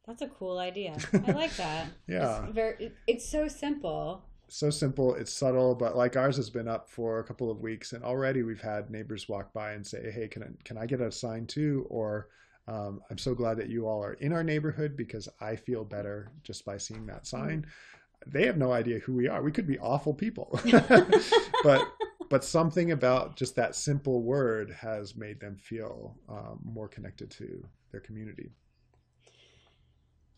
That's 0.06 0.22
a 0.22 0.28
cool 0.28 0.58
idea. 0.58 0.96
I 1.14 1.32
like 1.32 1.56
that. 1.58 1.88
yeah, 2.08 2.46
it's 2.46 2.54
very. 2.54 2.92
It's 3.08 3.28
so 3.30 3.48
simple. 3.48 4.24
So 4.50 4.70
simple. 4.70 5.14
It's 5.16 5.34
subtle, 5.34 5.76
but 5.76 5.98
like 5.98 6.16
ours 6.16 6.38
has 6.38 6.50
been 6.50 6.68
up 6.70 6.90
for 6.90 7.20
a 7.20 7.24
couple 7.24 7.52
of 7.52 7.60
weeks, 7.60 7.92
and 7.92 8.04
already 8.04 8.44
we've 8.44 8.62
had 8.62 8.90
neighbors 8.90 9.28
walk 9.28 9.54
by 9.54 9.74
and 9.74 9.86
say, 9.86 10.10
"Hey, 10.10 10.28
can 10.28 10.44
I, 10.44 10.48
can 10.64 10.78
I 10.78 10.86
get 10.86 11.02
a 11.02 11.12
sign 11.12 11.46
too?" 11.46 11.86
Or 11.90 12.30
um, 12.68 13.02
I'm 13.10 13.18
so 13.18 13.36
glad 13.36 13.58
that 13.58 13.70
you 13.70 13.88
all 13.88 14.04
are 14.04 14.14
in 14.14 14.32
our 14.34 14.44
neighborhood 14.44 14.96
because 14.96 15.30
I 15.42 15.56
feel 15.56 15.84
better 15.84 16.32
just 16.44 16.66
by 16.66 16.78
seeing 16.78 17.06
that 17.08 17.28
sign. 17.28 17.62
Mm-hmm. 17.62 17.70
They 18.32 18.46
have 18.46 18.58
no 18.58 18.72
idea 18.72 19.00
who 19.00 19.14
we 19.14 19.28
are. 19.28 19.42
We 19.42 19.52
could 19.52 19.68
be 19.68 19.80
awful 19.80 20.14
people, 20.14 20.60
but 21.64 21.82
but 22.30 22.44
something 22.44 22.92
about 22.92 23.36
just 23.36 23.56
that 23.56 23.76
simple 23.76 24.22
word 24.22 24.72
has 24.72 25.16
made 25.16 25.40
them 25.40 25.56
feel 25.56 26.18
um, 26.28 26.60
more 26.64 26.88
connected 26.88 27.32
to 27.32 27.66
their 27.92 28.02
community. 28.02 28.52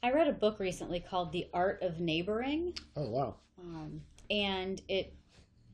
I 0.04 0.12
read 0.12 0.28
a 0.28 0.34
book 0.34 0.60
recently 0.60 1.00
called 1.00 1.32
The 1.32 1.48
Art 1.54 1.82
of 1.82 2.00
Neighboring. 2.00 2.74
Oh 2.96 3.10
wow! 3.10 3.36
Um, 3.60 4.02
and 4.30 4.82
it 4.88 5.14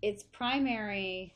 its 0.02 0.24
primary 0.24 1.36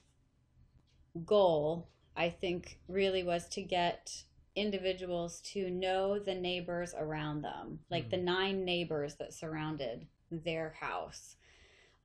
goal, 1.25 1.89
I 2.15 2.30
think, 2.30 2.80
really 2.88 3.23
was 3.23 3.47
to 3.49 3.61
get 3.61 4.23
individuals 4.55 5.41
to 5.41 5.69
know 5.69 6.19
the 6.19 6.36
neighbors 6.36 6.93
around 6.97 7.41
them, 7.41 7.80
like 7.89 8.03
mm-hmm. 8.03 8.11
the 8.11 8.17
nine 8.17 8.65
neighbors 8.65 9.15
that 9.15 9.34
surrounded 9.34 10.07
their 10.32 10.75
house 10.80 11.36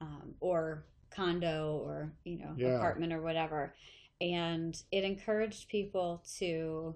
um, 0.01 0.35
or 0.41 0.85
condo 1.11 1.81
or 1.85 2.12
you 2.25 2.39
know 2.39 2.53
yeah. 2.57 2.77
apartment 2.77 3.12
or 3.12 3.22
whatever 3.22 3.75
and 4.20 4.83
it 4.91 5.05
encouraged 5.05 5.68
people 5.68 6.22
to 6.39 6.95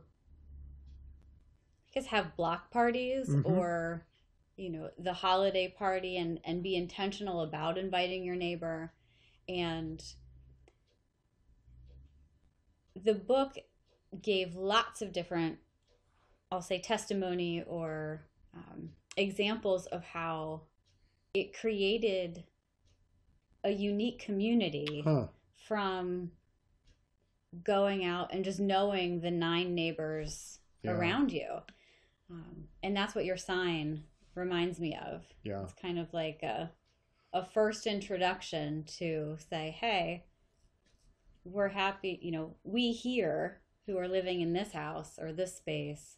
I 1.89 2.01
guess 2.01 2.07
have 2.07 2.37
block 2.37 2.71
parties 2.71 3.29
mm-hmm. 3.29 3.51
or 3.51 4.07
you 4.57 4.71
know 4.71 4.91
the 4.99 5.13
holiday 5.13 5.69
party 5.77 6.17
and 6.17 6.41
and 6.45 6.63
be 6.63 6.77
intentional 6.77 7.43
about 7.43 7.79
inviting 7.79 8.25
your 8.25 8.37
neighbor 8.37 8.93
and 9.49 10.03
the 12.97 13.15
book 13.15 13.57
gave 14.21 14.57
lots 14.57 15.01
of 15.01 15.13
different 15.13 15.59
i'll 16.51 16.63
say 16.63 16.81
testimony 16.81 17.63
or 17.67 18.23
um, 18.55 18.91
examples 19.17 19.87
of 19.87 20.03
how 20.03 20.63
it 21.41 21.59
created 21.59 22.45
a 23.65 23.71
unique 23.71 24.19
community 24.19 25.03
huh. 25.05 25.27
from 25.67 26.31
going 27.65 28.05
out 28.05 28.33
and 28.33 28.45
just 28.45 28.61
knowing 28.61 29.21
the 29.21 29.31
nine 29.31 29.75
neighbors 29.75 30.59
yeah. 30.83 30.93
around 30.93 31.33
you 31.33 31.61
um, 32.31 32.65
and 32.83 32.97
that's 32.97 33.15
what 33.15 33.25
your 33.25 33.37
sign 33.37 34.05
reminds 34.35 34.79
me 34.79 34.97
of. 35.07 35.25
Yeah. 35.43 35.63
It's 35.63 35.73
kind 35.73 35.99
of 35.99 36.13
like 36.13 36.43
a 36.43 36.71
a 37.35 37.45
first 37.45 37.87
introduction 37.87 38.85
to 38.99 39.37
say, 39.51 39.77
hey, 39.79 40.25
we're 41.45 41.69
happy, 41.69 42.19
you 42.23 42.31
know, 42.31 42.55
we 42.65 42.93
here 42.93 43.61
who 43.87 43.99
are 43.99 44.09
living 44.09 44.41
in 44.41 44.55
this 44.55 44.73
house 44.73 45.19
or 45.21 45.33
this 45.33 45.55
space 45.55 46.17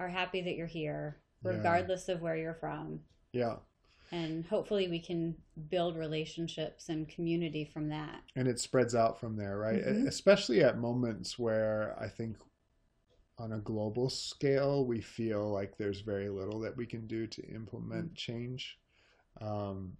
are 0.00 0.08
happy 0.08 0.40
that 0.40 0.56
you're 0.56 0.66
here, 0.66 1.20
regardless 1.44 2.06
yeah. 2.08 2.16
of 2.16 2.20
where 2.20 2.36
you're 2.36 2.54
from. 2.54 3.00
Yeah. 3.32 3.56
And 4.12 4.44
hopefully 4.46 4.88
we 4.88 4.98
can 4.98 5.36
build 5.68 5.96
relationships 5.96 6.88
and 6.88 7.08
community 7.08 7.64
from 7.64 7.88
that. 7.90 8.22
And 8.34 8.48
it 8.48 8.58
spreads 8.58 8.94
out 8.94 9.20
from 9.20 9.36
there, 9.36 9.56
right? 9.58 9.84
Mm-hmm. 9.84 10.08
Especially 10.08 10.64
at 10.64 10.78
moments 10.78 11.38
where 11.38 11.96
I 12.00 12.08
think 12.08 12.36
on 13.38 13.52
a 13.52 13.58
global 13.58 14.10
scale, 14.10 14.84
we 14.84 15.00
feel 15.00 15.50
like 15.50 15.76
there's 15.76 16.00
very 16.00 16.28
little 16.28 16.58
that 16.60 16.76
we 16.76 16.86
can 16.86 17.06
do 17.06 17.26
to 17.28 17.46
implement 17.48 18.06
mm-hmm. 18.06 18.14
change. 18.14 18.78
Um, 19.40 19.96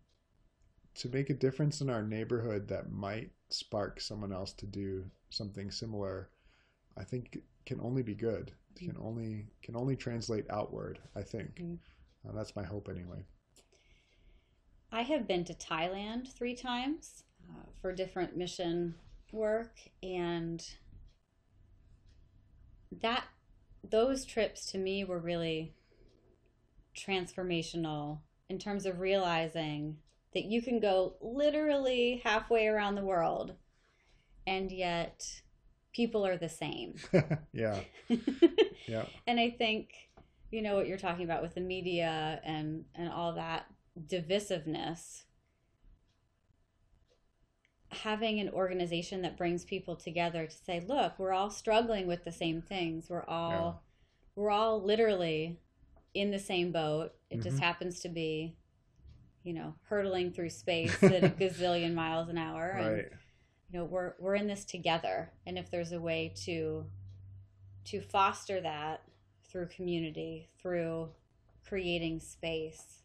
to 0.96 1.08
make 1.08 1.30
a 1.30 1.34
difference 1.34 1.80
in 1.80 1.88
our 1.88 2.02
neighborhood 2.02 2.68
that 2.68 2.90
might 2.90 3.30
spark 3.48 4.00
someone 4.00 4.32
else 4.32 4.52
to 4.54 4.66
do 4.66 5.04
something 5.30 5.70
similar, 5.70 6.30
I 6.98 7.04
think 7.04 7.38
can 7.64 7.80
only 7.80 8.02
be 8.02 8.14
good. 8.14 8.52
Mm-hmm. 8.74 8.90
Can 8.90 8.96
only 9.00 9.46
can 9.62 9.76
only 9.76 9.96
translate 9.96 10.46
outward. 10.50 10.98
I 11.14 11.22
think 11.22 11.54
mm-hmm. 11.61 12.28
uh, 12.28 12.32
that's 12.36 12.56
my 12.56 12.64
hope 12.64 12.88
anyway. 12.90 13.24
I 14.93 15.03
have 15.03 15.26
been 15.26 15.45
to 15.45 15.55
Thailand 15.55 16.32
three 16.32 16.55
times 16.55 17.24
uh, 17.49 17.66
for 17.80 17.93
different 17.93 18.36
mission 18.36 18.95
work, 19.32 19.76
and 20.03 20.64
that 23.01 23.24
those 23.88 24.24
trips 24.24 24.70
to 24.72 24.78
me 24.78 25.05
were 25.05 25.18
really 25.18 25.74
transformational 26.97 28.18
in 28.49 28.59
terms 28.59 28.84
of 28.84 29.01
realizing 29.01 29.97
that 30.34 30.45
you 30.45 30.61
can 30.61 30.80
go 30.80 31.14
literally 31.20 32.20
halfway 32.24 32.66
around 32.66 32.95
the 32.95 33.05
world 33.05 33.55
and 34.47 34.70
yet 34.70 35.24
people 35.93 36.26
are 36.26 36.36
the 36.36 36.49
same. 36.49 36.97
yeah. 37.53 37.80
yeah. 38.86 39.05
And 39.26 39.38
I 39.38 39.51
think 39.51 39.91
you 40.51 40.62
know 40.62 40.74
what 40.74 40.88
you're 40.88 40.99
talking 40.99 41.24
about 41.24 41.43
with 41.43 41.55
the 41.55 41.61
media 41.61 42.41
and 42.45 42.84
and 42.97 43.09
all 43.09 43.34
that 43.34 43.66
divisiveness 44.07 45.24
having 47.92 48.38
an 48.38 48.48
organization 48.51 49.22
that 49.22 49.36
brings 49.36 49.64
people 49.64 49.96
together 49.96 50.46
to 50.46 50.57
say, 50.64 50.82
look, 50.86 51.18
we're 51.18 51.32
all 51.32 51.51
struggling 51.51 52.07
with 52.07 52.24
the 52.24 52.32
same 52.32 52.62
things. 52.62 53.09
We're 53.11 53.24
all 53.24 53.51
yeah. 53.51 54.42
we're 54.42 54.51
all 54.51 54.82
literally 54.82 55.59
in 56.14 56.30
the 56.30 56.38
same 56.38 56.72
boat. 56.72 57.12
It 57.30 57.36
mm-hmm. 57.36 57.48
just 57.48 57.61
happens 57.61 58.01
to 58.01 58.09
be, 58.09 58.57
you 59.42 59.53
know, 59.53 59.74
hurtling 59.88 60.32
through 60.32 60.51
space 60.51 60.96
at 61.03 61.24
a 61.24 61.28
gazillion 61.28 61.94
miles 61.94 62.28
an 62.28 62.38
hour. 62.38 62.72
Right. 62.74 62.84
And 62.86 63.05
you 63.70 63.78
know, 63.78 63.84
we're 63.84 64.14
we're 64.18 64.36
in 64.36 64.46
this 64.46 64.64
together. 64.64 65.32
And 65.46 65.59
if 65.59 65.70
there's 65.70 65.92
a 65.92 66.01
way 66.01 66.32
to 66.44 66.86
to 67.86 68.01
foster 68.01 68.61
that 68.61 69.03
through 69.51 69.66
community, 69.66 70.48
through 70.61 71.09
creating 71.66 72.20
space, 72.20 72.99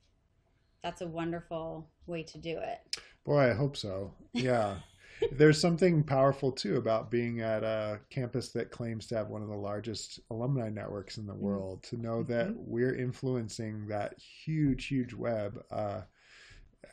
that's 0.85 1.01
a 1.01 1.07
wonderful 1.07 1.89
way 2.05 2.21
to 2.21 2.37
do 2.37 2.59
it. 2.59 2.97
Boy, 3.25 3.49
I 3.49 3.53
hope 3.53 3.75
so. 3.75 4.13
Yeah. 4.33 4.75
There's 5.31 5.59
something 5.59 6.03
powerful 6.03 6.51
too 6.51 6.77
about 6.77 7.09
being 7.09 7.41
at 7.41 7.63
a 7.63 7.99
campus 8.11 8.49
that 8.49 8.69
claims 8.69 9.07
to 9.07 9.15
have 9.15 9.29
one 9.29 9.41
of 9.41 9.47
the 9.47 9.55
largest 9.55 10.19
alumni 10.29 10.69
networks 10.69 11.17
in 11.17 11.25
the 11.25 11.33
mm-hmm. 11.33 11.41
world. 11.41 11.83
To 11.85 11.97
know 11.97 12.21
that 12.23 12.49
mm-hmm. 12.49 12.59
we're 12.67 12.95
influencing 12.95 13.87
that 13.87 14.13
huge, 14.19 14.85
huge 14.85 15.15
web, 15.15 15.59
uh, 15.71 16.01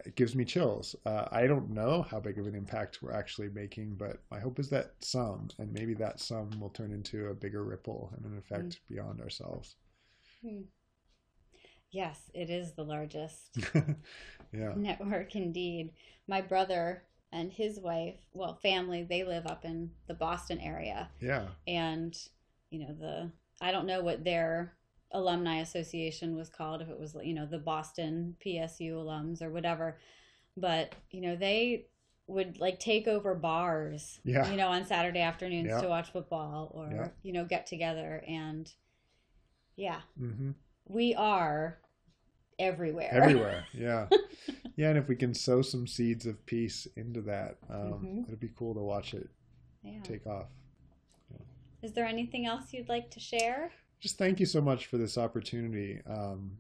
it 0.07 0.17
gives 0.17 0.35
me 0.35 0.47
chills. 0.47 0.97
Uh, 1.05 1.27
I 1.31 1.47
don't 1.47 1.69
know 1.69 2.01
how 2.01 2.19
big 2.19 2.39
of 2.39 2.47
an 2.47 2.55
impact 2.55 3.03
we're 3.03 3.13
actually 3.13 3.51
making, 3.51 3.97
but 3.97 4.23
my 4.31 4.41
hope 4.41 4.59
is 4.59 4.71
that 4.71 4.93
some, 5.01 5.49
and 5.59 5.71
maybe 5.71 5.93
that 5.95 6.19
some, 6.19 6.49
will 6.59 6.71
turn 6.71 6.93
into 6.93 7.27
a 7.27 7.35
bigger 7.35 7.63
ripple 7.63 8.11
and 8.17 8.25
an 8.25 8.39
effect 8.39 8.65
mm 8.65 8.79
beyond 8.89 9.21
ourselves. 9.21 9.77
Yes, 11.93 12.19
it 12.33 12.49
is 12.49 12.73
the 12.73 12.85
largest 12.85 13.59
yeah. 14.53 14.73
network 14.75 15.37
indeed. 15.37 15.93
My 16.27 16.41
brother 16.41 17.03
and 17.31 17.53
his 17.53 17.79
wife, 17.79 18.17
well, 18.33 18.55
family, 18.55 19.05
they 19.05 19.25
live 19.25 19.47
up 19.47 19.67
in 19.67 19.91
the 20.09 20.15
Boston 20.15 20.59
area. 20.59 21.11
Yeah. 21.21 21.49
And, 21.69 22.17
you 22.71 22.81
know, 22.81 22.95
the, 22.99 23.31
I 23.61 23.73
don't 23.73 23.87
know 23.87 24.03
what 24.03 24.25
their 24.25 24.73
alumni 25.13 25.61
association 25.61 26.35
was 26.35 26.49
called, 26.49 26.81
if 26.81 26.89
it 26.89 26.99
was, 26.99 27.15
you 27.23 27.35
know, 27.35 27.45
the 27.45 27.59
Boston 27.59 28.37
PSU 28.45 28.95
alums 28.95 29.43
or 29.43 29.51
whatever. 29.51 29.99
But, 30.57 30.95
you 31.11 31.21
know, 31.21 31.37
they 31.37 31.87
would 32.27 32.59
like 32.59 32.81
take 32.81 33.07
over 33.07 33.35
bars, 33.35 34.19
yeah. 34.25 34.51
you 34.51 34.57
know, 34.57 34.69
on 34.69 34.87
Saturday 34.87 35.21
afternoons 35.21 35.69
yeah. 35.69 35.81
to 35.83 35.89
watch 35.89 36.11
football 36.11 36.71
or, 36.73 36.91
yeah. 36.91 37.09
you 37.23 37.35
know, 37.35 37.45
get 37.45 37.67
together. 37.67 38.25
And 38.27 38.73
yeah. 39.77 40.01
Mm-hmm 40.19 40.53
we 40.87 41.15
are 41.15 41.79
everywhere. 42.59 43.09
Everywhere, 43.11 43.65
yeah, 43.73 44.07
yeah. 44.77 44.89
And 44.91 44.99
if 44.99 45.09
we 45.09 45.17
can 45.17 45.35
sow 45.35 45.63
some 45.63 45.87
seeds 45.87 46.27
of 46.27 46.45
peace 46.47 46.87
into 46.97 47.21
that, 47.23 47.59
um, 47.71 47.77
mm-hmm. 47.77 48.21
it'd 48.27 48.41
be 48.41 48.51
cool 48.57 48.75
to 48.75 48.81
watch 48.81 49.15
it 49.15 49.29
yeah. 49.83 50.01
take 50.03 50.27
off. 50.27 50.49
Yeah. 51.31 51.45
Is 51.83 51.93
there 51.93 52.07
anything 52.07 52.47
else 52.47 52.73
you'd 52.73 52.89
like 52.89 53.11
to 53.13 53.21
share? 53.21 53.71
Just 54.01 54.19
thank 54.19 54.41
you 54.41 54.47
so 54.47 54.61
much 54.61 54.87
for 54.87 54.99
this 54.99 55.17
opportunity. 55.17 56.01
Um, 56.09 56.53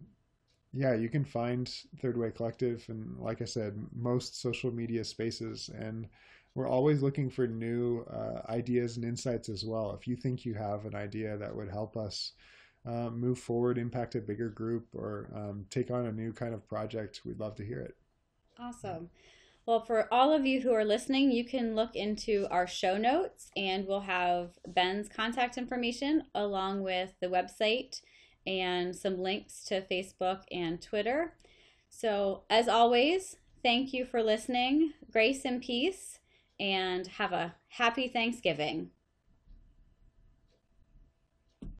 yeah, 0.73 0.95
you 0.95 1.09
can 1.09 1.25
find 1.25 1.73
Third 2.01 2.16
Way 2.16 2.31
Collective, 2.31 2.85
and 2.89 3.18
like 3.18 3.43
I 3.43 3.45
said, 3.45 3.75
most 3.95 4.41
social 4.41 4.70
media 4.73 5.05
spaces, 5.05 5.70
and 5.77 6.09
we're 6.55 6.68
always 6.68 7.03
looking 7.03 7.31
for 7.31 7.47
new 7.47 8.05
uh, 8.11 8.41
ideas 8.51 8.97
and 8.97 9.05
insights 9.05 9.49
as 9.49 9.64
well. 9.64 9.97
If 9.99 10.07
you 10.07 10.16
think 10.16 10.45
you 10.45 10.55
have 10.55 10.87
an 10.87 10.95
idea 10.95 11.37
that 11.37 11.55
would 11.55 11.70
help 11.70 11.97
us 11.97 12.33
uh, 12.87 13.11
move 13.11 13.39
forward, 13.39 13.78
impact 13.78 14.14
a 14.14 14.20
bigger 14.20 14.49
group, 14.49 14.89
or 14.95 15.30
um, 15.35 15.66
take 15.70 15.91
on 15.91 16.07
a 16.07 16.12
new 16.12 16.33
kind 16.33 16.55
of 16.55 16.66
project, 16.68 17.20
we'd 17.24 17.39
love 17.39 17.55
to 17.57 17.64
hear 17.64 17.80
it. 17.80 17.97
Awesome. 18.59 19.11
Well, 19.64 19.80
for 19.80 20.12
all 20.12 20.33
of 20.33 20.45
you 20.45 20.61
who 20.61 20.72
are 20.72 20.85
listening, 20.85 21.30
you 21.30 21.45
can 21.45 21.76
look 21.76 21.95
into 21.95 22.49
our 22.51 22.66
show 22.66 22.99
notes 22.99 23.51
and 23.57 23.87
we'll 23.87 24.01
have 24.01 24.59
Ben's 24.66 25.09
contact 25.09 25.57
information 25.57 26.24
along 26.35 26.83
with 26.83 27.12
the 27.20 27.28
website 27.28 28.01
and 28.45 28.95
some 28.95 29.20
links 29.20 29.62
to 29.64 29.83
Facebook 29.83 30.41
and 30.51 30.83
Twitter. 30.83 31.35
So, 31.89 32.43
as 32.51 32.66
always, 32.66 33.37
thank 33.62 33.93
you 33.93 34.05
for 34.05 34.20
listening. 34.20 34.95
Grace 35.12 35.45
and 35.45 35.62
peace, 35.62 36.18
and 36.59 37.07
have 37.07 37.33
a 37.33 37.55
happy 37.68 38.09
Thanksgiving. 38.09 38.91